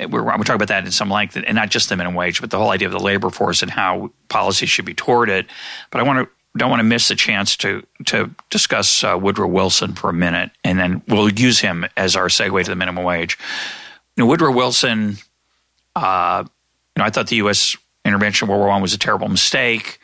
we're, 0.00 0.22
we're 0.22 0.36
talking 0.38 0.54
about 0.54 0.68
that 0.68 0.84
in 0.84 0.90
some 0.90 1.10
length, 1.10 1.36
and 1.36 1.54
not 1.54 1.70
just 1.70 1.88
the 1.88 1.96
minimum 1.96 2.14
wage, 2.14 2.40
but 2.40 2.50
the 2.50 2.58
whole 2.58 2.70
idea 2.70 2.88
of 2.88 2.92
the 2.92 3.00
labor 3.00 3.30
force 3.30 3.62
and 3.62 3.70
how 3.70 4.10
policies 4.28 4.68
should 4.68 4.84
be 4.84 4.94
toward 4.94 5.28
it. 5.28 5.46
But 5.90 6.00
I 6.00 6.04
want 6.04 6.26
to 6.26 6.58
don't 6.58 6.68
want 6.68 6.80
to 6.80 6.84
miss 6.84 7.08
the 7.08 7.14
chance 7.14 7.56
to 7.58 7.82
to 8.06 8.30
discuss 8.50 9.04
uh, 9.04 9.18
Woodrow 9.20 9.48
Wilson 9.48 9.94
for 9.94 10.10
a 10.10 10.14
minute, 10.14 10.50
and 10.64 10.78
then 10.78 11.02
we'll 11.08 11.30
use 11.30 11.60
him 11.60 11.86
as 11.96 12.16
our 12.16 12.26
segue 12.26 12.64
to 12.64 12.70
the 12.70 12.76
minimum 12.76 13.04
wage. 13.04 13.38
You 14.16 14.24
know, 14.24 14.28
Woodrow 14.28 14.52
Wilson. 14.52 15.16
Uh, 15.94 16.44
you 16.44 17.00
know, 17.00 17.04
I 17.04 17.10
thought 17.10 17.28
the 17.28 17.36
U.S. 17.36 17.76
intervention 18.04 18.46
in 18.46 18.50
World 18.50 18.60
War 18.60 18.68
One 18.68 18.82
was 18.82 18.94
a 18.94 18.98
terrible 18.98 19.28
mistake. 19.28 19.98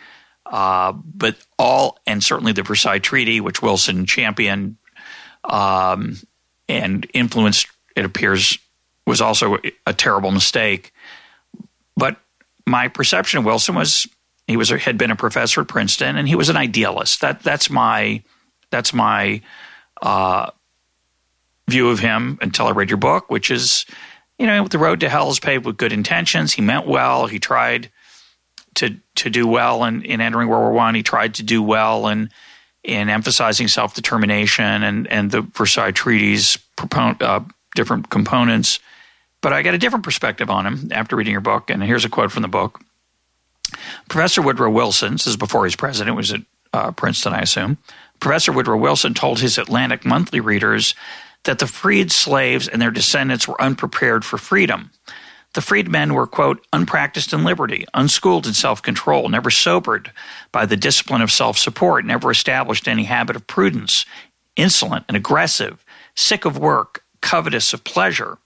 Uh, 0.48 0.92
but 0.92 1.36
all, 1.58 1.98
and 2.06 2.24
certainly 2.24 2.52
the 2.52 2.62
Versailles 2.62 2.98
Treaty, 2.98 3.40
which 3.40 3.60
Wilson 3.60 4.06
championed 4.06 4.76
um, 5.44 6.16
and 6.68 7.06
influenced, 7.12 7.68
it 7.94 8.04
appears, 8.04 8.58
was 9.06 9.20
also 9.20 9.58
a 9.86 9.92
terrible 9.92 10.30
mistake. 10.30 10.92
But 11.96 12.16
my 12.66 12.88
perception 12.88 13.38
of 13.38 13.44
Wilson 13.44 13.74
was 13.74 14.06
he 14.46 14.56
was 14.56 14.70
had 14.70 14.96
been 14.96 15.10
a 15.10 15.16
professor 15.16 15.60
at 15.60 15.68
Princeton 15.68 16.16
and 16.16 16.26
he 16.28 16.34
was 16.34 16.48
an 16.48 16.56
idealist. 16.56 17.20
That 17.20 17.42
that's 17.42 17.68
my 17.68 18.22
that's 18.70 18.94
my 18.94 19.42
uh, 20.00 20.50
view 21.68 21.88
of 21.90 21.98
him 21.98 22.38
until 22.40 22.66
I 22.66 22.70
read 22.70 22.90
your 22.90 22.98
book, 22.98 23.30
which 23.30 23.50
is 23.50 23.84
you 24.38 24.46
know 24.46 24.66
the 24.66 24.78
road 24.78 25.00
to 25.00 25.08
hell 25.08 25.30
is 25.30 25.40
paved 25.40 25.66
with 25.66 25.76
good 25.76 25.92
intentions. 25.92 26.52
He 26.52 26.62
meant 26.62 26.86
well. 26.86 27.26
He 27.26 27.38
tried 27.38 27.90
to 28.78 28.96
to 29.16 29.30
do 29.30 29.46
well 29.46 29.84
in, 29.84 30.02
in 30.02 30.20
entering 30.20 30.48
World 30.48 30.62
War 30.62 30.72
One. 30.72 30.94
He 30.94 31.02
tried 31.02 31.34
to 31.34 31.42
do 31.42 31.62
well 31.62 32.08
in 32.08 32.30
in 32.82 33.08
emphasizing 33.08 33.68
self 33.68 33.94
determination 33.94 34.82
and 34.82 35.06
and 35.08 35.30
the 35.30 35.42
Versailles 35.42 35.92
treaties 35.92 36.58
uh, 36.92 37.40
different 37.74 38.10
components. 38.10 38.80
But 39.40 39.52
I 39.52 39.62
got 39.62 39.74
a 39.74 39.78
different 39.78 40.04
perspective 40.04 40.50
on 40.50 40.66
him 40.66 40.88
after 40.92 41.14
reading 41.14 41.32
your 41.32 41.40
book. 41.40 41.70
And 41.70 41.82
here's 41.82 42.04
a 42.04 42.08
quote 42.08 42.32
from 42.32 42.42
the 42.42 42.48
book. 42.48 42.80
Professor 44.08 44.42
Woodrow 44.42 44.70
Wilson, 44.70 45.12
this 45.12 45.26
is 45.26 45.36
before 45.36 45.64
he's 45.64 45.76
president, 45.76 46.16
was 46.16 46.32
at 46.32 46.40
uh, 46.72 46.90
Princeton, 46.92 47.34
I 47.34 47.40
assume. 47.40 47.78
Professor 48.20 48.50
Woodrow 48.50 48.78
Wilson 48.78 49.14
told 49.14 49.38
his 49.40 49.58
Atlantic 49.58 50.04
Monthly 50.04 50.40
readers 50.40 50.94
that 51.44 51.60
the 51.60 51.66
freed 51.66 52.10
slaves 52.10 52.66
and 52.66 52.82
their 52.82 52.90
descendants 52.90 53.46
were 53.46 53.60
unprepared 53.62 54.24
for 54.24 54.38
freedom. 54.38 54.90
The 55.54 55.62
freedmen 55.62 56.14
were, 56.14 56.26
quote, 56.26 56.66
unpracticed 56.72 57.32
in 57.32 57.42
liberty, 57.42 57.86
unschooled 57.94 58.46
in 58.46 58.54
self 58.54 58.82
control, 58.82 59.28
never 59.28 59.50
sobered 59.50 60.12
by 60.52 60.66
the 60.66 60.76
discipline 60.76 61.22
of 61.22 61.30
self 61.30 61.58
support, 61.58 62.04
never 62.04 62.30
established 62.30 62.86
any 62.86 63.04
habit 63.04 63.34
of 63.34 63.46
prudence, 63.46 64.04
insolent 64.56 65.04
and 65.08 65.16
aggressive, 65.16 65.84
sick 66.14 66.44
of 66.44 66.58
work, 66.58 67.02
covetous 67.20 67.72
of 67.72 67.84
pleasure. 67.84 68.38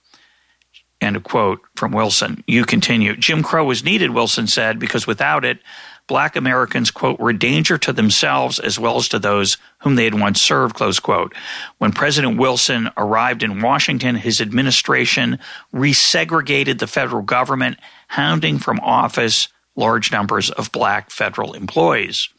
End 1.01 1.17
of 1.17 1.23
quote 1.23 1.59
from 1.75 1.91
Wilson. 1.91 2.43
You 2.47 2.63
continue. 2.63 3.17
Jim 3.17 3.43
Crow 3.43 3.65
was 3.65 3.83
needed, 3.83 4.11
Wilson 4.11 4.47
said, 4.47 4.79
because 4.79 5.05
without 5.05 5.43
it, 5.43 5.59
black 6.07 6.35
Americans, 6.35 6.91
quote, 6.91 7.19
were 7.19 7.29
a 7.29 7.37
danger 7.37 7.77
to 7.77 7.93
themselves 7.93 8.59
as 8.59 8.77
well 8.77 8.97
as 8.97 9.07
to 9.09 9.19
those 9.19 9.57
whom 9.79 9.95
they 9.95 10.03
had 10.03 10.19
once 10.19 10.41
served, 10.41 10.75
close 10.75 10.99
quote. 10.99 11.33
When 11.77 11.91
President 11.91 12.37
Wilson 12.37 12.89
arrived 12.97 13.43
in 13.43 13.61
Washington, 13.61 14.15
his 14.15 14.41
administration 14.41 15.39
resegregated 15.73 16.79
the 16.79 16.87
federal 16.87 17.21
government, 17.21 17.77
hounding 18.07 18.59
from 18.59 18.79
office 18.81 19.47
large 19.75 20.11
numbers 20.11 20.51
of 20.51 20.71
black 20.71 21.09
federal 21.09 21.53
employees. 21.53 22.29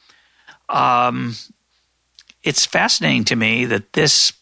Um, 0.69 1.35
it's 2.43 2.67
fascinating 2.67 3.25
to 3.25 3.37
me 3.37 3.65
that 3.65 3.93
this 3.95 4.33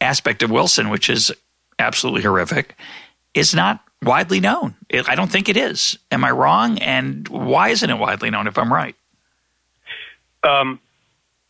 aspect 0.00 0.42
of 0.42 0.50
Wilson, 0.50 0.88
which 0.88 1.10
is 1.10 1.30
absolutely 1.78 2.22
horrific, 2.22 2.76
is 3.34 3.54
not 3.54 3.84
widely 4.02 4.40
known. 4.40 4.74
I 4.92 5.14
don't 5.14 5.30
think 5.30 5.48
it 5.48 5.56
is. 5.56 5.98
Am 6.10 6.24
I 6.24 6.30
wrong? 6.30 6.78
And 6.78 7.28
why 7.28 7.68
isn't 7.68 7.88
it 7.88 7.98
widely 7.98 8.30
known 8.30 8.46
if 8.46 8.56
I'm 8.58 8.72
right? 8.72 8.96
Um, 10.42 10.80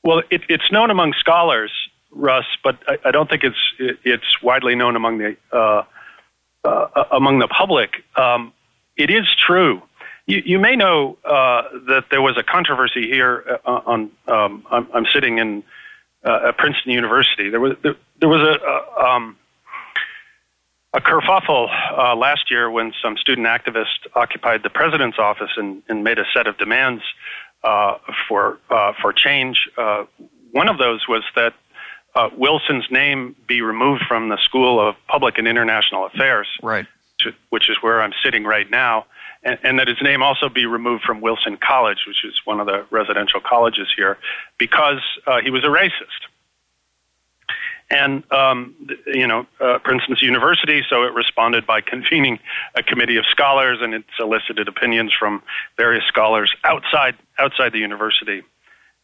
well, 0.03 0.23
it, 0.31 0.43
it's 0.49 0.71
known 0.73 0.91
among 0.91 1.13
scholars, 1.19 1.71
Russ, 2.11 2.47
but 2.65 2.79
I, 2.89 2.99
I 3.07 3.11
don't 3.11 3.31
think 3.31 3.45
it's 3.45 3.57
it, 3.79 3.99
it's 4.05 4.43
widely 4.43 4.75
known 4.75 4.97
among 4.97 5.19
the 5.19 5.37
uh, 5.53 5.85
uh, 6.65 7.05
among 7.13 7.39
the 7.39 7.49
public. 7.49 8.03
Um, 8.17 8.53
it 8.97 9.11
is 9.11 9.27
true. 9.47 9.83
You, 10.27 10.43
you 10.45 10.59
may 10.59 10.77
know 10.77 11.19
uh, 11.25 11.63
that 11.89 12.07
there 12.11 12.23
was 12.23 12.37
a 12.37 12.43
controversy 12.43 13.09
here 13.09 13.61
uh, 13.65 13.81
on. 13.87 14.11
Um, 14.27 14.67
I'm, 14.71 14.89
I'm, 14.93 15.07
sitting 15.13 15.39
in 15.39 15.63
uh, 16.25 16.49
at 16.49 16.59
Princeton 16.59 16.93
University. 16.93 17.49
There 17.49 17.61
was 17.61 17.77
there, 17.83 17.95
there 18.19 18.29
was 18.29 18.41
a, 18.41 19.03
a 20.93 21.01
kerfuffle 21.01 21.69
uh, 21.97 22.17
last 22.17 22.51
year 22.51 22.71
when 22.71 22.93
some 23.03 23.17
student 23.17 23.47
activists 23.47 24.07
occupied 24.15 24.63
the 24.63 24.71
president's 24.71 25.19
office 25.19 25.51
and, 25.57 25.83
and 25.89 26.03
made 26.03 26.19
a 26.19 26.25
set 26.35 26.47
of 26.47 26.59
demands 26.59 27.03
uh, 27.63 27.97
for 28.29 28.59
uh, 28.71 28.93
for 29.01 29.13
change. 29.13 29.69
Uh, 29.77 30.05
one 30.53 30.69
of 30.69 30.79
those 30.79 31.07
was 31.09 31.23
that 31.37 31.55
uh, 32.15 32.29
Wilson's 32.37 32.91
name 32.91 33.37
be 33.47 33.63
removed 33.63 34.03
from 34.09 34.31
the 34.31 34.39
School 34.39 34.81
of 34.81 34.97
Public 35.07 35.39
and 35.39 35.47
International 35.47 36.07
Affairs, 36.07 36.49
right, 36.63 36.87
which 37.51 37.71
is 37.71 37.77
where 37.83 38.03
I'm 38.03 38.13
sitting 38.25 38.43
right 38.45 38.69
now, 38.69 39.07
and, 39.45 39.59
and 39.63 39.79
that 39.79 39.87
his 39.87 39.99
name 40.03 40.23
also 40.23 40.49
be 40.49 40.67
removed 40.67 41.05
from 41.05 41.21
Wilson 41.21 41.57
College, 41.57 41.99
which 42.09 42.25
is 42.25 42.35
one 42.45 42.59
of 42.59 42.67
the 42.67 42.85
residential 42.91 43.41
colleges 43.41 43.87
here, 43.97 44.19
because 44.59 45.01
uh, 45.27 45.41
he 45.41 45.51
was 45.51 45.63
a 45.63 45.69
racist 45.69 46.27
and 47.91 48.23
um, 48.33 48.75
you 49.07 49.27
know 49.27 49.47
uh, 49.61 49.79
Princeton's 49.83 50.23
University. 50.23 50.83
So 50.89 51.03
it 51.03 51.13
responded 51.13 51.67
by 51.67 51.81
convening 51.81 52.39
a 52.75 52.83
committee 52.83 53.17
of 53.17 53.25
scholars, 53.31 53.79
and 53.81 53.95
it 53.95 54.05
solicited 54.17 54.69
opinions 54.69 55.13
from 55.19 55.43
various 55.77 56.05
scholars 56.07 56.53
outside 56.65 57.17
outside 57.39 57.73
the 57.73 57.79
university, 57.79 58.43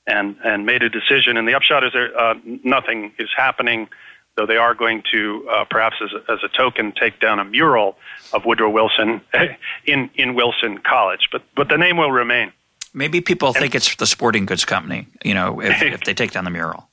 and 0.06 0.36
and 0.44 0.64
made 0.64 0.82
a 0.82 0.88
decision. 0.88 1.36
And 1.36 1.46
the 1.46 1.54
upshot 1.54 1.84
is 1.84 1.92
there 1.92 2.18
uh, 2.18 2.34
nothing 2.64 3.12
is 3.18 3.28
happening. 3.36 3.88
Though 4.36 4.46
they 4.46 4.58
are 4.58 4.74
going 4.74 5.02
to, 5.12 5.48
uh, 5.50 5.64
perhaps 5.64 5.96
as 6.04 6.10
a, 6.12 6.30
as 6.30 6.40
a 6.44 6.48
token, 6.54 6.92
take 6.92 7.20
down 7.20 7.38
a 7.38 7.44
mural 7.46 7.96
of 8.34 8.44
Woodrow 8.44 8.68
Wilson 8.68 9.22
in, 9.86 10.10
in 10.14 10.34
Wilson 10.34 10.76
College, 10.76 11.30
but 11.32 11.42
but 11.56 11.70
the 11.70 11.78
name 11.78 11.96
will 11.96 12.12
remain. 12.12 12.52
Maybe 12.92 13.22
people 13.22 13.48
and, 13.48 13.56
think 13.56 13.74
it's 13.74 13.96
the 13.96 14.06
sporting 14.06 14.44
goods 14.44 14.66
company, 14.66 15.06
you 15.24 15.32
know, 15.32 15.60
if, 15.60 15.82
if 15.82 16.00
they 16.04 16.12
take 16.12 16.32
down 16.32 16.44
the 16.44 16.50
mural. 16.50 16.88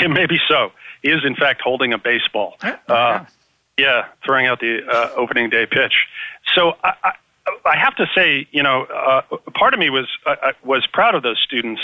Maybe 0.08 0.38
so 0.48 0.72
He 1.02 1.10
is 1.10 1.24
in 1.24 1.34
fact 1.34 1.60
holding 1.60 1.92
a 1.92 1.98
baseball. 1.98 2.56
Oh, 2.62 2.76
uh, 2.88 3.24
yeah, 3.78 4.06
throwing 4.24 4.46
out 4.46 4.60
the 4.60 4.80
uh, 4.88 5.10
opening 5.16 5.50
day 5.50 5.66
pitch. 5.66 6.06
So 6.54 6.74
I, 6.82 6.92
I, 7.04 7.12
I 7.64 7.76
have 7.76 7.94
to 7.96 8.06
say, 8.14 8.46
you 8.50 8.62
know, 8.62 8.84
uh, 8.84 9.22
part 9.54 9.72
of 9.74 9.80
me 9.80 9.90
was 9.90 10.08
uh, 10.26 10.52
was 10.64 10.86
proud 10.92 11.14
of 11.14 11.22
those 11.22 11.40
students 11.40 11.80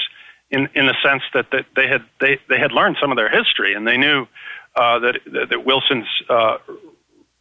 in 0.51 0.69
in 0.75 0.87
the 0.87 0.95
sense 1.03 1.23
that, 1.33 1.51
that 1.53 1.67
they 1.77 1.87
had 1.87 2.05
they, 2.21 2.39
they 2.49 2.59
had 2.59 2.73
learned 2.73 2.97
some 3.01 3.11
of 3.11 3.17
their 3.17 3.31
history 3.31 3.75
and 3.75 3.87
they 3.87 3.97
knew 3.97 4.27
uh, 4.77 4.99
that 4.99 5.21
that 5.51 5.65
Wilson's 5.65 6.07
uh, 6.29 6.59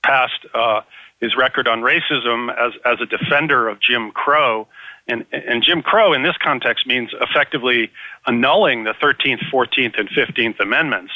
past 0.04 0.46
uh, 0.54 0.82
his 1.20 1.36
record 1.36 1.68
on 1.68 1.82
racism 1.82 2.52
as 2.56 2.74
as 2.86 3.00
a 3.02 3.06
defender 3.06 3.68
of 3.68 3.80
Jim 3.80 4.12
Crow. 4.12 4.68
And, 5.08 5.26
and 5.32 5.62
Jim 5.64 5.82
Crow 5.82 6.14
in 6.14 6.24
this 6.24 6.38
context 6.38 6.88
means 6.88 7.10
effectively 7.20 7.92
annulling 8.26 8.86
the 8.86 8.94
13th, 8.94 9.42
14th, 9.52 10.00
and 10.00 10.10
15th 10.10 10.60
Amendments 10.62 11.12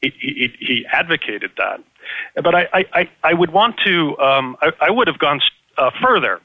he, 0.00 0.12
he, 0.18 0.52
he 0.58 0.86
advocated 0.86 1.52
that. 1.56 1.82
But 2.36 2.54
I, 2.54 2.84
I, 2.92 3.10
I 3.22 3.34
would 3.34 3.50
want 3.50 3.76
to, 3.84 4.18
um, 4.18 4.56
I, 4.62 4.72
I 4.80 4.90
would 4.90 5.08
have 5.08 5.18
gone 5.18 5.40
uh, 5.76 5.90
further. 6.02 6.40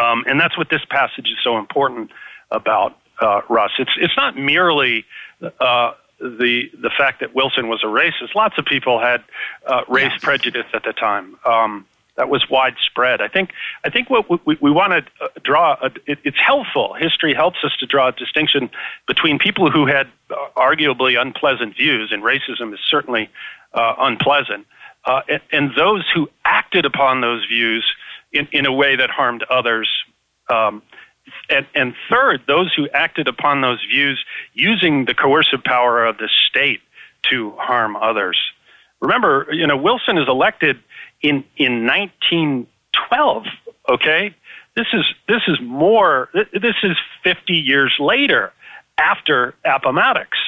Um, 0.00 0.24
and 0.26 0.40
that's 0.40 0.56
what 0.56 0.70
this 0.70 0.84
passage 0.88 1.26
is 1.26 1.36
so 1.44 1.58
important 1.58 2.10
about, 2.50 2.98
uh, 3.20 3.42
Russ. 3.48 3.72
It's, 3.78 3.90
it's 3.98 4.16
not 4.16 4.36
merely 4.36 5.04
uh, 5.42 5.92
the, 6.18 6.70
the 6.80 6.90
fact 6.96 7.20
that 7.20 7.34
Wilson 7.34 7.68
was 7.68 7.82
a 7.82 7.86
racist. 7.86 8.34
Lots 8.34 8.56
of 8.58 8.64
people 8.64 9.00
had 9.00 9.22
uh, 9.66 9.82
race 9.88 10.10
yes. 10.12 10.20
prejudice 10.22 10.66
at 10.72 10.84
the 10.84 10.92
time. 10.92 11.36
Um, 11.44 11.86
that 12.16 12.28
was 12.28 12.44
widespread. 12.50 13.20
I 13.20 13.28
think 13.28 13.50
I 13.84 13.90
think 13.90 14.10
what 14.10 14.46
we, 14.46 14.56
we 14.60 14.70
want 14.70 14.92
to 14.92 15.24
uh, 15.24 15.28
draw 15.42 15.76
a, 15.82 15.86
it, 16.06 16.18
it's 16.24 16.38
helpful. 16.38 16.94
History 16.94 17.34
helps 17.34 17.58
us 17.64 17.72
to 17.80 17.86
draw 17.86 18.08
a 18.08 18.12
distinction 18.12 18.70
between 19.06 19.38
people 19.38 19.70
who 19.70 19.86
had 19.86 20.08
uh, 20.30 20.36
arguably 20.56 21.20
unpleasant 21.20 21.76
views, 21.76 22.10
and 22.12 22.22
racism 22.22 22.72
is 22.72 22.80
certainly 22.86 23.30
uh, 23.72 23.94
unpleasant, 23.98 24.66
uh, 25.06 25.22
and, 25.28 25.40
and, 25.50 25.70
those 25.76 26.04
who 26.14 26.28
acted 26.44 26.84
upon 26.84 27.22
those 27.22 27.44
views 27.46 27.90
in, 28.32 28.46
in 28.52 28.66
a 28.66 28.72
way 28.72 28.96
that 28.96 29.08
harmed 29.10 29.42
others. 29.50 29.88
Um, 30.50 30.82
and, 31.48 31.66
and 31.74 31.94
third, 32.10 32.42
those 32.46 32.72
who 32.74 32.88
acted 32.92 33.28
upon 33.28 33.62
those 33.62 33.80
views 33.90 34.22
using 34.54 35.06
the 35.06 35.14
coercive 35.14 35.64
power 35.64 36.04
of 36.04 36.18
the 36.18 36.28
state 36.48 36.80
to 37.30 37.52
harm 37.52 37.96
others. 37.96 38.38
Remember, 39.00 39.46
you 39.50 39.66
know, 39.66 39.76
Wilson 39.76 40.18
is 40.18 40.28
elected 40.28 40.78
in 41.22 41.44
in 41.56 41.86
1912. 41.86 43.44
Okay, 43.88 44.34
this 44.76 44.86
is 44.92 45.04
this 45.28 45.42
is 45.48 45.58
more. 45.60 46.28
This 46.34 46.76
is 46.82 46.96
50 47.24 47.54
years 47.54 47.94
later, 47.98 48.52
after 48.98 49.54
Appomattox, 49.64 50.38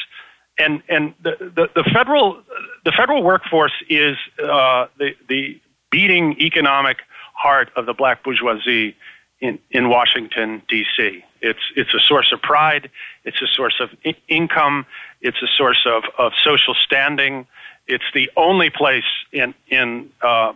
and 0.58 0.82
and 0.88 1.14
the 1.22 1.36
the, 1.38 1.68
the 1.74 1.90
federal 1.92 2.42
the 2.84 2.92
federal 2.92 3.22
workforce 3.22 3.74
is 3.88 4.16
uh, 4.42 4.86
the 4.98 5.14
the 5.28 5.60
beating 5.90 6.40
economic 6.40 6.98
heart 7.34 7.70
of 7.76 7.86
the 7.86 7.92
black 7.94 8.24
bourgeoisie 8.24 8.96
in, 9.40 9.58
in 9.70 9.88
Washington 9.88 10.62
D.C. 10.68 11.24
It's 11.40 11.60
it's 11.76 11.92
a 11.92 12.00
source 12.00 12.32
of 12.32 12.40
pride. 12.40 12.90
It's 13.24 13.40
a 13.42 13.46
source 13.46 13.74
of 13.80 13.90
I- 14.04 14.16
income. 14.28 14.86
It's 15.20 15.42
a 15.42 15.46
source 15.58 15.86
of, 15.86 16.04
of 16.18 16.32
social 16.42 16.74
standing. 16.74 17.46
It's 17.86 18.04
the 18.14 18.30
only 18.36 18.70
place 18.70 19.04
in 19.32 19.54
in 19.68 20.10
uh, 20.22 20.54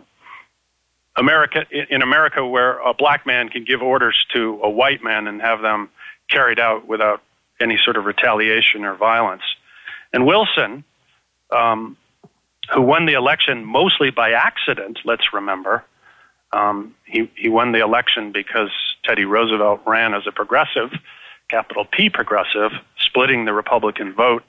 America 1.19 1.65
in 1.71 2.01
America 2.01 2.45
where 2.45 2.79
a 2.79 2.93
black 2.93 3.25
man 3.25 3.49
can 3.49 3.63
give 3.63 3.81
orders 3.81 4.25
to 4.33 4.59
a 4.63 4.69
white 4.69 5.03
man 5.03 5.27
and 5.27 5.41
have 5.41 5.61
them 5.61 5.89
carried 6.29 6.59
out 6.59 6.87
without 6.87 7.21
any 7.61 7.77
sort 7.83 7.97
of 7.97 8.05
retaliation 8.05 8.85
or 8.85 8.95
violence. 8.95 9.43
And 10.13 10.25
Wilson, 10.25 10.83
um, 11.51 11.97
who 12.73 12.81
won 12.81 13.05
the 13.05 13.13
election 13.13 13.65
mostly 13.65 14.11
by 14.11 14.31
accident, 14.31 14.99
let's 15.03 15.33
remember. 15.33 15.83
Um, 16.51 16.95
he, 17.05 17.29
he 17.35 17.49
won 17.49 17.73
the 17.73 17.79
election 17.79 18.31
because 18.31 18.69
Teddy 19.03 19.25
Roosevelt 19.25 19.81
ran 19.85 20.13
as 20.13 20.23
a 20.25 20.31
progressive, 20.31 20.91
capital 21.49 21.85
P 21.85 22.09
progressive, 22.09 22.71
splitting 22.97 23.45
the 23.45 23.53
Republican 23.53 24.13
vote. 24.13 24.43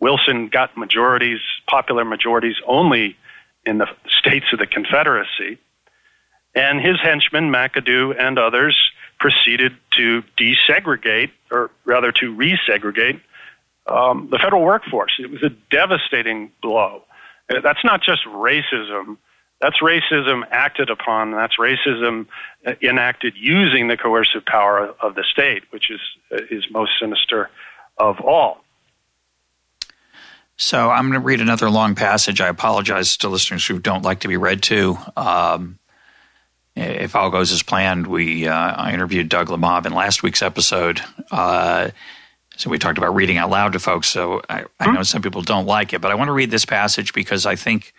Wilson 0.00 0.48
got 0.48 0.76
majorities, 0.76 1.40
popular 1.66 2.04
majorities, 2.04 2.56
only 2.66 3.16
in 3.64 3.78
the 3.78 3.86
states 4.08 4.46
of 4.52 4.58
the 4.58 4.66
Confederacy. 4.66 5.58
And 6.54 6.80
his 6.80 6.96
henchmen, 7.00 7.50
McAdoo 7.50 8.14
and 8.18 8.38
others, 8.38 8.76
proceeded 9.18 9.72
to 9.96 10.22
desegregate, 10.36 11.30
or 11.50 11.70
rather 11.84 12.10
to 12.12 12.34
resegregate, 12.34 13.20
um, 13.86 14.28
the 14.30 14.38
federal 14.38 14.62
workforce. 14.62 15.12
It 15.18 15.30
was 15.30 15.42
a 15.42 15.50
devastating 15.70 16.50
blow. 16.62 17.02
That's 17.48 17.84
not 17.84 18.02
just 18.02 18.24
racism. 18.26 19.16
That's 19.60 19.80
racism 19.80 20.42
acted 20.50 20.88
upon. 20.88 21.32
That's 21.32 21.56
racism 21.58 22.26
uh, 22.66 22.74
enacted 22.82 23.34
using 23.36 23.88
the 23.88 23.96
coercive 23.96 24.44
power 24.46 24.94
of 25.00 25.14
the 25.14 25.24
state, 25.30 25.64
which 25.70 25.90
is 25.90 26.00
uh, 26.32 26.44
is 26.50 26.64
most 26.70 26.92
sinister 27.00 27.50
of 27.98 28.20
all. 28.20 28.64
So 30.56 30.90
I'm 30.90 31.08
going 31.08 31.20
to 31.20 31.26
read 31.26 31.40
another 31.40 31.70
long 31.70 31.94
passage. 31.94 32.40
I 32.40 32.48
apologize 32.48 33.16
to 33.18 33.28
listeners 33.28 33.66
who 33.66 33.78
don't 33.78 34.02
like 34.02 34.20
to 34.20 34.28
be 34.28 34.36
read 34.36 34.62
to. 34.64 34.96
Um, 35.16 35.78
if 36.80 37.14
all 37.14 37.30
goes 37.30 37.52
as 37.52 37.62
planned, 37.62 38.06
we 38.06 38.48
uh, 38.48 38.54
I 38.54 38.92
interviewed 38.92 39.28
Doug 39.28 39.48
Lemov 39.48 39.86
in 39.86 39.92
last 39.92 40.22
week's 40.22 40.42
episode. 40.42 41.00
Uh, 41.30 41.90
so 42.56 42.68
we 42.68 42.78
talked 42.78 42.98
about 42.98 43.14
reading 43.14 43.38
out 43.38 43.50
loud 43.50 43.72
to 43.72 43.78
folks. 43.78 44.08
So 44.08 44.42
I, 44.48 44.64
I 44.78 44.92
know 44.92 45.02
some 45.02 45.22
people 45.22 45.42
don't 45.42 45.66
like 45.66 45.92
it, 45.92 46.00
but 46.00 46.10
I 46.10 46.14
want 46.14 46.28
to 46.28 46.32
read 46.32 46.50
this 46.50 46.64
passage 46.64 47.12
because 47.12 47.46
I 47.46 47.56
think 47.56 47.94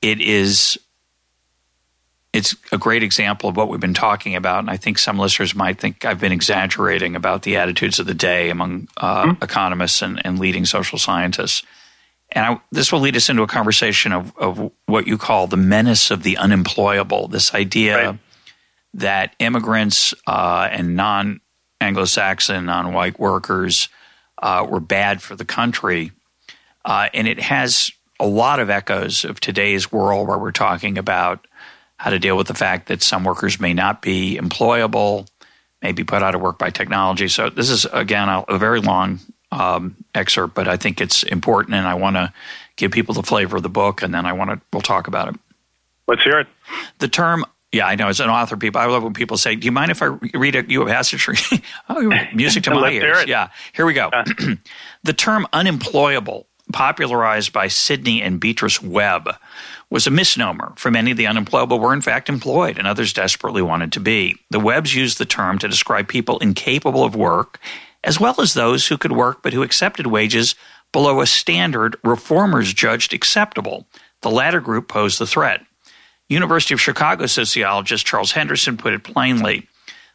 it 0.00 0.20
is 0.20 0.78
it's 2.32 2.54
a 2.70 2.78
great 2.78 3.02
example 3.02 3.50
of 3.50 3.56
what 3.56 3.68
we've 3.68 3.80
been 3.80 3.94
talking 3.94 4.36
about. 4.36 4.60
And 4.60 4.70
I 4.70 4.76
think 4.76 4.98
some 4.98 5.18
listeners 5.18 5.54
might 5.54 5.78
think 5.78 6.04
I've 6.04 6.20
been 6.20 6.32
exaggerating 6.32 7.16
about 7.16 7.42
the 7.42 7.56
attitudes 7.56 7.98
of 7.98 8.06
the 8.06 8.14
day 8.14 8.50
among 8.50 8.88
uh, 8.96 9.24
mm-hmm. 9.24 9.42
economists 9.42 10.00
and, 10.00 10.24
and, 10.24 10.38
leading 10.38 10.64
social 10.64 10.98
scientists. 10.98 11.64
And 12.32 12.46
I, 12.46 12.60
this 12.70 12.92
will 12.92 13.00
lead 13.00 13.16
us 13.16 13.28
into 13.28 13.42
a 13.42 13.46
conversation 13.46 14.12
of, 14.12 14.36
of, 14.36 14.70
what 14.86 15.06
you 15.06 15.18
call 15.18 15.46
the 15.46 15.56
menace 15.56 16.10
of 16.10 16.22
the 16.22 16.36
unemployable. 16.36 17.28
This 17.28 17.54
idea 17.54 18.10
right. 18.10 18.18
that 18.94 19.34
immigrants 19.38 20.14
uh, 20.26 20.68
and 20.70 20.94
non 20.94 21.40
Anglo 21.80 22.04
Saxon, 22.04 22.66
non 22.66 22.92
white 22.92 23.18
workers 23.18 23.88
uh, 24.42 24.66
were 24.68 24.80
bad 24.80 25.22
for 25.22 25.34
the 25.34 25.44
country. 25.44 26.12
Uh, 26.84 27.08
and 27.12 27.26
it 27.26 27.40
has 27.40 27.90
a 28.18 28.26
lot 28.26 28.60
of 28.60 28.70
echoes 28.70 29.24
of 29.24 29.40
today's 29.40 29.90
world 29.90 30.28
where 30.28 30.38
we're 30.38 30.52
talking 30.52 30.98
about 30.98 31.46
how 31.96 32.10
to 32.10 32.18
deal 32.18 32.36
with 32.36 32.46
the 32.46 32.54
fact 32.54 32.88
that 32.88 33.02
some 33.02 33.24
workers 33.24 33.60
may 33.60 33.74
not 33.74 34.02
be 34.02 34.38
employable, 34.40 35.28
may 35.82 35.92
be 35.92 36.04
put 36.04 36.22
out 36.22 36.34
of 36.34 36.40
work 36.40 36.58
by 36.58 36.70
technology. 36.70 37.28
So, 37.28 37.50
this 37.50 37.70
is, 37.70 37.86
again, 37.92 38.28
a, 38.28 38.44
a 38.48 38.58
very 38.58 38.80
long 38.80 39.20
um, 39.52 39.96
excerpt, 40.14 40.54
but 40.54 40.68
I 40.68 40.76
think 40.76 41.00
it's 41.00 41.22
important, 41.22 41.74
and 41.74 41.86
I 41.86 41.94
want 41.94 42.16
to 42.16 42.32
give 42.76 42.92
people 42.92 43.14
the 43.14 43.22
flavor 43.22 43.56
of 43.56 43.62
the 43.62 43.68
book, 43.68 44.02
and 44.02 44.14
then 44.14 44.26
I 44.26 44.32
want 44.32 44.50
to 44.50 44.60
we'll 44.72 44.82
talk 44.82 45.08
about 45.08 45.28
it. 45.28 45.40
Let's 46.06 46.22
hear 46.22 46.40
it. 46.40 46.48
The 46.98 47.08
term 47.08 47.44
yeah, 47.72 47.86
I 47.86 47.94
know. 47.94 48.08
As 48.08 48.18
an 48.18 48.28
author, 48.28 48.56
people, 48.56 48.80
I 48.80 48.86
love 48.86 49.04
when 49.04 49.12
people 49.12 49.36
say, 49.36 49.54
"Do 49.54 49.64
you 49.64 49.72
mind 49.72 49.90
if 49.90 50.02
I 50.02 50.06
read 50.06 50.56
a, 50.56 50.64
you 50.68 50.82
a 50.82 50.86
passage?" 50.86 51.28
oh, 51.88 52.12
music 52.34 52.64
to 52.64 52.70
my 52.74 52.90
ears. 52.90 53.26
Yeah, 53.26 53.50
here 53.72 53.86
we 53.86 53.94
go. 53.94 54.10
the 55.04 55.12
term 55.12 55.46
"unemployable," 55.52 56.46
popularized 56.72 57.52
by 57.52 57.68
Sidney 57.68 58.22
and 58.22 58.40
Beatrice 58.40 58.82
Webb, 58.82 59.30
was 59.88 60.06
a 60.06 60.10
misnomer. 60.10 60.72
For 60.76 60.90
many, 60.90 61.12
of 61.12 61.16
the 61.16 61.28
unemployable 61.28 61.78
were 61.78 61.92
in 61.92 62.00
fact 62.00 62.28
employed, 62.28 62.76
and 62.76 62.88
others 62.88 63.12
desperately 63.12 63.62
wanted 63.62 63.92
to 63.92 64.00
be. 64.00 64.36
The 64.50 64.60
Webbs 64.60 64.94
used 64.94 65.18
the 65.18 65.24
term 65.24 65.58
to 65.58 65.68
describe 65.68 66.08
people 66.08 66.38
incapable 66.38 67.04
of 67.04 67.14
work 67.14 67.60
as 68.04 68.18
well 68.18 68.40
as 68.40 68.54
those 68.54 68.88
who 68.88 68.98
could 68.98 69.12
work 69.12 69.42
but 69.42 69.52
who 69.52 69.62
accepted 69.62 70.06
wages 70.06 70.54
below 70.92 71.20
a 71.20 71.26
standard 71.26 71.96
reformers 72.02 72.72
judged 72.72 73.12
acceptable. 73.12 73.86
The 74.22 74.30
latter 74.30 74.60
group 74.60 74.88
posed 74.88 75.18
the 75.18 75.26
threat. 75.26 75.64
University 76.28 76.74
of 76.74 76.80
Chicago 76.80 77.26
sociologist 77.26 78.06
Charles 78.06 78.32
Henderson 78.32 78.76
put 78.76 78.92
it 78.92 79.04
plainly. 79.04 79.68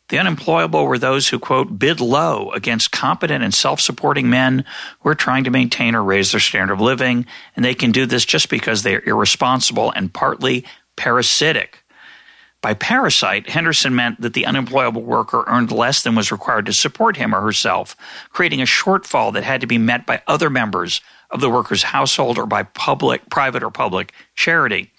The 0.10 0.20
unemployable 0.20 0.86
were 0.86 1.00
those 1.00 1.30
who, 1.30 1.40
quote, 1.40 1.80
bid 1.80 2.00
low 2.00 2.52
against 2.52 2.92
competent 2.92 3.44
and 3.44 3.54
self 3.54 3.82
supporting 3.82 4.30
men 4.30 4.64
who 5.00 5.10
are 5.10 5.16
trying 5.16 5.44
to 5.46 5.50
maintain 5.50 5.96
or 5.96 6.04
raise 6.04 6.32
their 6.32 6.40
standard 6.40 6.76
of 6.76 6.82
living, 6.82 7.26
and 7.56 7.66
they 7.66 7.74
can 7.74 7.92
do 7.92 8.06
this 8.06 8.24
just 8.24 8.50
because 8.50 8.84
they 8.84 8.96
are 8.96 9.04
irresponsible 9.06 9.92
and 9.92 10.14
partly 10.14 10.64
parasitic. 10.96 11.84
By 12.66 12.74
parasite, 12.74 13.48
Henderson 13.48 13.94
meant 13.94 14.22
that 14.22 14.34
the 14.34 14.48
unemployable 14.48 15.04
worker 15.04 15.44
earned 15.46 15.72
less 15.72 16.02
than 16.02 16.16
was 16.16 16.32
required 16.32 16.66
to 16.66 16.74
support 16.74 17.16
him 17.16 17.36
or 17.36 17.42
herself, 17.42 17.96
creating 18.32 18.60
a 18.60 18.66
shortfall 18.66 19.32
that 19.34 19.44
had 19.44 19.62
to 19.62 19.68
be 19.68 19.78
met 19.78 20.08
by 20.08 20.24
other 20.26 20.50
members 20.50 21.00
of 21.30 21.42
the 21.42 21.50
worker's 21.52 21.84
household 21.84 22.40
or 22.40 22.48
by 22.48 22.64
public, 22.64 23.30
private 23.30 23.62
or 23.62 23.70
public 23.70 24.14
charity. 24.34 24.92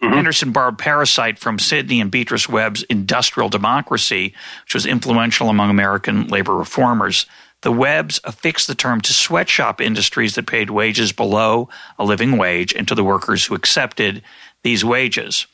Mm-hmm. 0.00 0.14
Henderson 0.14 0.52
borrowed 0.52 0.78
parasite 0.78 1.40
from 1.40 1.58
Sidney 1.58 2.00
and 2.00 2.12
Beatrice 2.12 2.48
Webb's 2.48 2.84
Industrial 2.84 3.48
Democracy, 3.48 4.32
which 4.62 4.74
was 4.74 4.86
influential 4.86 5.48
among 5.48 5.68
American 5.68 6.28
labor 6.28 6.54
reformers. 6.54 7.26
The 7.62 7.72
Webbs 7.72 8.20
affixed 8.22 8.68
the 8.68 8.76
term 8.76 9.00
to 9.00 9.12
sweatshop 9.12 9.80
industries 9.80 10.36
that 10.36 10.46
paid 10.46 10.70
wages 10.70 11.10
below 11.10 11.70
a 11.98 12.04
living 12.04 12.36
wage 12.36 12.72
and 12.72 12.86
to 12.86 12.94
the 12.94 13.02
workers 13.02 13.46
who 13.46 13.56
accepted 13.56 14.22
these 14.62 14.84
wages. 14.84 15.48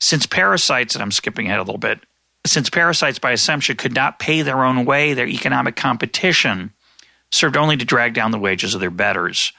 Since 0.00 0.26
parasites, 0.26 0.94
and 0.94 1.02
I'm 1.02 1.12
skipping 1.12 1.46
ahead 1.46 1.58
a 1.58 1.62
little 1.62 1.78
bit, 1.78 2.00
since 2.44 2.70
parasites 2.70 3.18
by 3.18 3.32
assumption 3.32 3.76
could 3.76 3.94
not 3.94 4.18
pay 4.18 4.42
their 4.42 4.64
own 4.64 4.84
way, 4.84 5.14
their 5.14 5.26
economic 5.26 5.76
competition 5.76 6.72
served 7.32 7.56
only 7.56 7.76
to 7.76 7.84
drag 7.84 8.14
down 8.14 8.30
the 8.30 8.38
wages 8.38 8.74
of 8.74 8.80
their 8.80 8.90
betters. 8.90 9.52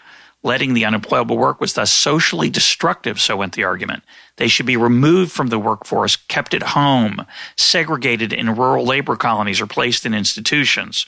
Letting 0.43 0.73
the 0.73 0.85
unemployable 0.85 1.37
work 1.37 1.59
was 1.59 1.73
thus 1.73 1.91
socially 1.91 2.49
destructive, 2.49 3.19
so 3.19 3.35
went 3.35 3.53
the 3.53 3.63
argument. 3.63 4.03
They 4.37 4.47
should 4.47 4.67
be 4.67 4.77
removed 4.77 5.31
from 5.31 5.47
the 5.47 5.59
workforce, 5.59 6.15
kept 6.15 6.53
at 6.53 6.63
home, 6.63 7.25
segregated 7.57 8.31
in 8.31 8.55
rural 8.55 8.85
labor 8.85 9.15
colonies, 9.15 9.59
or 9.59 9.67
placed 9.67 10.05
in 10.05 10.13
institutions. 10.13 11.05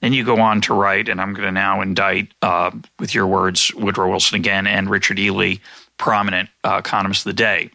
Then 0.00 0.12
you 0.12 0.22
go 0.22 0.38
on 0.40 0.60
to 0.62 0.74
write, 0.74 1.08
and 1.08 1.20
I'm 1.20 1.32
going 1.32 1.46
to 1.46 1.52
now 1.52 1.80
indict, 1.80 2.32
uh, 2.42 2.70
with 3.00 3.14
your 3.14 3.26
words, 3.26 3.74
Woodrow 3.74 4.10
Wilson 4.10 4.36
again 4.36 4.66
and 4.66 4.88
Richard 4.88 5.18
Ely, 5.18 5.56
prominent 5.96 6.50
uh, 6.62 6.76
economists 6.78 7.26
of 7.26 7.30
the 7.30 7.42
day. 7.42 7.70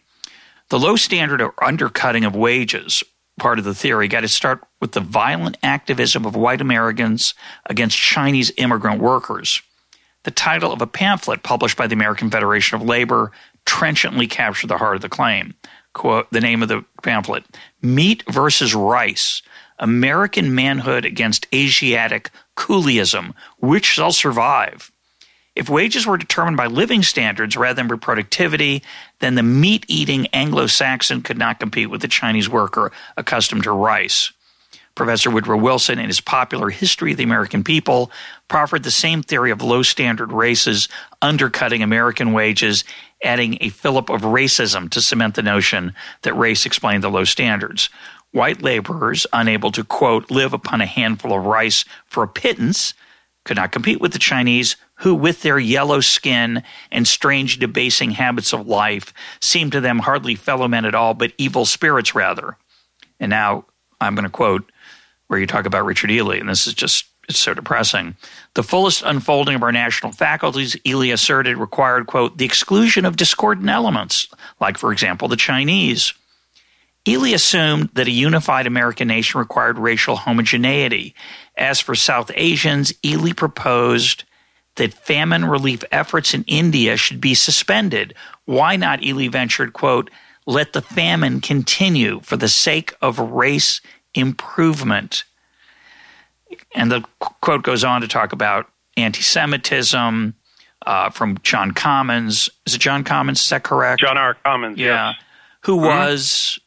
The 0.70 0.78
low 0.78 0.96
standard 0.96 1.40
or 1.40 1.54
undercutting 1.62 2.24
of 2.24 2.34
wages, 2.34 3.02
part 3.38 3.58
of 3.58 3.64
the 3.64 3.74
theory, 3.74 4.08
got 4.08 4.20
to 4.20 4.28
start 4.28 4.64
with 4.80 4.92
the 4.92 5.00
violent 5.00 5.58
activism 5.62 6.24
of 6.24 6.36
white 6.36 6.60
Americans 6.60 7.34
against 7.66 7.98
Chinese 7.98 8.50
immigrant 8.56 9.00
workers. 9.00 9.60
The 10.24 10.30
title 10.30 10.72
of 10.72 10.80
a 10.80 10.86
pamphlet 10.86 11.42
published 11.42 11.76
by 11.76 11.86
the 11.86 11.94
American 11.94 12.30
Federation 12.30 12.76
of 12.80 12.86
Labor 12.86 13.30
trenchantly 13.66 14.26
captured 14.26 14.68
the 14.68 14.78
heart 14.78 14.96
of 14.96 15.02
the 15.02 15.08
claim. 15.08 15.54
Quote, 15.92 16.30
the 16.30 16.40
name 16.40 16.62
of 16.62 16.68
the 16.68 16.84
pamphlet 17.02 17.44
Meat 17.82 18.24
versus 18.28 18.74
Rice 18.74 19.42
American 19.78 20.54
Manhood 20.54 21.04
Against 21.04 21.46
Asiatic 21.54 22.30
Coolieism. 22.56 23.34
Which 23.58 23.84
shall 23.84 24.12
survive? 24.12 24.90
If 25.54 25.68
wages 25.68 26.06
were 26.06 26.16
determined 26.16 26.56
by 26.56 26.66
living 26.66 27.02
standards 27.02 27.56
rather 27.56 27.74
than 27.74 27.86
by 27.86 27.96
productivity, 27.96 28.82
then 29.20 29.36
the 29.36 29.42
meat 29.42 29.84
eating 29.86 30.26
Anglo 30.28 30.66
Saxon 30.66 31.22
could 31.22 31.38
not 31.38 31.60
compete 31.60 31.90
with 31.90 32.00
the 32.00 32.08
Chinese 32.08 32.48
worker 32.48 32.90
accustomed 33.16 33.62
to 33.64 33.70
rice. 33.70 34.32
Professor 34.96 35.30
Woodrow 35.30 35.56
Wilson, 35.56 35.98
in 35.98 36.06
his 36.06 36.20
popular 36.20 36.70
History 36.70 37.12
of 37.12 37.16
the 37.16 37.24
American 37.24 37.64
People, 37.64 38.12
proffered 38.48 38.84
the 38.84 38.90
same 38.92 39.22
theory 39.22 39.50
of 39.50 39.62
low 39.62 39.82
standard 39.82 40.32
races 40.32 40.88
undercutting 41.20 41.82
American 41.82 42.32
wages, 42.32 42.84
adding 43.22 43.58
a 43.60 43.70
fillip 43.70 44.08
of 44.08 44.22
racism 44.22 44.88
to 44.90 45.00
cement 45.00 45.34
the 45.34 45.42
notion 45.42 45.94
that 46.22 46.36
race 46.36 46.64
explained 46.64 47.02
the 47.02 47.10
low 47.10 47.24
standards. 47.24 47.90
White 48.30 48.62
laborers, 48.62 49.26
unable 49.32 49.72
to, 49.72 49.84
quote, 49.84 50.30
live 50.30 50.52
upon 50.52 50.80
a 50.80 50.86
handful 50.86 51.36
of 51.36 51.44
rice 51.44 51.84
for 52.06 52.22
a 52.22 52.28
pittance, 52.28 52.94
could 53.44 53.56
not 53.56 53.72
compete 53.72 54.00
with 54.00 54.12
the 54.12 54.18
Chinese, 54.18 54.76
who, 54.96 55.14
with 55.14 55.42
their 55.42 55.58
yellow 55.58 56.00
skin 56.00 56.62
and 56.90 57.06
strange 57.06 57.58
debasing 57.58 58.12
habits 58.12 58.52
of 58.52 58.66
life, 58.66 59.12
seemed 59.40 59.72
to 59.72 59.80
them 59.80 60.00
hardly 60.00 60.34
fellow 60.34 60.68
men 60.68 60.84
at 60.84 60.94
all, 60.94 61.14
but 61.14 61.32
evil 61.38 61.64
spirits 61.64 62.14
rather. 62.14 62.56
And 63.18 63.30
now 63.30 63.66
I'm 64.00 64.14
going 64.14 64.24
to 64.24 64.30
quote 64.30 64.70
where 65.26 65.38
you 65.38 65.46
talk 65.46 65.66
about 65.66 65.84
Richard 65.84 66.10
Ely, 66.10 66.36
and 66.36 66.48
this 66.48 66.66
is 66.66 66.74
just 66.74 67.06
it's 67.28 67.38
so 67.38 67.54
depressing. 67.54 68.16
The 68.54 68.62
fullest 68.62 69.02
unfolding 69.02 69.54
of 69.54 69.62
our 69.62 69.72
national 69.72 70.12
faculties, 70.12 70.76
Ely 70.86 71.06
asserted, 71.06 71.56
required, 71.56 72.06
quote, 72.06 72.36
the 72.36 72.44
exclusion 72.44 73.04
of 73.04 73.16
discordant 73.16 73.68
elements, 73.68 74.28
like, 74.60 74.76
for 74.76 74.92
example, 74.92 75.28
the 75.28 75.36
Chinese. 75.36 76.12
Ely 77.06 77.30
assumed 77.30 77.90
that 77.94 78.08
a 78.08 78.12
unified 78.12 78.66
American 78.66 79.08
nation 79.08 79.38
required 79.38 79.78
racial 79.78 80.16
homogeneity. 80.16 81.14
As 81.56 81.80
for 81.80 81.94
South 81.94 82.30
Asians, 82.34 82.92
Ely 83.04 83.32
proposed 83.32 84.24
that 84.76 84.94
famine 84.94 85.44
relief 85.44 85.84
efforts 85.92 86.34
in 86.34 86.44
India 86.44 86.96
should 86.96 87.20
be 87.20 87.34
suspended. 87.34 88.14
Why 88.44 88.76
not, 88.76 89.02
Ely 89.02 89.28
ventured, 89.28 89.72
quote, 89.72 90.10
let 90.46 90.72
the 90.72 90.82
famine 90.82 91.40
continue 91.40 92.20
for 92.20 92.36
the 92.36 92.48
sake 92.48 92.94
of 93.00 93.18
race 93.18 93.80
improvement. 94.14 95.24
And 96.74 96.90
the 96.90 97.04
quote 97.18 97.62
goes 97.62 97.84
on 97.84 98.00
to 98.02 98.08
talk 98.08 98.32
about 98.32 98.70
anti 98.96 99.22
Semitism 99.22 100.34
uh, 100.86 101.10
from 101.10 101.38
John 101.42 101.72
Commons. 101.72 102.48
Is 102.66 102.74
it 102.74 102.80
John 102.80 103.04
Commons? 103.04 103.40
Is 103.40 103.48
that 103.48 103.62
correct? 103.62 104.00
John 104.00 104.18
R. 104.18 104.34
Commons, 104.44 104.78
yeah. 104.78 105.10
Yes. 105.10 105.22
Who 105.62 105.76
mm-hmm. 105.76 105.86
was, 105.86 106.58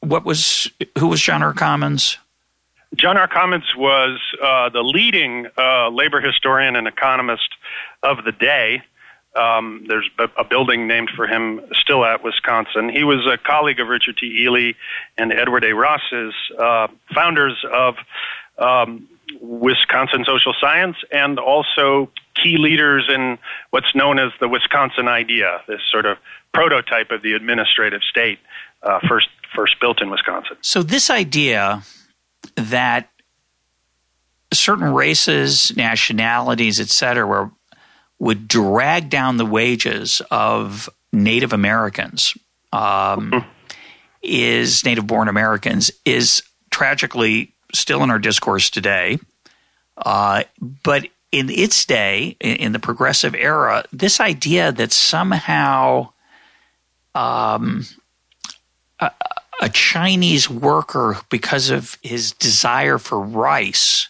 what 0.00 0.24
was, 0.24 0.70
who 0.98 1.08
was 1.08 1.20
John 1.20 1.42
R. 1.42 1.52
Commons? 1.52 2.18
John 2.96 3.16
R. 3.16 3.28
Commons 3.28 3.64
was 3.76 4.20
uh, 4.42 4.68
the 4.68 4.82
leading 4.82 5.46
uh, 5.56 5.88
labor 5.88 6.20
historian 6.20 6.76
and 6.76 6.86
economist 6.86 7.48
of 8.02 8.24
the 8.24 8.32
day. 8.32 8.82
Um, 9.36 9.84
there's 9.88 10.08
a, 10.18 10.44
building 10.44 10.86
named 10.86 11.10
for 11.16 11.26
him 11.26 11.60
still 11.72 12.04
at 12.04 12.22
Wisconsin. 12.22 12.88
He 12.88 13.02
was 13.02 13.26
a 13.26 13.36
colleague 13.36 13.80
of 13.80 13.88
Richard 13.88 14.16
T. 14.16 14.44
Ely 14.44 14.72
and 15.18 15.32
Edward 15.32 15.64
A. 15.64 15.74
Ross's, 15.74 16.34
uh, 16.56 16.86
founders 17.12 17.56
of 17.72 17.96
um, 18.58 19.08
Wisconsin 19.40 20.24
social 20.24 20.54
science 20.60 20.96
and 21.10 21.40
also 21.40 22.10
key 22.40 22.58
leaders 22.58 23.06
in 23.08 23.38
what's 23.70 23.92
known 23.94 24.20
as 24.20 24.30
the 24.38 24.48
Wisconsin 24.48 25.08
idea, 25.08 25.62
this 25.66 25.80
sort 25.90 26.06
of 26.06 26.18
prototype 26.52 27.10
of 27.10 27.22
the 27.22 27.32
administrative 27.32 28.02
state 28.02 28.38
uh, 28.84 29.00
first 29.08 29.28
first 29.54 29.80
built 29.80 30.00
in 30.00 30.10
Wisconsin. 30.10 30.56
So 30.60 30.82
this 30.82 31.10
idea 31.10 31.82
that 32.56 33.10
certain 34.52 34.92
races, 34.92 35.76
nationalities, 35.76 36.80
etc., 36.80 37.50
would 38.18 38.48
drag 38.48 39.10
down 39.10 39.36
the 39.36 39.46
wages 39.46 40.22
of 40.30 40.88
Native 41.12 41.52
Americans, 41.52 42.36
um, 42.72 43.30
mm-hmm. 43.30 43.48
is 44.22 44.84
Native 44.84 45.06
born 45.06 45.28
Americans, 45.28 45.90
is 46.04 46.42
tragically 46.70 47.52
still 47.72 48.02
in 48.02 48.10
our 48.10 48.18
discourse 48.18 48.70
today. 48.70 49.18
Uh, 49.96 50.44
but 50.60 51.08
in 51.30 51.50
its 51.50 51.84
day, 51.84 52.36
in, 52.40 52.56
in, 52.56 52.72
the 52.72 52.78
progressive 52.78 53.34
era, 53.34 53.84
this 53.92 54.20
idea 54.20 54.72
that 54.72 54.92
somehow 54.92 56.10
um, 57.14 57.84
a, 58.98 59.10
a 59.60 59.68
Chinese 59.68 60.50
worker, 60.50 61.18
because 61.30 61.70
of 61.70 61.96
his 62.02 62.32
desire 62.32 62.98
for 62.98 63.20
rice, 63.20 64.08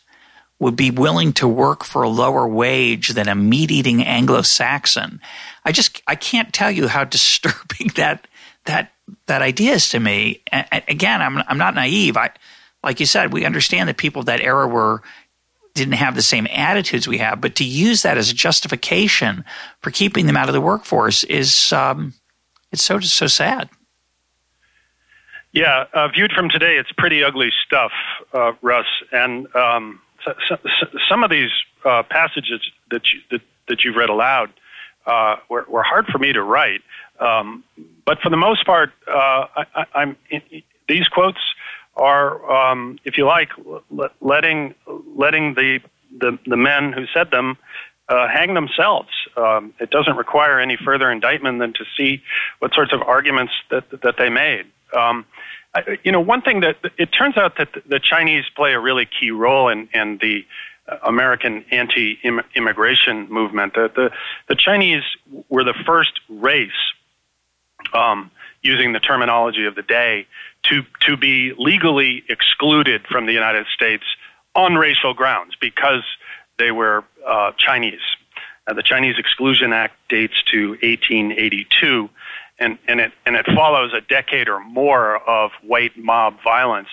would 0.58 0.76
be 0.76 0.90
willing 0.90 1.32
to 1.34 1.48
work 1.48 1.84
for 1.84 2.02
a 2.02 2.08
lower 2.08 2.46
wage 2.46 3.08
than 3.10 3.28
a 3.28 3.34
meat 3.34 3.70
eating 3.70 4.02
Anglo 4.02 4.42
Saxon. 4.42 5.20
I 5.64 5.72
just 5.72 6.02
I 6.06 6.14
can't 6.14 6.52
tell 6.52 6.70
you 6.70 6.88
how 6.88 7.04
disturbing 7.04 7.88
that 7.96 8.26
that 8.64 8.92
that 9.26 9.42
idea 9.42 9.72
is 9.72 9.88
to 9.90 10.00
me. 10.00 10.42
And 10.50 10.66
again, 10.88 11.20
I'm 11.20 11.38
I'm 11.48 11.58
not 11.58 11.74
naive. 11.74 12.16
I 12.16 12.30
like 12.82 13.00
you 13.00 13.06
said, 13.06 13.32
we 13.32 13.44
understand 13.44 13.88
that 13.88 13.96
people 13.96 14.20
of 14.20 14.26
that 14.26 14.40
era 14.40 14.66
were 14.66 15.02
didn't 15.74 15.94
have 15.94 16.14
the 16.14 16.22
same 16.22 16.46
attitudes 16.52 17.08
we 17.08 17.18
have, 17.18 17.40
but 17.40 17.56
to 17.56 17.64
use 17.64 18.02
that 18.02 18.16
as 18.16 18.30
a 18.30 18.34
justification 18.34 19.44
for 19.80 19.90
keeping 19.90 20.26
them 20.26 20.36
out 20.36 20.48
of 20.48 20.52
the 20.52 20.60
workforce 20.60 21.24
is 21.24 21.72
um, 21.72 22.14
it's 22.70 22.84
so 22.84 23.00
so 23.00 23.26
sad. 23.26 23.68
Yeah, 25.54 25.84
uh, 25.94 26.08
viewed 26.08 26.32
from 26.32 26.48
today, 26.48 26.78
it's 26.78 26.90
pretty 26.98 27.22
ugly 27.22 27.50
stuff, 27.64 27.92
uh, 28.32 28.52
Russ. 28.60 28.86
And 29.12 29.46
um, 29.54 30.00
so, 30.24 30.34
so, 30.48 30.58
some 31.08 31.22
of 31.22 31.30
these 31.30 31.50
uh, 31.84 32.02
passages 32.10 32.60
that 32.90 33.02
you 33.12 33.20
that, 33.30 33.40
that 33.68 33.84
you've 33.84 33.94
read 33.94 34.10
aloud 34.10 34.50
uh, 35.06 35.36
were, 35.48 35.64
were 35.68 35.84
hard 35.84 36.06
for 36.06 36.18
me 36.18 36.32
to 36.32 36.42
write. 36.42 36.80
Um, 37.20 37.62
but 38.04 38.18
for 38.20 38.30
the 38.30 38.36
most 38.36 38.66
part, 38.66 38.90
uh, 39.06 39.46
I, 39.54 39.86
am 39.94 40.16
these 40.88 41.06
quotes 41.06 41.38
are, 41.96 42.50
um, 42.50 42.98
if 43.04 43.16
you 43.16 43.24
like, 43.24 43.50
letting 44.20 44.74
letting 45.16 45.54
the, 45.54 45.78
the 46.18 46.36
the 46.46 46.56
men 46.56 46.92
who 46.92 47.04
said 47.14 47.30
them 47.30 47.56
uh, 48.08 48.26
hang 48.26 48.54
themselves. 48.54 49.10
Um, 49.36 49.72
it 49.78 49.90
doesn't 49.90 50.16
require 50.16 50.58
any 50.58 50.76
further 50.84 51.12
indictment 51.12 51.60
than 51.60 51.74
to 51.74 51.84
see 51.96 52.24
what 52.58 52.74
sorts 52.74 52.92
of 52.92 53.02
arguments 53.02 53.52
that 53.70 53.84
that 54.02 54.16
they 54.18 54.30
made. 54.30 54.64
Um, 54.94 55.26
I, 55.74 55.98
you 56.04 56.12
know, 56.12 56.20
one 56.20 56.42
thing 56.42 56.60
that 56.60 56.76
it 56.98 57.06
turns 57.06 57.36
out 57.36 57.58
that 57.58 57.68
the 57.86 57.98
Chinese 57.98 58.44
play 58.54 58.72
a 58.72 58.80
really 58.80 59.06
key 59.06 59.30
role 59.30 59.68
in, 59.68 59.88
in 59.92 60.18
the 60.18 60.46
uh, 60.88 60.98
American 61.04 61.64
anti-immigration 61.70 63.28
movement. 63.30 63.74
The, 63.74 63.90
the, 63.94 64.10
the 64.48 64.54
Chinese 64.54 65.02
were 65.48 65.64
the 65.64 65.74
first 65.86 66.20
race, 66.28 66.70
um, 67.92 68.30
using 68.62 68.92
the 68.92 69.00
terminology 69.00 69.66
of 69.66 69.74
the 69.74 69.82
day, 69.82 70.26
to 70.64 70.82
to 71.06 71.16
be 71.16 71.52
legally 71.58 72.22
excluded 72.28 73.06
from 73.06 73.26
the 73.26 73.32
United 73.32 73.66
States 73.74 74.04
on 74.54 74.76
racial 74.76 75.12
grounds 75.12 75.54
because 75.60 76.04
they 76.58 76.70
were 76.70 77.04
uh, 77.26 77.52
Chinese. 77.58 78.00
Uh, 78.66 78.72
the 78.72 78.82
Chinese 78.82 79.16
Exclusion 79.18 79.72
Act 79.72 79.94
dates 80.08 80.42
to 80.52 80.70
1882 80.82 82.08
and, 82.64 82.78
and 82.88 83.00
it 83.00 83.12
and 83.26 83.36
it 83.36 83.46
follows 83.54 83.92
a 83.92 84.00
decade 84.00 84.48
or 84.48 84.60
more 84.60 85.18
of 85.28 85.50
white 85.62 85.96
mob 85.96 86.34
violence 86.42 86.88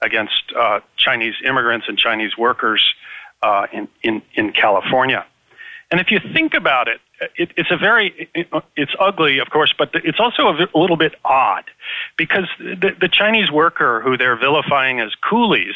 against 0.00 0.52
uh, 0.58 0.80
Chinese 0.96 1.34
immigrants 1.44 1.86
and 1.88 1.96
Chinese 1.96 2.36
workers 2.36 2.82
uh, 3.42 3.66
in, 3.72 3.88
in 4.02 4.22
in 4.34 4.52
California. 4.52 5.24
And 5.90 6.00
if 6.00 6.10
you 6.10 6.20
think 6.34 6.54
about 6.54 6.88
it, 6.88 7.00
it 7.36 7.52
it's 7.56 7.70
a 7.70 7.76
very 7.76 8.28
it, 8.34 8.48
it's 8.76 8.92
ugly, 8.98 9.38
of 9.38 9.50
course, 9.50 9.72
but 9.76 9.90
it's 9.94 10.18
also 10.18 10.48
a, 10.48 10.68
a 10.74 10.78
little 10.78 10.96
bit 10.96 11.14
odd 11.24 11.64
because 12.16 12.48
the, 12.58 12.90
the 13.00 13.08
Chinese 13.08 13.50
worker 13.50 14.00
who 14.00 14.16
they're 14.16 14.36
vilifying 14.36 15.00
as 15.00 15.14
coolies. 15.14 15.74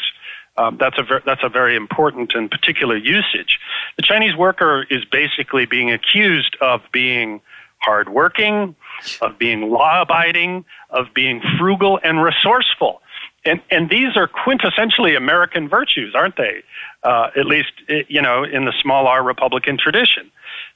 Um, 0.59 0.79
that's 0.81 0.99
a 0.99 1.03
ver- 1.03 1.23
that's 1.27 1.45
a 1.45 1.51
very 1.51 1.77
important 1.77 2.33
and 2.35 2.51
particular 2.51 2.97
usage. 2.97 3.59
The 3.97 4.03
Chinese 4.03 4.35
worker 4.35 4.87
is 4.89 5.05
basically 5.05 5.67
being 5.67 5.93
accused 5.93 6.57
of 6.63 6.81
being 6.93 7.43
hardworking, 7.79 8.75
of 9.21 9.39
being 9.39 9.71
law 9.71 10.03
abiding, 10.03 10.65
of 10.91 11.07
being 11.15 11.41
frugal 11.59 12.01
and 12.03 12.23
resourceful. 12.23 13.03
And, 13.45 13.61
and 13.71 13.89
these 13.89 14.17
are 14.17 14.29
quintessentially 14.29 15.17
American 15.17 15.69
virtues, 15.69 16.15
aren't 16.15 16.37
they? 16.37 16.63
Uh, 17.03 17.31
at 17.37 17.47
least, 17.47 17.73
eh, 17.89 18.03
you 18.09 18.21
know, 18.21 18.43
in 18.43 18.65
the 18.65 18.73
small 18.83 19.07
r 19.07 19.23
Republican 19.23 19.79
tradition. 19.79 20.31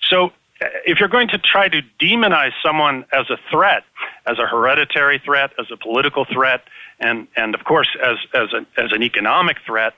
So 0.08 0.26
eh, 0.60 0.68
if 0.86 1.00
you're 1.00 1.08
going 1.08 1.28
to 1.28 1.38
try 1.38 1.68
to 1.68 1.82
demonize 2.00 2.52
someone 2.64 3.04
as 3.12 3.28
a 3.28 3.38
threat, 3.50 3.82
as 4.26 4.38
a 4.38 4.46
hereditary 4.46 5.20
threat, 5.24 5.50
as 5.58 5.66
a 5.72 5.76
political 5.76 6.24
threat, 6.24 6.62
and, 7.00 7.26
and 7.36 7.54
of 7.54 7.64
course 7.64 7.88
as, 8.04 8.18
as, 8.34 8.52
a, 8.52 8.80
as 8.80 8.92
an 8.92 9.02
economic 9.02 9.56
threat 9.66 9.94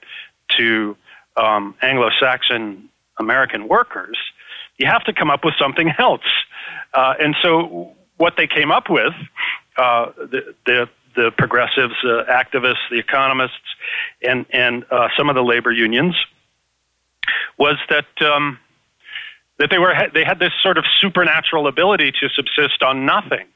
to 0.57 0.97
um, 1.37 1.75
Anglo 1.83 2.09
Saxon 2.19 2.89
American 3.19 3.69
workers, 3.69 4.17
you 4.79 4.87
have 4.87 5.05
to 5.05 5.13
come 5.13 5.31
up 5.31 5.45
with 5.45 5.55
something 5.61 5.93
else. 5.99 6.23
Uh, 6.95 7.15
and 7.19 7.35
so 7.43 7.93
what 8.17 8.35
they 8.37 8.47
came 8.47 8.71
up 8.71 8.91
with, 8.91 9.15
uh, 9.77 10.13
the, 10.17 10.55
the, 10.67 10.89
the 11.17 11.31
progressives, 11.37 11.95
uh, 12.05 12.25
activists, 12.29 12.89
the 12.91 12.99
economists, 12.99 13.57
and, 14.23 14.47
and 14.51 14.85
uh, 14.91 15.09
some 15.17 15.29
of 15.29 15.35
the 15.35 15.43
labor 15.43 15.73
unions, 15.73 16.15
was 17.59 17.77
that 17.89 18.07
um, 18.23 18.59
that 19.59 19.71
they 19.71 19.79
were 19.79 19.95
they 20.13 20.25
had 20.25 20.39
this 20.39 20.53
sort 20.63 20.79
of 20.79 20.85
supernatural 21.01 21.67
ability 21.67 22.13
to 22.13 22.29
subsist 22.31 22.83
on 22.83 23.07
nothing, 23.07 23.47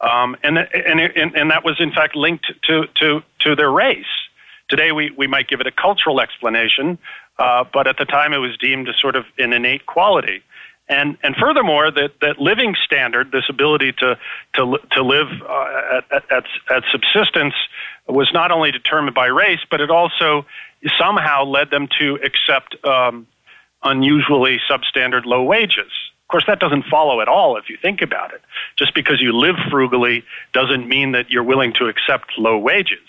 um, 0.00 0.36
and, 0.42 0.58
and 0.58 1.00
and 1.00 1.36
and 1.36 1.50
that 1.50 1.64
was 1.64 1.80
in 1.80 1.92
fact 1.92 2.16
linked 2.16 2.46
to 2.64 2.86
to 2.96 3.22
to 3.40 3.54
their 3.54 3.70
race. 3.70 4.06
Today 4.68 4.92
we 4.92 5.10
we 5.10 5.26
might 5.26 5.48
give 5.48 5.60
it 5.60 5.66
a 5.66 5.72
cultural 5.72 6.20
explanation, 6.20 6.98
uh, 7.38 7.64
but 7.72 7.86
at 7.86 7.98
the 7.98 8.04
time 8.04 8.32
it 8.32 8.38
was 8.38 8.56
deemed 8.56 8.88
a 8.88 8.94
sort 8.94 9.16
of 9.16 9.24
an 9.38 9.52
innate 9.52 9.86
quality. 9.86 10.42
And, 10.92 11.16
and 11.22 11.34
furthermore, 11.36 11.90
that, 11.90 12.20
that 12.20 12.38
living 12.38 12.74
standard, 12.84 13.32
this 13.32 13.44
ability 13.48 13.92
to, 13.92 14.18
to, 14.56 14.78
to 14.92 15.02
live 15.02 15.28
uh, 15.48 16.00
at, 16.10 16.30
at, 16.30 16.44
at 16.70 16.82
subsistence, 16.92 17.54
was 18.06 18.30
not 18.34 18.50
only 18.50 18.72
determined 18.72 19.14
by 19.14 19.26
race, 19.26 19.60
but 19.70 19.80
it 19.80 19.90
also 19.90 20.44
somehow 20.98 21.44
led 21.44 21.70
them 21.70 21.88
to 21.98 22.18
accept 22.22 22.76
um, 22.84 23.26
unusually 23.82 24.60
substandard 24.70 25.24
low 25.24 25.42
wages. 25.42 25.90
Of 26.24 26.28
course, 26.28 26.44
that 26.46 26.60
doesn't 26.60 26.84
follow 26.90 27.22
at 27.22 27.28
all 27.28 27.56
if 27.56 27.70
you 27.70 27.78
think 27.80 28.02
about 28.02 28.34
it. 28.34 28.42
Just 28.76 28.94
because 28.94 29.18
you 29.18 29.32
live 29.32 29.56
frugally 29.70 30.24
doesn't 30.52 30.86
mean 30.86 31.12
that 31.12 31.30
you're 31.30 31.42
willing 31.42 31.72
to 31.78 31.86
accept 31.86 32.32
low 32.36 32.58
wages, 32.58 33.08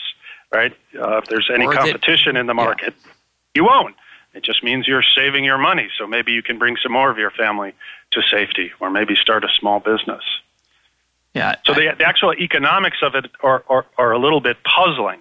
right? 0.53 0.71
Uh, 0.97 1.17
if 1.17 1.25
there's 1.25 1.49
any 1.53 1.65
or 1.65 1.73
competition 1.73 2.37
in 2.37 2.47
the 2.47 2.53
market, 2.53 2.93
yeah. 3.03 3.11
you 3.55 3.65
won't. 3.65 3.95
It 4.33 4.43
just 4.43 4.63
means 4.63 4.87
you're 4.87 5.03
saving 5.15 5.43
your 5.43 5.57
money, 5.57 5.89
so 5.97 6.07
maybe 6.07 6.31
you 6.31 6.41
can 6.41 6.57
bring 6.57 6.75
some 6.81 6.91
more 6.91 7.11
of 7.11 7.17
your 7.17 7.31
family 7.31 7.73
to 8.11 8.21
safety, 8.31 8.71
or 8.79 8.89
maybe 8.89 9.15
start 9.15 9.43
a 9.43 9.49
small 9.59 9.79
business. 9.79 10.23
Yeah. 11.33 11.55
So 11.65 11.73
the, 11.73 11.93
the 11.97 12.05
actual 12.05 12.33
economics 12.33 12.97
of 13.01 13.15
it 13.15 13.25
are, 13.41 13.63
are, 13.69 13.85
are 13.97 14.11
a 14.11 14.19
little 14.19 14.41
bit 14.41 14.57
puzzling, 14.63 15.19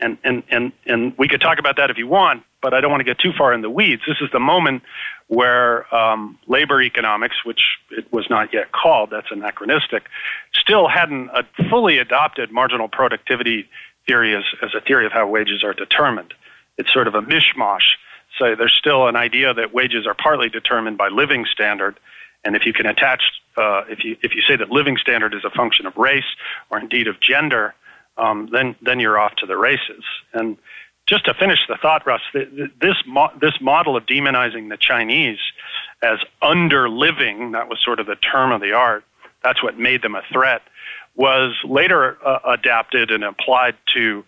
and, 0.00 0.18
and, 0.24 0.42
and, 0.50 0.72
and 0.86 1.16
we 1.18 1.28
could 1.28 1.40
talk 1.40 1.58
about 1.58 1.76
that 1.76 1.90
if 1.90 1.98
you 1.98 2.06
want. 2.06 2.42
but 2.60 2.74
I 2.74 2.80
don't 2.80 2.90
want 2.90 3.00
to 3.00 3.04
get 3.04 3.18
too 3.18 3.32
far 3.36 3.52
in 3.52 3.62
the 3.62 3.70
weeds. 3.70 4.02
This 4.06 4.16
is 4.20 4.30
the 4.32 4.40
moment 4.40 4.82
where 5.28 5.92
um, 5.94 6.38
labor 6.46 6.82
economics, 6.82 7.36
which 7.44 7.60
it 7.90 8.12
was 8.12 8.28
not 8.28 8.52
yet 8.52 8.72
called, 8.72 9.10
that's 9.10 9.28
anachronistic, 9.30 10.04
still 10.52 10.88
hadn't 10.88 11.30
a 11.30 11.44
fully 11.70 11.98
adopted 11.98 12.50
marginal 12.50 12.88
productivity 12.88 13.68
theory 14.06 14.34
as, 14.34 14.44
as 14.62 14.70
a 14.74 14.80
theory 14.80 15.06
of 15.06 15.12
how 15.12 15.26
wages 15.26 15.62
are 15.62 15.74
determined. 15.74 16.34
It's 16.78 16.92
sort 16.92 17.06
of 17.06 17.14
a 17.14 17.22
mishmash. 17.22 17.94
So 18.38 18.54
there's 18.54 18.74
still 18.78 19.08
an 19.08 19.16
idea 19.16 19.52
that 19.54 19.74
wages 19.74 20.06
are 20.06 20.14
partly 20.14 20.48
determined 20.48 20.96
by 20.96 21.08
living 21.08 21.44
standard, 21.52 21.98
and 22.44 22.54
if 22.54 22.64
you 22.64 22.72
can 22.72 22.86
attach, 22.86 23.22
uh, 23.56 23.82
if 23.88 24.04
you 24.04 24.16
if 24.22 24.34
you 24.34 24.42
say 24.42 24.56
that 24.56 24.70
living 24.70 24.96
standard 24.96 25.34
is 25.34 25.44
a 25.44 25.50
function 25.50 25.86
of 25.86 25.96
race 25.96 26.24
or 26.70 26.78
indeed 26.78 27.08
of 27.08 27.20
gender, 27.20 27.74
um, 28.16 28.48
then 28.52 28.76
then 28.80 29.00
you're 29.00 29.18
off 29.18 29.34
to 29.36 29.46
the 29.46 29.56
races. 29.56 30.04
And 30.32 30.56
just 31.06 31.24
to 31.24 31.34
finish 31.34 31.58
the 31.68 31.76
thought, 31.80 32.06
Russ, 32.06 32.20
this 32.32 32.96
mo- 33.06 33.32
this 33.40 33.54
model 33.60 33.96
of 33.96 34.06
demonizing 34.06 34.68
the 34.68 34.76
Chinese 34.76 35.38
as 36.02 36.18
under 36.42 36.88
living, 36.88 37.52
that 37.52 37.68
was 37.68 37.80
sort 37.82 37.98
of 37.98 38.06
the 38.06 38.16
term 38.16 38.52
of 38.52 38.60
the 38.60 38.72
art. 38.72 39.04
That's 39.42 39.62
what 39.62 39.78
made 39.78 40.02
them 40.02 40.14
a 40.14 40.22
threat. 40.32 40.62
Was 41.16 41.56
later 41.64 42.18
uh, 42.24 42.38
adapted 42.44 43.10
and 43.10 43.24
applied 43.24 43.74
to 43.94 44.24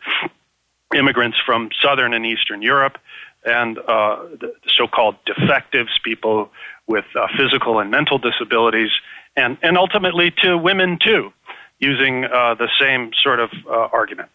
immigrants 0.95 1.39
from 1.45 1.71
southern 1.81 2.15
and 2.15 2.27
eastern 2.27 2.63
Europe 2.63 2.99
and 3.45 3.78
uh, 3.78 4.24
the 4.41 4.53
so-called 4.68 5.16
defectives, 5.24 5.91
people 6.05 6.51
with 6.86 7.05
uh, 7.14 7.26
physical 7.36 7.78
and 7.78 7.91
mental 7.91 8.18
disabilities, 8.18 8.91
and 9.36 9.57
and 9.62 9.78
ultimately 9.78 10.32
to 10.43 10.57
women 10.59 10.99
too, 11.03 11.32
using 11.78 12.24
uh, 12.24 12.55
the 12.55 12.68
same 12.78 13.11
sort 13.22 13.41
of 13.41 13.51
uh, 13.68 13.88
argument. 13.93 14.28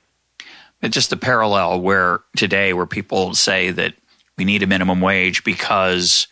It's 0.82 0.94
just 0.94 1.10
the 1.10 1.18
parallel 1.18 1.82
where 1.82 2.22
today, 2.36 2.74
where 2.74 2.86
people 2.86 3.34
say 3.34 3.72
that 3.72 3.94
we 4.38 4.46
need 4.46 4.64
a 4.64 4.68
minimum 4.68 5.02
wage 5.02 5.44
because 5.44 6.28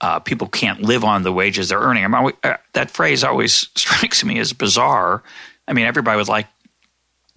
uh, 0.00 0.18
people 0.18 0.48
can't 0.48 0.82
live 0.82 1.04
on 1.04 1.22
the 1.22 1.32
wages 1.32 1.68
they're 1.68 1.80
earning. 1.80 2.04
I 2.04 2.08
mean, 2.08 2.32
uh, 2.42 2.56
that 2.72 2.90
phrase 2.90 3.24
always 3.24 3.54
strikes 3.74 4.24
me 4.24 4.38
as 4.38 4.52
bizarre. 4.52 5.22
I 5.68 5.72
mean, 5.72 5.86
everybody 5.86 6.16
would 6.16 6.28
like 6.28 6.48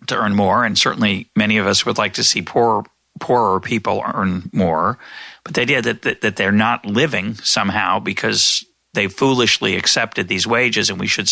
to 0.08 0.16
earn 0.16 0.36
more, 0.36 0.64
and 0.64 0.78
certainly 0.78 1.30
many 1.36 1.58
of 1.58 1.68
us 1.68 1.86
would 1.86 1.98
like 1.98 2.14
to 2.14 2.24
see 2.24 2.42
poor, 2.42 2.86
poorer 3.20 3.60
people 3.60 4.04
earn 4.14 4.50
more. 4.54 4.98
But 5.44 5.54
the 5.54 5.62
idea 5.62 5.82
that, 5.82 6.02
that, 6.04 6.22
that 6.22 6.36
they're 6.36 6.52
not 6.52 6.86
living 6.86 7.36
somehow 7.36 8.00
because 8.00 8.66
they 8.94 9.08
foolishly 9.08 9.76
accepted 9.76 10.28
these 10.28 10.48
wages, 10.48 10.90
and 10.90 11.00
we 11.00 11.08
should 11.08 11.32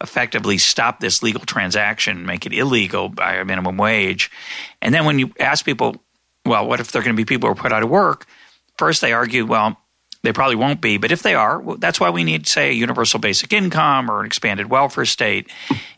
effectively 0.00 0.58
stop 0.58 1.00
this 1.00 1.22
legal 1.22 1.40
transaction, 1.40 2.26
make 2.26 2.46
it 2.46 2.52
illegal 2.52 3.08
by 3.08 3.34
a 3.34 3.44
minimum 3.44 3.76
wage. 3.76 4.30
And 4.80 4.94
then 4.94 5.04
when 5.04 5.18
you 5.18 5.32
ask 5.40 5.64
people, 5.64 5.96
well, 6.44 6.66
what 6.66 6.80
if 6.80 6.92
there 6.92 7.00
are 7.00 7.04
going 7.04 7.16
to 7.16 7.20
be 7.20 7.24
people 7.24 7.48
who 7.48 7.52
are 7.52 7.62
put 7.62 7.72
out 7.72 7.82
of 7.82 7.88
work? 7.88 8.26
First, 8.76 9.00
they 9.00 9.12
argue, 9.12 9.44
well, 9.44 9.76
they 10.22 10.32
probably 10.32 10.56
won't 10.56 10.80
be, 10.80 10.98
but 10.98 11.12
if 11.12 11.22
they 11.22 11.34
are, 11.34 11.60
well, 11.60 11.76
that's 11.76 12.00
why 12.00 12.10
we 12.10 12.24
need, 12.24 12.46
say, 12.46 12.70
a 12.70 12.72
universal 12.72 13.20
basic 13.20 13.52
income 13.52 14.10
or 14.10 14.20
an 14.20 14.26
expanded 14.26 14.68
welfare 14.68 15.04
state. 15.04 15.50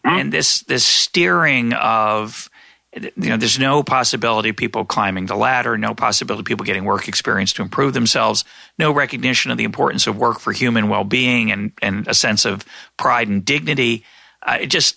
And 0.05 0.33
this 0.33 0.61
this 0.65 0.85
steering 0.85 1.73
of 1.73 2.50
you 2.95 3.11
know, 3.17 3.37
there's 3.37 3.59
no 3.59 3.83
possibility 3.83 4.49
of 4.49 4.57
people 4.57 4.85
climbing 4.85 5.27
the 5.27 5.37
ladder, 5.37 5.79
no 5.79 5.95
possibility 5.95 6.43
of 6.43 6.47
people 6.47 6.67
getting 6.67 6.85
work 6.85 7.07
experience 7.07 7.53
to 7.53 7.63
improve 7.63 7.95
themselves, 7.95 8.45
no 8.79 8.93
recognition 8.93 9.51
of 9.51 9.59
the 9.59 9.65
importance 9.65 10.07
of 10.07 10.17
work 10.17 10.41
for 10.41 10.53
human 10.53 10.89
well-being 10.89 11.53
and, 11.53 11.73
and 11.83 12.09
a 12.09 12.15
sense 12.15 12.45
of 12.45 12.65
pride 12.97 13.29
and 13.29 13.45
dignity. 13.45 14.05
Uh, 14.43 14.59
it 14.63 14.67
just, 14.67 14.97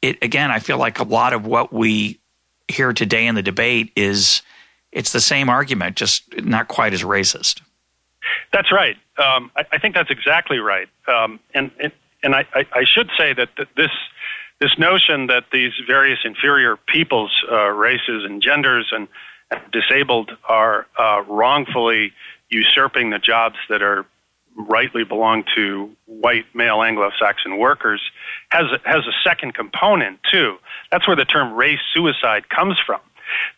it 0.00 0.16
again, 0.22 0.50
I 0.50 0.60
feel 0.60 0.78
like 0.78 0.98
a 0.98 1.04
lot 1.04 1.34
of 1.34 1.46
what 1.46 1.72
we 1.72 2.20
hear 2.68 2.92
today 2.92 3.26
in 3.26 3.34
the 3.34 3.42
debate 3.42 3.92
is 3.96 4.42
it's 4.90 5.12
the 5.12 5.20
same 5.20 5.50
argument, 5.50 5.96
just 5.96 6.24
not 6.42 6.68
quite 6.68 6.94
as 6.94 7.02
racist. 7.02 7.60
That's 8.52 8.72
right. 8.72 8.96
Um, 9.18 9.50
I, 9.56 9.64
I, 9.72 9.78
think 9.78 9.94
that's 9.94 10.10
exactly 10.10 10.58
right. 10.58 10.88
Um, 11.06 11.38
and 11.54 11.70
and, 11.78 11.92
and 12.22 12.34
I, 12.34 12.46
I, 12.54 12.84
should 12.84 13.10
say 13.16 13.32
that 13.34 13.50
this 13.76 13.90
this 14.60 14.78
notion 14.78 15.26
that 15.26 15.44
these 15.52 15.72
various 15.86 16.20
inferior 16.24 16.76
peoples, 16.76 17.30
uh, 17.50 17.68
races, 17.68 18.24
and 18.24 18.42
genders 18.42 18.88
and, 18.92 19.08
disabled 19.70 20.32
are 20.48 20.86
uh, 20.98 21.22
wrongfully 21.28 22.12
usurping 22.48 23.10
the 23.10 23.18
jobs 23.18 23.56
that 23.68 23.80
are 23.82 24.04
rightly 24.56 25.04
belong 25.04 25.44
to 25.54 25.90
white 26.06 26.46
male 26.54 26.82
Anglo-Saxon 26.82 27.58
workers 27.58 28.00
has 28.50 28.64
has 28.84 29.06
a 29.06 29.12
second 29.22 29.54
component 29.54 30.18
too. 30.32 30.56
That's 30.90 31.06
where 31.06 31.16
the 31.16 31.24
term 31.24 31.54
race 31.54 31.78
suicide 31.94 32.48
comes 32.48 32.76
from. 32.84 33.00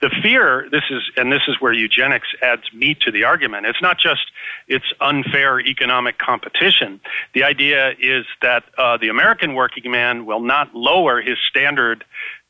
The 0.00 0.10
fear, 0.22 0.68
this 0.70 0.84
is, 0.90 1.02
and 1.16 1.32
this 1.32 1.42
is 1.48 1.60
where 1.60 1.72
eugenics 1.72 2.28
adds 2.42 2.62
meat 2.72 3.00
to 3.00 3.10
the 3.10 3.24
argument. 3.24 3.66
It's 3.66 3.82
not 3.82 3.98
just 3.98 4.30
it's 4.66 4.86
unfair 5.00 5.60
economic 5.60 6.18
competition. 6.18 7.00
The 7.34 7.44
idea 7.44 7.92
is 7.98 8.24
that 8.42 8.64
uh, 8.76 8.96
the 8.96 9.08
American 9.08 9.54
working 9.54 9.90
man 9.90 10.26
will 10.26 10.40
not 10.40 10.74
lower 10.74 11.20
his 11.20 11.38
standard 11.48 12.04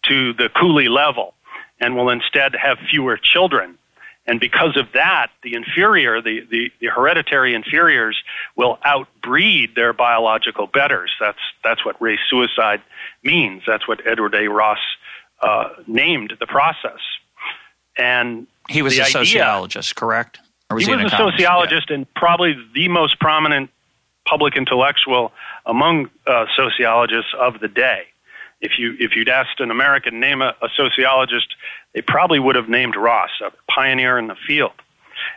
to 0.05 0.33
the 0.35 0.49
coolie 0.49 0.89
level 0.89 1.35
and 1.81 1.97
will 1.97 2.11
instead 2.11 2.55
have 2.55 2.79
fewer 2.91 3.17
children. 3.17 3.79
And 4.29 4.39
because 4.39 4.77
of 4.77 4.93
that, 4.93 5.29
the 5.43 5.55
inferior, 5.55 6.21
the, 6.21 6.47
the, 6.51 6.71
the, 6.81 6.89
hereditary 6.89 7.55
inferiors 7.55 8.23
will 8.57 8.79
outbreed 8.85 9.75
their 9.75 9.95
biological 9.95 10.67
betters. 10.67 11.11
That's, 11.19 11.39
that's 11.65 11.83
what 11.83 12.01
race 12.01 12.21
suicide 12.29 12.83
means. 13.25 13.63
That's 13.67 13.89
what 13.89 14.07
Edward 14.07 14.35
A. 14.35 14.49
Ross 14.49 14.81
uh, 15.43 15.71
named 15.87 16.35
the 16.41 16.47
process. 16.47 17.01
And 17.97 18.47
he 18.69 18.83
was 18.83 18.97
a 18.99 19.03
idea, 19.03 19.13
sociologist, 19.13 19.97
correct? 19.97 20.39
Was 20.71 20.85
he, 20.85 20.93
he 20.93 21.05
was 21.05 21.13
a 21.13 21.17
sociologist 21.17 21.89
yeah. 21.89 21.97
and 21.97 22.15
probably 22.15 22.57
the 22.75 22.89
most 22.89 23.19
prominent 23.19 23.71
public 24.25 24.57
intellectual 24.57 25.33
among 25.67 26.11
uh, 26.27 26.47
sociologists 26.57 27.33
of 27.39 27.61
the 27.61 27.69
day. 27.69 28.03
If 28.61 28.73
you 28.79 28.95
if 28.99 29.15
you'd 29.17 29.29
asked 29.29 29.61
an 29.61 29.71
American 29.71 30.21
name 30.21 30.43
a, 30.43 30.55
a 30.61 30.69
sociologist, 30.77 31.55
they 31.95 32.03
probably 32.03 32.39
would 32.39 32.57
have 32.57 32.69
named 32.69 32.97
Ross, 32.97 33.31
a 33.45 33.51
pioneer 33.73 34.19
in 34.19 34.27
the 34.27 34.37
field. 34.47 34.73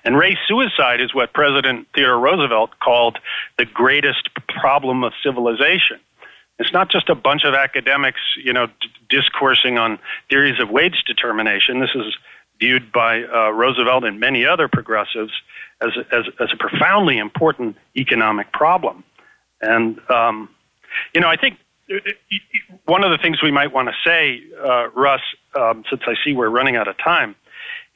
And 0.04 0.18
race 0.18 0.38
suicide 0.48 1.02
is 1.02 1.14
what 1.14 1.34
President 1.34 1.88
Theodore 1.96 2.20
Roosevelt 2.20 2.72
called 2.84 3.20
the 3.58 3.66
greatest 3.66 4.30
problem 4.48 5.04
of 5.04 5.14
civilization. 5.24 6.00
It's 6.62 6.72
not 6.72 6.92
just 6.92 7.10
a 7.10 7.16
bunch 7.16 7.44
of 7.44 7.56
academics, 7.56 8.22
you 8.38 8.54
know, 8.54 8.68
d- 8.68 8.74
discoursing 9.10 9.78
on 9.80 10.00
theories 10.30 10.60
of 10.60 10.70
wage 10.70 11.04
determination. 11.08 11.80
This 11.80 11.90
is 11.96 12.16
viewed 12.60 12.92
by 12.92 13.24
uh, 13.24 13.50
Roosevelt 13.50 14.04
and 14.04 14.20
many 14.20 14.46
other 14.46 14.68
progressives 14.68 15.34
as 15.82 15.90
as, 16.12 16.26
as 16.40 16.50
a 16.54 16.58
profoundly 16.58 17.18
important 17.18 17.76
economic 17.98 18.54
problem. 18.54 19.04
And 19.62 20.00
um, 20.10 20.50
you 21.14 21.22
know, 21.22 21.28
I 21.28 21.36
think 21.36 21.58
uh, 21.92 21.98
one 22.86 23.04
of 23.04 23.12
the 23.12 23.18
things 23.18 23.42
we 23.42 23.52
might 23.52 23.74
want 23.74 23.90
to 23.90 23.96
say, 24.06 24.44
uh, 24.64 24.90
Russ, 24.92 25.22
um, 25.56 25.84
since 25.90 26.04
I 26.06 26.14
see 26.24 26.34
we're 26.34 26.50
running 26.50 26.76
out 26.76 26.88
of 26.88 26.96
time, 26.98 27.36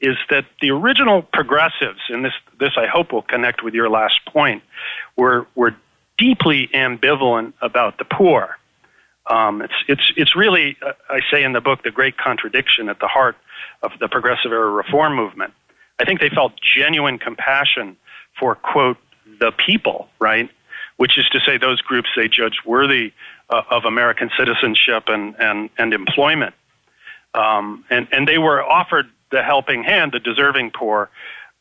is 0.00 0.16
that 0.30 0.44
the 0.60 0.70
original 0.70 1.22
progressives, 1.22 2.00
and 2.08 2.24
this 2.24 2.34
this 2.58 2.72
I 2.76 2.86
hope 2.86 3.12
will 3.12 3.22
connect 3.22 3.62
with 3.62 3.74
your 3.74 3.88
last 3.88 4.20
point, 4.26 4.62
were 5.16 5.46
were 5.54 5.76
deeply 6.18 6.68
ambivalent 6.68 7.52
about 7.60 7.98
the 7.98 8.04
poor. 8.04 8.56
Um, 9.28 9.60
it's 9.62 9.74
it's 9.88 10.12
it's 10.16 10.36
really 10.36 10.76
uh, 10.82 10.92
I 11.10 11.20
say 11.30 11.42
in 11.42 11.52
the 11.52 11.60
book 11.60 11.82
the 11.82 11.90
great 11.90 12.16
contradiction 12.16 12.88
at 12.88 13.00
the 13.00 13.08
heart 13.08 13.36
of 13.82 13.92
the 13.98 14.08
progressive 14.08 14.52
era 14.52 14.70
reform 14.70 15.14
movement. 15.14 15.52
I 15.98 16.04
think 16.04 16.20
they 16.20 16.28
felt 16.28 16.52
genuine 16.60 17.18
compassion 17.18 17.96
for 18.38 18.54
quote 18.54 18.98
the 19.40 19.52
people, 19.52 20.08
right? 20.20 20.48
Which 20.96 21.18
is 21.18 21.28
to 21.30 21.40
say 21.40 21.58
those 21.58 21.80
groups 21.80 22.08
they 22.16 22.28
judged 22.28 22.60
worthy 22.64 23.12
uh, 23.50 23.62
of 23.70 23.84
American 23.84 24.30
citizenship 24.38 25.04
and 25.08 25.34
and 25.40 25.70
and 25.76 25.92
employment, 25.92 26.54
um, 27.34 27.84
and 27.90 28.06
and 28.12 28.28
they 28.28 28.38
were 28.38 28.62
offered 28.62 29.10
the 29.32 29.42
helping 29.42 29.82
hand, 29.82 30.12
the 30.12 30.20
deserving 30.20 30.70
poor 30.70 31.10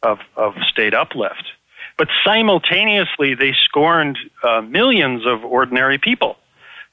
of 0.04 0.20
of 0.36 0.54
state 0.70 0.94
uplift. 0.94 1.52
But 1.98 2.10
simultaneously, 2.24 3.36
they 3.36 3.54
scorned 3.54 4.18
uh, 4.44 4.62
millions 4.62 5.26
of 5.26 5.46
ordinary 5.46 5.98
people 5.98 6.38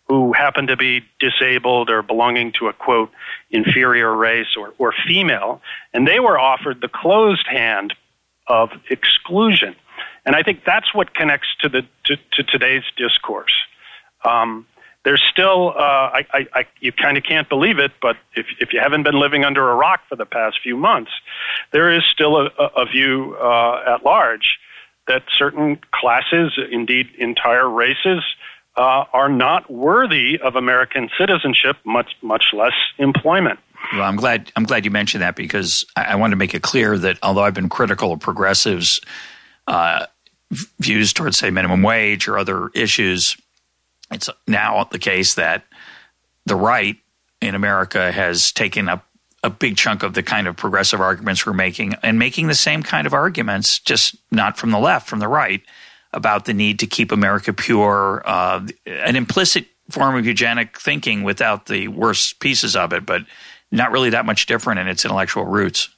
who 0.09 0.33
happened 0.33 0.69
to 0.69 0.77
be 0.77 1.03
disabled 1.19 1.91
or 1.91 2.03
belonging 2.03 2.53
to 2.59 2.69
a 2.69 2.73
quote 2.73 3.11
inferior 3.51 4.15
race 4.15 4.57
or, 4.59 4.75
or 4.79 4.93
female, 5.07 5.61
and 5.95 6.07
they 6.07 6.21
were 6.21 6.39
offered 6.39 6.81
the 6.81 6.89
closed 6.89 7.47
hand 7.47 7.95
of 8.47 8.71
exclusion. 8.91 9.75
And 10.25 10.37
I 10.37 10.43
think 10.43 10.65
that's 10.65 10.95
what 10.95 11.15
connects 11.15 11.49
to 11.61 11.69
the 11.69 11.83
to, 12.05 12.17
to 12.33 12.43
today's 12.45 12.85
discourse. 12.97 13.55
Um, 14.25 14.67
there's 15.05 15.23
still, 15.33 15.71
uh, 15.71 15.81
I, 15.81 16.27
I, 16.33 16.47
I, 16.55 16.67
you 16.81 16.93
kind 16.93 17.17
of 17.17 17.25
can't 17.25 17.49
believe 17.49 17.81
it, 17.81 17.91
but 18.01 18.17
if, 18.37 18.47
if 18.61 18.73
you 18.73 18.79
haven't 18.79 19.03
been 19.03 19.19
living 19.19 19.45
under 19.45 19.69
a 19.69 19.75
rock 19.75 20.01
for 20.09 20.15
the 20.15 20.27
past 20.27 20.61
few 20.63 20.77
months, 20.77 21.11
there 21.73 21.91
is 21.91 22.05
still 22.05 22.37
a, 22.37 22.51
a 22.77 22.87
view 22.87 23.37
uh, 23.41 23.95
at 23.95 24.05
large 24.05 24.59
that 25.09 25.23
certain 25.37 25.79
classes, 25.93 26.59
indeed 26.71 27.09
entire 27.19 27.69
races, 27.69 28.23
uh, 28.77 29.05
are 29.13 29.29
not 29.29 29.71
worthy 29.71 30.39
of 30.39 30.57
American 30.57 31.11
citizenship, 31.19 31.77
much 31.85 32.13
much 32.23 32.47
less 32.53 32.73
employment. 32.99 33.59
Well, 33.93 34.03
I'm 34.03 34.17
glad 34.17 34.51
I'm 34.57 34.65
glad 34.65 34.85
you 34.85 34.91
mentioned 34.91 35.23
that 35.23 35.37
because 35.37 35.85
I, 35.97 36.05
I 36.05 36.15
want 36.15 36.31
to 36.33 36.37
make 36.37 36.55
it 36.55 36.63
clear 36.63 36.97
that 36.99 37.19
although 37.23 37.43
I've 37.43 37.55
been 37.55 37.69
critical 37.69 38.13
of 38.13 38.21
progressives' 38.21 39.01
uh, 39.67 40.07
views 40.79 41.13
towards 41.13 41.39
say 41.39 41.51
minimum 41.51 41.83
wage 41.83 42.29
or 42.29 42.39
other 42.39 42.71
issues, 42.75 43.37
it's 44.11 44.31
now 44.47 44.85
the 44.85 44.99
case 44.99 45.35
that 45.35 45.65
the 46.47 46.57
right 46.57 46.97
in 47.41 47.55
America 47.55 48.11
has 48.13 48.53
taken 48.53 48.89
up 48.89 49.07
a 49.43 49.51
big 49.51 49.77
chunk 49.77 50.03
of 50.03 50.15
the 50.15 50.23
kind 50.23 50.47
of 50.47 50.57
progressive 50.57 51.01
arguments 51.01 51.45
we're 51.45 51.53
making 51.53 51.95
and 52.03 52.19
making 52.19 52.47
the 52.47 52.55
same 52.55 52.83
kind 52.83 53.07
of 53.07 53.13
arguments, 53.13 53.79
just 53.79 54.17
not 54.31 54.57
from 54.57 54.71
the 54.71 54.79
left, 54.79 55.09
from 55.09 55.19
the 55.19 55.29
right, 55.29 55.63
about 56.13 56.45
the 56.45 56.55
need 56.55 56.79
to 56.79 56.87
keep 56.87 57.11
America 57.11 57.53
pure, 57.53 58.23
uh, 58.25 58.65
an 58.87 59.17
implicit 59.17 59.67
form 59.91 60.15
of 60.15 60.25
eugenic 60.25 60.79
thinking 60.79 61.23
without 61.23 61.67
the 61.67 61.89
worst 61.89 62.39
pieces 62.41 62.77
of 62.77 62.93
it, 62.93 63.05
but 63.05 63.23
not 63.71 63.91
really 63.91 64.11
that 64.11 64.25
much 64.25 64.47
different 64.47 64.79
in 64.79 64.87
its 64.87 65.05
intellectual 65.05 65.45
roots. 65.45 65.89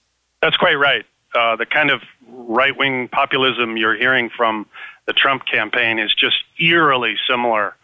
That's 0.40 0.56
quite 0.56 0.74
right. 0.74 1.04
Uh, 1.34 1.56
the 1.56 1.66
kind 1.66 1.90
of 1.90 2.00
right 2.28 2.76
wing 2.76 3.08
populism 3.08 3.76
you're 3.76 3.96
hearing 3.96 4.30
from 4.30 4.66
the 5.06 5.12
Trump 5.12 5.44
campaign 5.46 5.98
is 5.98 6.14
just 6.14 6.36
eerily 6.58 7.16
similar 7.28 7.76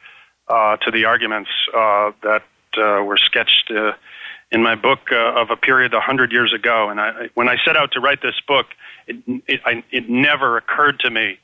uh, 0.49 0.77
to 0.79 0.91
the 0.91 1.05
arguments 1.05 1.51
uh, 1.75 2.13
that 2.23 2.43
uh, 2.79 3.03
were 3.03 3.17
sketched 3.17 3.71
uh, 3.71 3.93
in 4.53 4.63
my 4.63 4.75
book 4.75 4.99
uh, 5.13 5.41
of 5.41 5.51
a 5.51 5.57
period 5.57 5.93
100 5.93 6.33
years 6.33 6.53
ago. 6.53 6.91
And 6.91 7.01
I, 7.01 7.29
when 7.35 7.49
I 7.49 7.57
set 7.65 7.77
out 7.77 7.93
to 7.93 8.01
write 8.01 8.23
this 8.23 8.35
book, 8.47 8.67
it, 9.07 9.17
it, 9.47 9.61
I, 9.65 9.85
it 9.91 10.09
never 10.09 10.57
occurred 10.57 11.01
to 11.01 11.11
me 11.11 11.39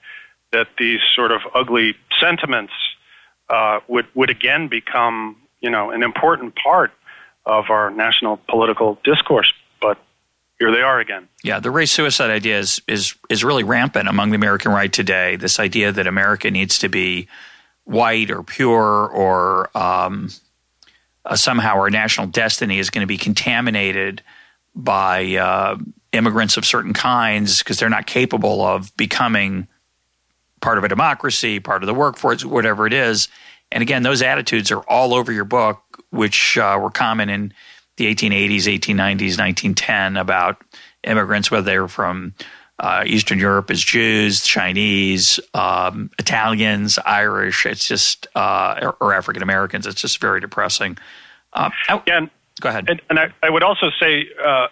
that 0.52 0.68
these 0.78 1.00
sort 1.14 1.32
of 1.32 1.40
ugly 1.54 1.94
sentiments 2.20 2.72
uh, 3.48 3.80
would 3.88 4.06
would 4.14 4.30
again 4.30 4.68
become 4.68 5.36
you 5.60 5.70
know 5.70 5.90
an 5.90 6.02
important 6.02 6.56
part 6.56 6.92
of 7.44 7.70
our 7.70 7.90
national 7.90 8.38
political 8.48 8.98
discourse. 9.04 9.52
But 9.80 9.98
here 10.58 10.72
they 10.72 10.80
are 10.80 10.98
again. 10.98 11.28
Yeah, 11.44 11.60
the 11.60 11.70
race 11.70 11.92
suicide 11.92 12.30
idea 12.30 12.58
is 12.58 12.80
is 12.88 13.14
is 13.28 13.44
really 13.44 13.64
rampant 13.64 14.08
among 14.08 14.30
the 14.30 14.36
American 14.36 14.72
right 14.72 14.92
today. 14.92 15.36
This 15.36 15.60
idea 15.60 15.92
that 15.92 16.06
America 16.06 16.50
needs 16.50 16.78
to 16.80 16.88
be 16.88 17.28
white 17.84 18.30
or 18.30 18.42
pure 18.42 19.08
or 19.08 19.76
um, 19.76 20.30
uh, 21.26 21.36
somehow 21.36 21.74
our 21.74 21.90
national 21.90 22.28
destiny 22.28 22.78
is 22.78 22.90
going 22.90 23.02
to 23.02 23.06
be 23.06 23.18
contaminated 23.18 24.22
by 24.74 25.34
uh, 25.36 25.76
immigrants 26.12 26.56
of 26.56 26.64
certain 26.64 26.92
kinds 26.92 27.58
because 27.58 27.78
they're 27.78 27.88
not 27.88 28.06
capable 28.06 28.64
of 28.64 28.96
becoming 28.96 29.66
part 30.60 30.78
of 30.78 30.84
a 30.84 30.88
democracy, 30.88 31.60
part 31.60 31.82
of 31.82 31.86
the 31.86 31.94
workforce, 31.94 32.44
whatever 32.44 32.86
it 32.86 32.92
is. 32.92 33.28
And 33.72 33.82
again, 33.82 34.02
those 34.02 34.22
attitudes 34.22 34.70
are 34.70 34.80
all 34.80 35.14
over 35.14 35.32
your 35.32 35.44
book, 35.44 35.82
which 36.10 36.56
uh, 36.56 36.78
were 36.80 36.90
common 36.90 37.28
in 37.28 37.52
the 37.96 38.14
1880s, 38.14 38.62
1890s, 38.62 39.38
1910 39.38 40.16
about 40.16 40.62
immigrants, 41.04 41.50
whether 41.50 41.64
they 41.64 41.78
were 41.78 41.88
from 41.88 42.34
uh, 42.78 43.04
Eastern 43.06 43.38
Europe 43.38 43.70
is 43.70 43.82
Jews, 43.82 44.42
Chinese, 44.42 45.40
um, 45.54 46.10
Italians, 46.18 46.98
Irish. 47.04 47.64
It's 47.64 47.86
just 47.86 48.26
uh, 48.34 48.78
or, 48.82 48.96
or 49.00 49.14
African 49.14 49.42
Americans. 49.42 49.86
It's 49.86 50.00
just 50.00 50.20
very 50.20 50.40
depressing. 50.40 50.98
Uh, 51.52 51.70
I, 51.88 52.02
yeah, 52.06 52.18
and, 52.18 52.30
go 52.60 52.68
ahead. 52.68 52.90
And, 52.90 53.00
and 53.08 53.18
I, 53.18 53.32
I, 53.42 53.48
would 53.48 53.62
also 53.62 53.90
say, 53.98 54.28
uh, 54.44 54.66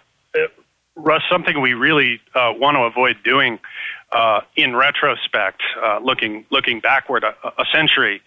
Russ, 0.95 1.23
something 1.29 1.59
we 1.61 1.73
really 1.73 2.21
uh, 2.35 2.53
want 2.55 2.75
to 2.75 2.81
avoid 2.81 3.17
doing 3.23 3.59
uh, 4.11 4.41
in 4.55 4.75
retrospect, 4.75 5.61
looking 6.01 6.45
looking 6.51 6.79
backward 6.79 7.23
a, 7.23 7.35
a 7.57 7.65
century, 7.73 8.21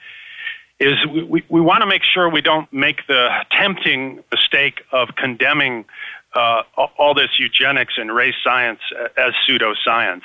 is 0.81 0.97
we, 1.07 1.23
we, 1.23 1.45
we 1.49 1.61
want 1.61 1.83
to 1.83 1.87
make 1.87 2.03
sure 2.03 2.29
we 2.29 2.41
don't 2.41 2.71
make 2.73 3.07
the 3.07 3.29
tempting 3.53 4.23
mistake 4.33 4.83
of 4.93 5.11
condemning 5.17 5.85
uh, 6.39 6.63
all 6.99 7.15
this 7.15 7.31
eugenics 7.39 7.95
and 7.97 8.15
race 8.15 8.35
science 8.45 8.81
as 9.17 9.33
pseudoscience. 9.47 10.23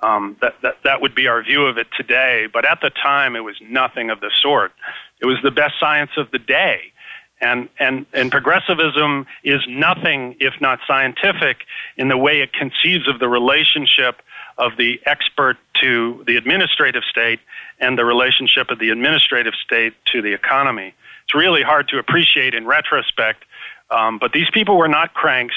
Um, 0.00 0.36
that, 0.40 0.54
that, 0.62 0.74
that 0.84 1.00
would 1.00 1.14
be 1.14 1.26
our 1.26 1.42
view 1.42 1.66
of 1.66 1.76
it 1.76 1.88
today, 1.96 2.46
but 2.52 2.64
at 2.64 2.80
the 2.80 2.90
time 2.90 3.34
it 3.34 3.40
was 3.40 3.56
nothing 3.60 4.10
of 4.10 4.20
the 4.20 4.30
sort. 4.40 4.72
It 5.20 5.26
was 5.26 5.38
the 5.42 5.50
best 5.50 5.74
science 5.80 6.12
of 6.16 6.30
the 6.30 6.38
day. 6.38 6.92
And, 7.40 7.68
and, 7.78 8.06
and 8.12 8.30
progressivism 8.30 9.26
is 9.42 9.60
nothing 9.68 10.36
if 10.40 10.54
not 10.60 10.80
scientific 10.86 11.58
in 11.96 12.08
the 12.08 12.16
way 12.16 12.40
it 12.40 12.52
conceives 12.52 13.08
of 13.08 13.18
the 13.18 13.28
relationship 13.28 14.22
of 14.56 14.72
the 14.76 15.00
expert 15.06 15.56
to 15.80 16.24
the 16.26 16.36
administrative 16.36 17.04
state 17.08 17.40
and 17.80 17.96
the 17.96 18.04
relationship 18.04 18.70
of 18.70 18.78
the 18.78 18.90
administrative 18.90 19.54
state 19.64 19.94
to 20.12 20.20
the 20.20 20.32
economy. 20.32 20.94
It's 21.24 21.34
really 21.34 21.62
hard 21.62 21.88
to 21.88 21.98
appreciate 21.98 22.54
in 22.54 22.66
retrospect, 22.66 23.44
um, 23.90 24.18
but 24.18 24.32
these 24.32 24.50
people 24.52 24.76
were 24.76 24.88
not 24.88 25.14
cranks. 25.14 25.54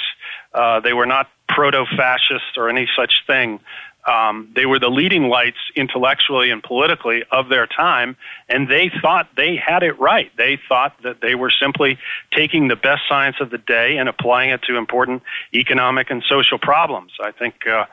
Uh, 0.54 0.80
they 0.80 0.94
were 0.94 1.06
not 1.06 1.30
proto 1.48 1.86
fascists 1.98 2.58
or 2.58 2.70
any 2.70 2.88
such 2.96 3.24
thing. 3.28 3.60
Um, 4.08 4.52
they 4.56 4.66
were 4.66 4.80
the 4.80 4.90
leading 4.90 5.28
lights 5.30 5.60
intellectually 5.76 6.50
and 6.50 6.64
politically 6.64 7.24
of 7.32 7.50
their 7.50 7.68
time, 7.68 8.18
and 8.50 8.68
they 8.68 8.90
thought 9.02 9.30
they 9.38 9.56
had 9.56 9.84
it 9.84 10.00
right. 10.00 10.32
They 10.38 10.60
thought 10.68 10.96
that 11.04 11.22
they 11.22 11.36
were 11.36 11.52
simply 11.52 12.00
taking 12.32 12.68
the 12.68 12.76
best 12.76 13.02
science 13.08 13.36
of 13.40 13.52
the 13.52 13.60
day 13.60 13.98
and 13.98 14.10
applying 14.10 14.50
it 14.50 14.64
to 14.64 14.78
important 14.78 15.22
economic 15.54 16.10
and 16.10 16.24
social 16.28 16.58
problems. 16.58 17.12
I 17.22 17.32
think, 17.32 17.68
uh, 17.68 17.86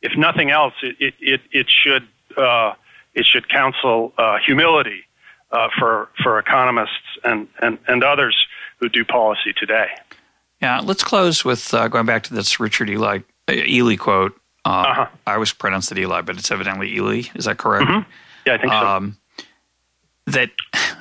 if 0.00 0.16
nothing 0.16 0.50
else, 0.50 0.74
it 0.82 0.96
it 0.98 1.14
it, 1.20 1.40
it 1.52 1.66
should 1.70 2.08
uh, 2.36 2.72
it 3.14 3.24
should 3.24 3.48
counsel 3.48 4.12
uh, 4.18 4.38
humility 4.44 5.04
uh, 5.52 5.68
for 5.78 6.08
for 6.24 6.40
economists 6.40 7.18
and, 7.22 7.46
and 7.60 7.78
and 7.86 8.02
others 8.02 8.34
who 8.82 8.88
do 8.88 9.04
policy 9.04 9.54
today. 9.56 9.86
Yeah, 10.60 10.80
let's 10.80 11.04
close 11.04 11.44
with 11.44 11.72
uh, 11.72 11.88
going 11.88 12.04
back 12.04 12.24
to 12.24 12.34
this 12.34 12.60
Richard 12.60 12.90
Ely 12.90 13.20
Ely 13.48 13.96
quote. 13.96 14.32
Uh, 14.64 14.68
uh-huh. 14.68 15.06
I 15.26 15.34
always 15.34 15.52
pronounce 15.52 15.90
it 15.90 15.98
Eli, 15.98 16.20
but 16.20 16.36
it's 16.36 16.50
evidently 16.50 16.94
Ely. 16.96 17.22
Is 17.34 17.46
that 17.46 17.58
correct? 17.58 17.88
Mm-hmm. 17.88 18.10
Yeah, 18.46 18.54
I 18.54 18.58
think 18.58 18.72
um, 18.72 19.16
so. 19.36 19.44
That 20.26 20.50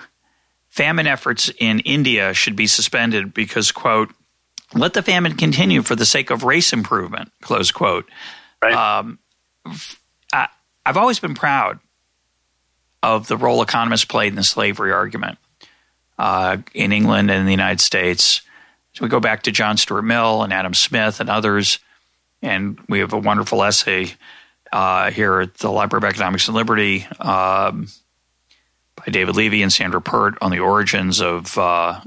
famine 0.70 1.08
efforts 1.08 1.52
in 1.60 1.80
India 1.82 2.34
should 2.34 2.56
be 2.56 2.66
suspended 2.66 3.34
because, 3.34 3.72
quote, 3.72 4.12
let 4.74 4.94
the 4.94 5.04
famine 5.04 5.36
continue 5.36 5.82
for 5.82 5.96
the 5.96 6.06
sake 6.06 6.30
of 6.30 6.44
race 6.44 6.74
improvement, 6.74 7.32
close 7.42 7.72
quote. 7.72 8.10
Right. 8.64 8.74
Um, 8.74 9.20
I, 10.34 10.48
I've 10.86 10.98
always 10.98 11.20
been 11.20 11.36
proud 11.36 11.80
of 13.04 13.28
the 13.28 13.38
role 13.38 13.62
economists 13.62 14.06
played 14.06 14.30
in 14.30 14.36
the 14.36 14.44
slavery 14.44 14.92
argument 14.92 15.38
uh, 16.22 16.58
in 16.74 16.92
England 16.92 17.32
and 17.32 17.40
in 17.40 17.46
the 17.46 17.52
United 17.52 17.82
States. 17.82 18.42
So 18.94 19.04
we 19.04 19.10
go 19.10 19.20
back 19.20 19.44
to 19.44 19.52
John 19.52 19.78
Stuart 19.78 20.04
Mill 20.04 20.44
and 20.44 20.54
Adam 20.54 20.74
Smith 20.74 21.20
and 21.20 21.30
others 21.30 21.80
and 22.42 22.80
we 22.90 23.00
have 23.00 23.14
a 23.14 23.18
wonderful 23.18 23.64
essay 23.64 24.14
uh, 24.72 25.12
here 25.12 25.42
at 25.42 25.56
the 25.56 25.72
Library 25.72 26.06
of 26.06 26.14
Economics 26.14 26.48
and 26.48 26.56
Liberty 26.56 27.06
um, 27.20 27.88
by 28.96 29.06
David 29.10 29.36
Levy 29.36 29.62
and 29.62 29.72
Sandra 29.72 30.02
Peart 30.02 30.38
on 30.42 30.52
the 30.52 30.60
origins 30.60 31.22
of 31.22 31.58
uh, 31.58 32.02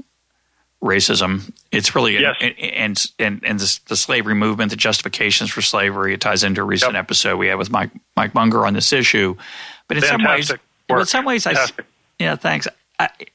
racism. 0.83 1.51
It's 1.71 1.95
really 1.95 2.19
yes. 2.19 2.35
and 2.41 3.01
and 3.19 3.41
and 3.43 3.59
the, 3.59 3.79
the, 3.87 3.95
slavery 3.95 4.35
movement, 4.35 4.71
the 4.71 4.77
justifications 4.77 5.51
for 5.51 5.61
slavery. 5.61 6.13
It 6.13 6.21
ties 6.21 6.43
into 6.43 6.61
a 6.61 6.65
recent 6.65 6.93
yep. 6.93 7.03
episode 7.03 7.37
we 7.37 7.47
had 7.47 7.57
with 7.57 7.71
Mike 7.71 7.91
Mike 8.15 8.33
Munger 8.33 8.65
on 8.65 8.73
this 8.73 8.91
issue. 8.91 9.35
But 9.87 9.97
in 9.97 10.03
Fantastic 10.03 10.25
some 10.25 10.35
ways, 10.35 10.51
work. 10.89 10.99
in 10.99 11.05
some 11.05 11.25
ways, 11.25 11.43
Fantastic. 11.43 11.85
I 11.85 12.23
yeah, 12.23 12.35
thanks. 12.35 12.67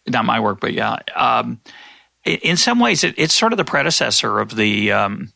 Not 0.08 0.24
my 0.24 0.40
work, 0.40 0.60
but 0.60 0.72
yeah. 0.72 0.98
Um, 1.14 1.60
in 2.24 2.56
some 2.56 2.78
ways, 2.78 3.04
it, 3.04 3.14
it's 3.16 3.36
sort 3.36 3.52
of 3.52 3.56
the 3.56 3.64
predecessor 3.64 4.40
of 4.40 4.56
the 4.56 4.92
um, 4.92 5.32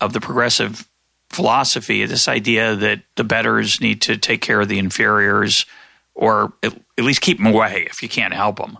of 0.00 0.12
the 0.12 0.20
progressive 0.20 0.88
philosophy, 1.30 2.04
this 2.06 2.28
idea 2.28 2.76
that 2.76 3.02
the 3.16 3.24
betters 3.24 3.80
need 3.80 4.00
to 4.02 4.16
take 4.16 4.40
care 4.40 4.60
of 4.60 4.68
the 4.68 4.78
inferiors 4.78 5.66
or 6.14 6.52
at, 6.62 6.72
at 6.96 7.04
least 7.04 7.20
keep 7.20 7.38
them 7.38 7.46
away 7.46 7.86
if 7.90 8.02
you 8.02 8.08
can't 8.08 8.32
help 8.32 8.56
them. 8.56 8.78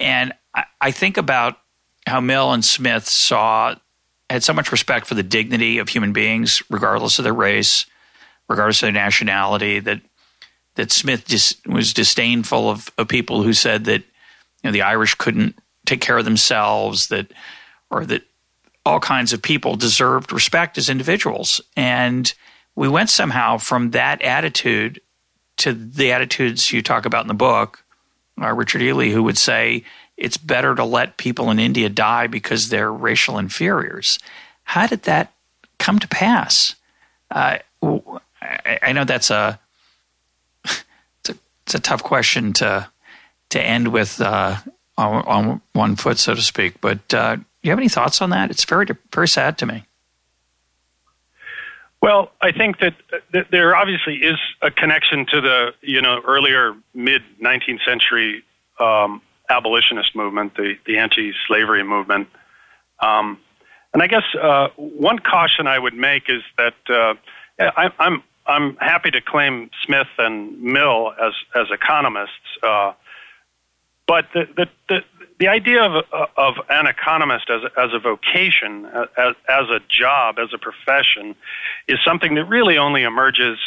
And 0.00 0.32
I, 0.54 0.64
I 0.80 0.90
think 0.90 1.16
about 1.16 1.58
how 2.06 2.20
Mill 2.20 2.52
and 2.52 2.64
Smith 2.64 3.06
saw 3.06 3.76
had 4.28 4.42
so 4.42 4.52
much 4.52 4.72
respect 4.72 5.06
for 5.06 5.14
the 5.14 5.22
dignity 5.22 5.78
of 5.78 5.88
human 5.88 6.12
beings, 6.12 6.62
regardless 6.70 7.18
of 7.18 7.24
their 7.24 7.34
race, 7.34 7.86
regardless 8.48 8.82
of 8.82 8.86
their 8.86 8.92
nationality, 8.92 9.78
that 9.80 10.00
that 10.74 10.90
Smith 10.90 11.26
just 11.26 11.66
was 11.66 11.92
disdainful 11.92 12.70
of, 12.70 12.90
of 12.96 13.06
people 13.06 13.42
who 13.42 13.52
said 13.52 13.84
that 13.84 14.02
you 14.62 14.68
know 14.68 14.72
the 14.72 14.82
Irish 14.82 15.14
couldn't 15.14 15.56
take 15.86 16.00
care 16.00 16.18
of 16.18 16.24
themselves, 16.24 17.08
that 17.08 17.32
or 17.90 18.04
that 18.06 18.22
all 18.84 19.00
kinds 19.00 19.32
of 19.32 19.42
people 19.42 19.76
deserved 19.76 20.32
respect 20.32 20.76
as 20.78 20.88
individuals. 20.88 21.60
And 21.76 22.32
we 22.74 22.88
went 22.88 23.10
somehow 23.10 23.58
from 23.58 23.90
that 23.90 24.22
attitude 24.22 25.00
to 25.58 25.72
the 25.72 26.12
attitudes 26.12 26.72
you 26.72 26.82
talk 26.82 27.04
about 27.04 27.22
in 27.22 27.28
the 27.28 27.34
book, 27.34 27.84
uh, 28.40 28.52
Richard 28.52 28.82
Ely, 28.82 29.10
who 29.10 29.22
would 29.22 29.38
say 29.38 29.84
it's 30.16 30.36
better 30.36 30.74
to 30.74 30.84
let 30.84 31.16
people 31.16 31.50
in 31.50 31.58
India 31.58 31.88
die 31.88 32.26
because 32.26 32.68
they're 32.68 32.92
racial 32.92 33.38
inferiors. 33.38 34.18
How 34.64 34.86
did 34.86 35.02
that 35.02 35.32
come 35.78 35.98
to 35.98 36.08
pass? 36.08 36.74
Uh, 37.30 37.58
I, 38.82 38.92
know 38.92 39.04
that's 39.04 39.30
a 39.30 39.58
it's, 40.64 41.30
a 41.30 41.34
it's 41.64 41.74
a 41.74 41.80
tough 41.80 42.02
question 42.02 42.52
to 42.54 42.88
to 43.52 43.62
end 43.62 43.88
with 43.88 44.20
uh, 44.20 44.56
on, 44.98 45.24
on, 45.24 45.60
one 45.72 45.96
foot, 45.96 46.18
so 46.18 46.34
to 46.34 46.42
speak. 46.42 46.80
But 46.80 47.14
uh, 47.14 47.36
you 47.62 47.70
have 47.70 47.78
any 47.78 47.88
thoughts 47.88 48.20
on 48.20 48.30
that? 48.30 48.50
It's 48.50 48.64
very 48.64 48.86
very 49.12 49.28
sad 49.28 49.58
to 49.58 49.66
me. 49.66 49.84
Well, 52.00 52.32
I 52.40 52.50
think 52.50 52.80
that, 52.80 52.94
that 53.32 53.52
there 53.52 53.76
obviously 53.76 54.16
is 54.16 54.38
a 54.60 54.70
connection 54.70 55.24
to 55.26 55.40
the 55.40 55.74
you 55.80 56.02
know 56.02 56.20
earlier 56.26 56.74
mid 56.94 57.22
19th 57.40 57.84
century 57.84 58.42
um, 58.80 59.22
abolitionist 59.48 60.16
movement, 60.16 60.56
the 60.56 60.74
the 60.86 60.98
anti-slavery 60.98 61.84
movement. 61.84 62.28
Um, 63.00 63.38
and 63.94 64.02
I 64.02 64.06
guess 64.06 64.24
uh, 64.40 64.68
one 64.76 65.18
caution 65.18 65.66
I 65.66 65.78
would 65.78 65.94
make 65.94 66.24
is 66.28 66.42
that 66.56 66.74
uh, 66.88 67.14
I, 67.60 67.90
I'm 67.98 68.22
I'm 68.46 68.76
happy 68.76 69.10
to 69.10 69.20
claim 69.20 69.70
Smith 69.84 70.08
and 70.18 70.60
Mill 70.60 71.12
as 71.22 71.32
as 71.54 71.66
economists, 71.70 72.58
uh, 72.62 72.92
but 74.06 74.26
the, 74.34 74.44
the 74.56 74.66
the 74.88 75.00
the 75.38 75.48
idea 75.48 75.82
of 75.82 76.04
of 76.36 76.54
an 76.68 76.86
economist 76.86 77.50
as 77.50 77.62
a, 77.62 77.80
as 77.80 77.90
a 77.92 77.98
vocation, 77.98 78.86
as 79.16 79.34
as 79.48 79.68
a 79.68 79.80
job, 79.88 80.38
as 80.38 80.48
a 80.52 80.58
profession, 80.58 81.34
is 81.88 81.98
something 82.04 82.34
that 82.34 82.44
really 82.44 82.78
only 82.78 83.02
emerges 83.02 83.58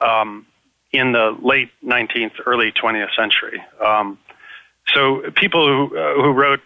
um, 0.00 0.46
in 0.92 1.12
the 1.12 1.36
late 1.42 1.70
19th, 1.84 2.32
early 2.46 2.72
20th 2.72 3.14
century. 3.14 3.62
Um, 3.84 4.18
so 4.94 5.22
people 5.36 5.66
who 5.66 5.96
uh, 5.96 6.14
who 6.14 6.32
wrote 6.32 6.60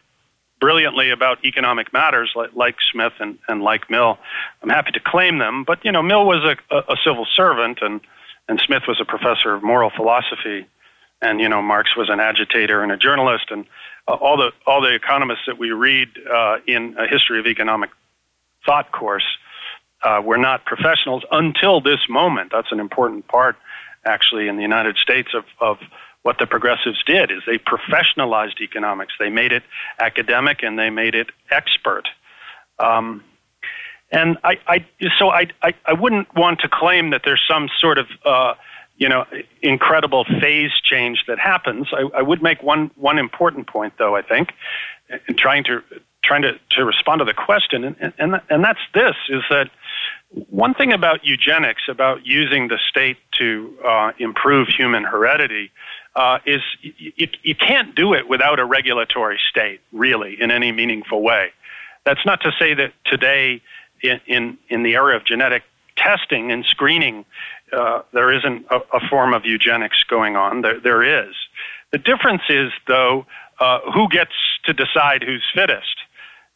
brilliantly 0.60 1.10
about 1.10 1.44
economic 1.44 1.92
matters 1.92 2.32
like, 2.34 2.54
like 2.54 2.76
Smith 2.90 3.12
and, 3.20 3.38
and 3.48 3.62
like 3.62 3.90
Mill, 3.90 4.18
I'm 4.62 4.70
happy 4.70 4.92
to 4.92 5.00
claim 5.00 5.38
them. 5.38 5.64
But 5.64 5.84
you 5.84 5.92
know, 5.92 6.02
Mill 6.02 6.24
was 6.24 6.42
a, 6.42 6.74
a, 6.74 6.94
a 6.94 6.96
civil 7.04 7.26
servant, 7.34 7.78
and 7.82 8.00
and 8.48 8.60
Smith 8.64 8.82
was 8.86 9.00
a 9.00 9.04
professor 9.04 9.54
of 9.54 9.62
moral 9.62 9.90
philosophy, 9.90 10.66
and 11.22 11.40
you 11.40 11.48
know, 11.48 11.62
Marx 11.62 11.96
was 11.96 12.10
an 12.10 12.20
agitator 12.20 12.82
and 12.82 12.92
a 12.92 12.96
journalist, 12.96 13.46
and 13.50 13.66
uh, 14.08 14.12
all 14.12 14.36
the 14.36 14.52
all 14.66 14.80
the 14.80 14.94
economists 14.94 15.44
that 15.46 15.58
we 15.58 15.70
read 15.70 16.08
uh, 16.32 16.56
in 16.66 16.96
a 16.98 17.06
history 17.06 17.38
of 17.38 17.46
economic 17.46 17.90
thought 18.66 18.92
course 18.92 19.26
uh, 20.02 20.20
were 20.24 20.38
not 20.38 20.64
professionals 20.64 21.22
until 21.30 21.80
this 21.80 22.00
moment. 22.08 22.50
That's 22.52 22.72
an 22.72 22.80
important 22.80 23.26
part, 23.28 23.56
actually, 24.04 24.48
in 24.48 24.56
the 24.56 24.62
United 24.62 24.96
States 24.96 25.30
of 25.34 25.44
of 25.60 25.78
what 26.22 26.38
the 26.38 26.46
progressives 26.46 27.02
did 27.04 27.30
is 27.30 27.42
they 27.46 27.58
professionalized 27.58 28.60
economics. 28.60 29.12
They 29.18 29.28
made 29.28 29.52
it 29.52 29.62
academic 30.00 30.62
and 30.62 30.78
they 30.78 30.88
made 30.88 31.14
it 31.14 31.28
expert. 31.50 32.08
Um, 32.78 33.22
and 34.10 34.38
I, 34.42 34.58
I 34.66 34.86
so 35.18 35.28
I, 35.28 35.48
I, 35.62 35.74
I 35.84 35.92
wouldn't 35.92 36.34
want 36.34 36.60
to 36.60 36.68
claim 36.68 37.10
that 37.10 37.22
there's 37.24 37.42
some 37.46 37.68
sort 37.78 37.98
of 37.98 38.06
uh, 38.24 38.54
you 38.96 39.08
know 39.08 39.24
incredible 39.62 40.24
phase 40.40 40.72
change 40.82 41.24
that 41.26 41.38
happens. 41.38 41.88
I, 41.92 42.18
I 42.18 42.22
would 42.22 42.42
make 42.42 42.62
one 42.62 42.90
one 42.96 43.18
important 43.18 43.66
point 43.66 43.94
though. 43.98 44.16
I 44.16 44.22
think 44.22 44.52
in 45.28 45.36
trying 45.36 45.64
to 45.64 45.82
trying 46.22 46.42
to, 46.42 46.58
to 46.70 46.84
respond 46.84 47.18
to 47.18 47.24
the 47.24 47.34
question, 47.34 47.84
and, 47.84 48.12
and 48.18 48.40
and 48.48 48.64
that's 48.64 48.80
this: 48.94 49.14
is 49.28 49.42
that 49.50 49.70
one 50.50 50.74
thing 50.74 50.92
about 50.92 51.24
eugenics, 51.24 51.82
about 51.88 52.26
using 52.26 52.68
the 52.68 52.78
state 52.88 53.18
to 53.32 53.76
uh, 53.84 54.12
improve 54.18 54.68
human 54.68 55.04
heredity, 55.04 55.70
uh, 56.16 56.38
is 56.46 56.60
you, 56.80 57.28
you 57.42 57.54
can't 57.54 57.94
do 57.94 58.14
it 58.14 58.28
without 58.28 58.58
a 58.58 58.64
regulatory 58.64 59.38
state, 59.50 59.80
really, 59.92 60.40
in 60.40 60.50
any 60.50 60.72
meaningful 60.72 61.22
way. 61.22 61.52
That's 62.04 62.24
not 62.26 62.40
to 62.42 62.52
say 62.58 62.74
that 62.74 62.92
today, 63.06 63.62
in, 64.02 64.20
in, 64.26 64.58
in 64.68 64.82
the 64.82 64.94
era 64.94 65.16
of 65.16 65.24
genetic 65.24 65.62
testing 65.96 66.50
and 66.50 66.64
screening, 66.64 67.24
uh, 67.74 68.02
there 68.12 68.32
isn't 68.32 68.66
a, 68.70 68.76
a, 68.96 69.08
form 69.08 69.34
of 69.34 69.44
eugenics 69.44 70.04
going 70.08 70.36
on. 70.36 70.62
There, 70.62 70.80
there 70.80 71.02
is. 71.26 71.34
The 71.92 71.98
difference 71.98 72.42
is, 72.48 72.70
though, 72.86 73.26
uh, 73.60 73.80
who 73.92 74.08
gets 74.08 74.32
to 74.64 74.72
decide 74.72 75.22
who's 75.22 75.44
fittest. 75.54 75.96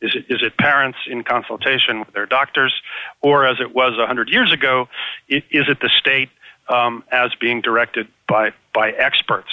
Is 0.00 0.14
it, 0.14 0.32
is 0.32 0.42
it 0.42 0.56
parents 0.56 0.98
in 1.10 1.24
consultation 1.24 2.00
with 2.00 2.12
their 2.12 2.26
doctors, 2.26 2.72
or 3.20 3.46
as 3.46 3.58
it 3.60 3.74
was 3.74 3.96
100 3.98 4.28
years 4.28 4.52
ago, 4.52 4.88
is 5.28 5.42
it 5.50 5.80
the 5.80 5.90
state 5.98 6.30
um, 6.68 7.02
as 7.10 7.30
being 7.40 7.60
directed 7.60 8.08
by, 8.28 8.52
by 8.72 8.90
experts. 8.90 9.50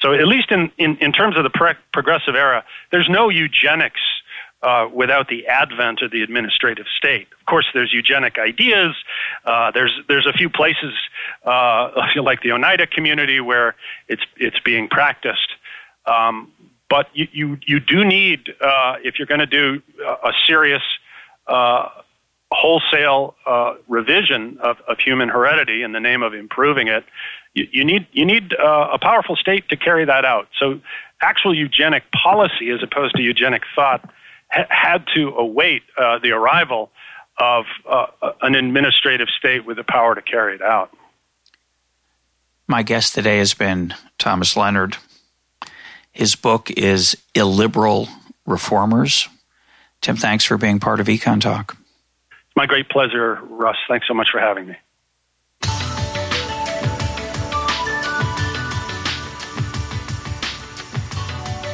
So, 0.00 0.12
at 0.12 0.26
least 0.26 0.50
in, 0.50 0.70
in, 0.76 0.96
in 0.98 1.12
terms 1.12 1.36
of 1.36 1.44
the 1.44 1.50
pre- 1.50 1.74
progressive 1.92 2.34
era, 2.34 2.64
there's 2.90 3.08
no 3.08 3.30
eugenics 3.30 4.00
uh, 4.64 4.88
without 4.92 5.28
the 5.28 5.46
advent 5.46 6.00
of 6.00 6.10
the 6.10 6.22
administrative 6.22 6.86
state. 6.96 7.28
Of 7.38 7.46
course, 7.46 7.66
there's 7.74 7.92
eugenic 7.92 8.38
ideas. 8.38 8.94
Uh, 9.44 9.70
there's 9.72 9.92
there's 10.08 10.26
a 10.26 10.32
few 10.32 10.48
places 10.48 10.94
uh, 11.44 11.90
like 12.22 12.40
the 12.42 12.52
Oneida 12.52 12.86
community 12.86 13.40
where 13.40 13.76
it's 14.08 14.22
it's 14.36 14.58
being 14.60 14.88
practiced. 14.88 15.50
Um, 16.06 16.50
but 16.88 17.08
you, 17.12 17.28
you 17.32 17.58
you 17.66 17.80
do 17.80 18.04
need 18.04 18.54
uh, 18.60 18.96
if 19.04 19.18
you're 19.18 19.26
going 19.26 19.40
to 19.40 19.46
do 19.46 19.82
a 20.02 20.32
serious 20.46 20.82
uh, 21.46 21.88
wholesale 22.50 23.34
uh, 23.46 23.74
revision 23.88 24.58
of, 24.62 24.76
of 24.88 24.98
human 24.98 25.28
heredity 25.28 25.82
in 25.82 25.92
the 25.92 26.00
name 26.00 26.22
of 26.22 26.32
improving 26.34 26.88
it, 26.88 27.04
you, 27.52 27.66
you 27.70 27.84
need 27.84 28.06
you 28.12 28.24
need 28.24 28.54
uh, 28.54 28.90
a 28.92 28.98
powerful 28.98 29.36
state 29.36 29.68
to 29.68 29.76
carry 29.76 30.04
that 30.06 30.24
out. 30.24 30.48
So, 30.58 30.80
actual 31.20 31.54
eugenic 31.54 32.04
policy, 32.12 32.70
as 32.70 32.82
opposed 32.82 33.16
to 33.16 33.22
eugenic 33.22 33.62
thought, 33.74 34.08
ha- 34.54 34.66
had 34.68 35.04
to 35.14 35.30
await 35.30 35.82
uh, 35.96 36.18
the 36.18 36.30
arrival 36.32 36.90
of 37.38 37.64
uh, 37.88 38.06
an 38.42 38.54
administrative 38.54 39.28
state 39.38 39.64
with 39.66 39.76
the 39.76 39.84
power 39.84 40.14
to 40.14 40.22
carry 40.22 40.54
it 40.54 40.62
out. 40.62 40.90
My 42.66 42.82
guest 42.82 43.14
today 43.14 43.38
has 43.38 43.54
been 43.54 43.94
Thomas 44.18 44.56
Leonard. 44.56 44.96
His 46.12 46.36
book 46.36 46.70
is 46.70 47.16
Illiberal 47.34 48.08
Reformers. 48.46 49.28
Tim, 50.00 50.16
thanks 50.16 50.44
for 50.44 50.56
being 50.56 50.78
part 50.80 51.00
of 51.00 51.08
EconTalk. 51.08 51.76
My 52.56 52.66
great 52.66 52.88
pleasure, 52.88 53.40
Russ. 53.42 53.76
Thanks 53.88 54.06
so 54.06 54.14
much 54.14 54.28
for 54.30 54.38
having 54.38 54.68
me. 54.68 54.76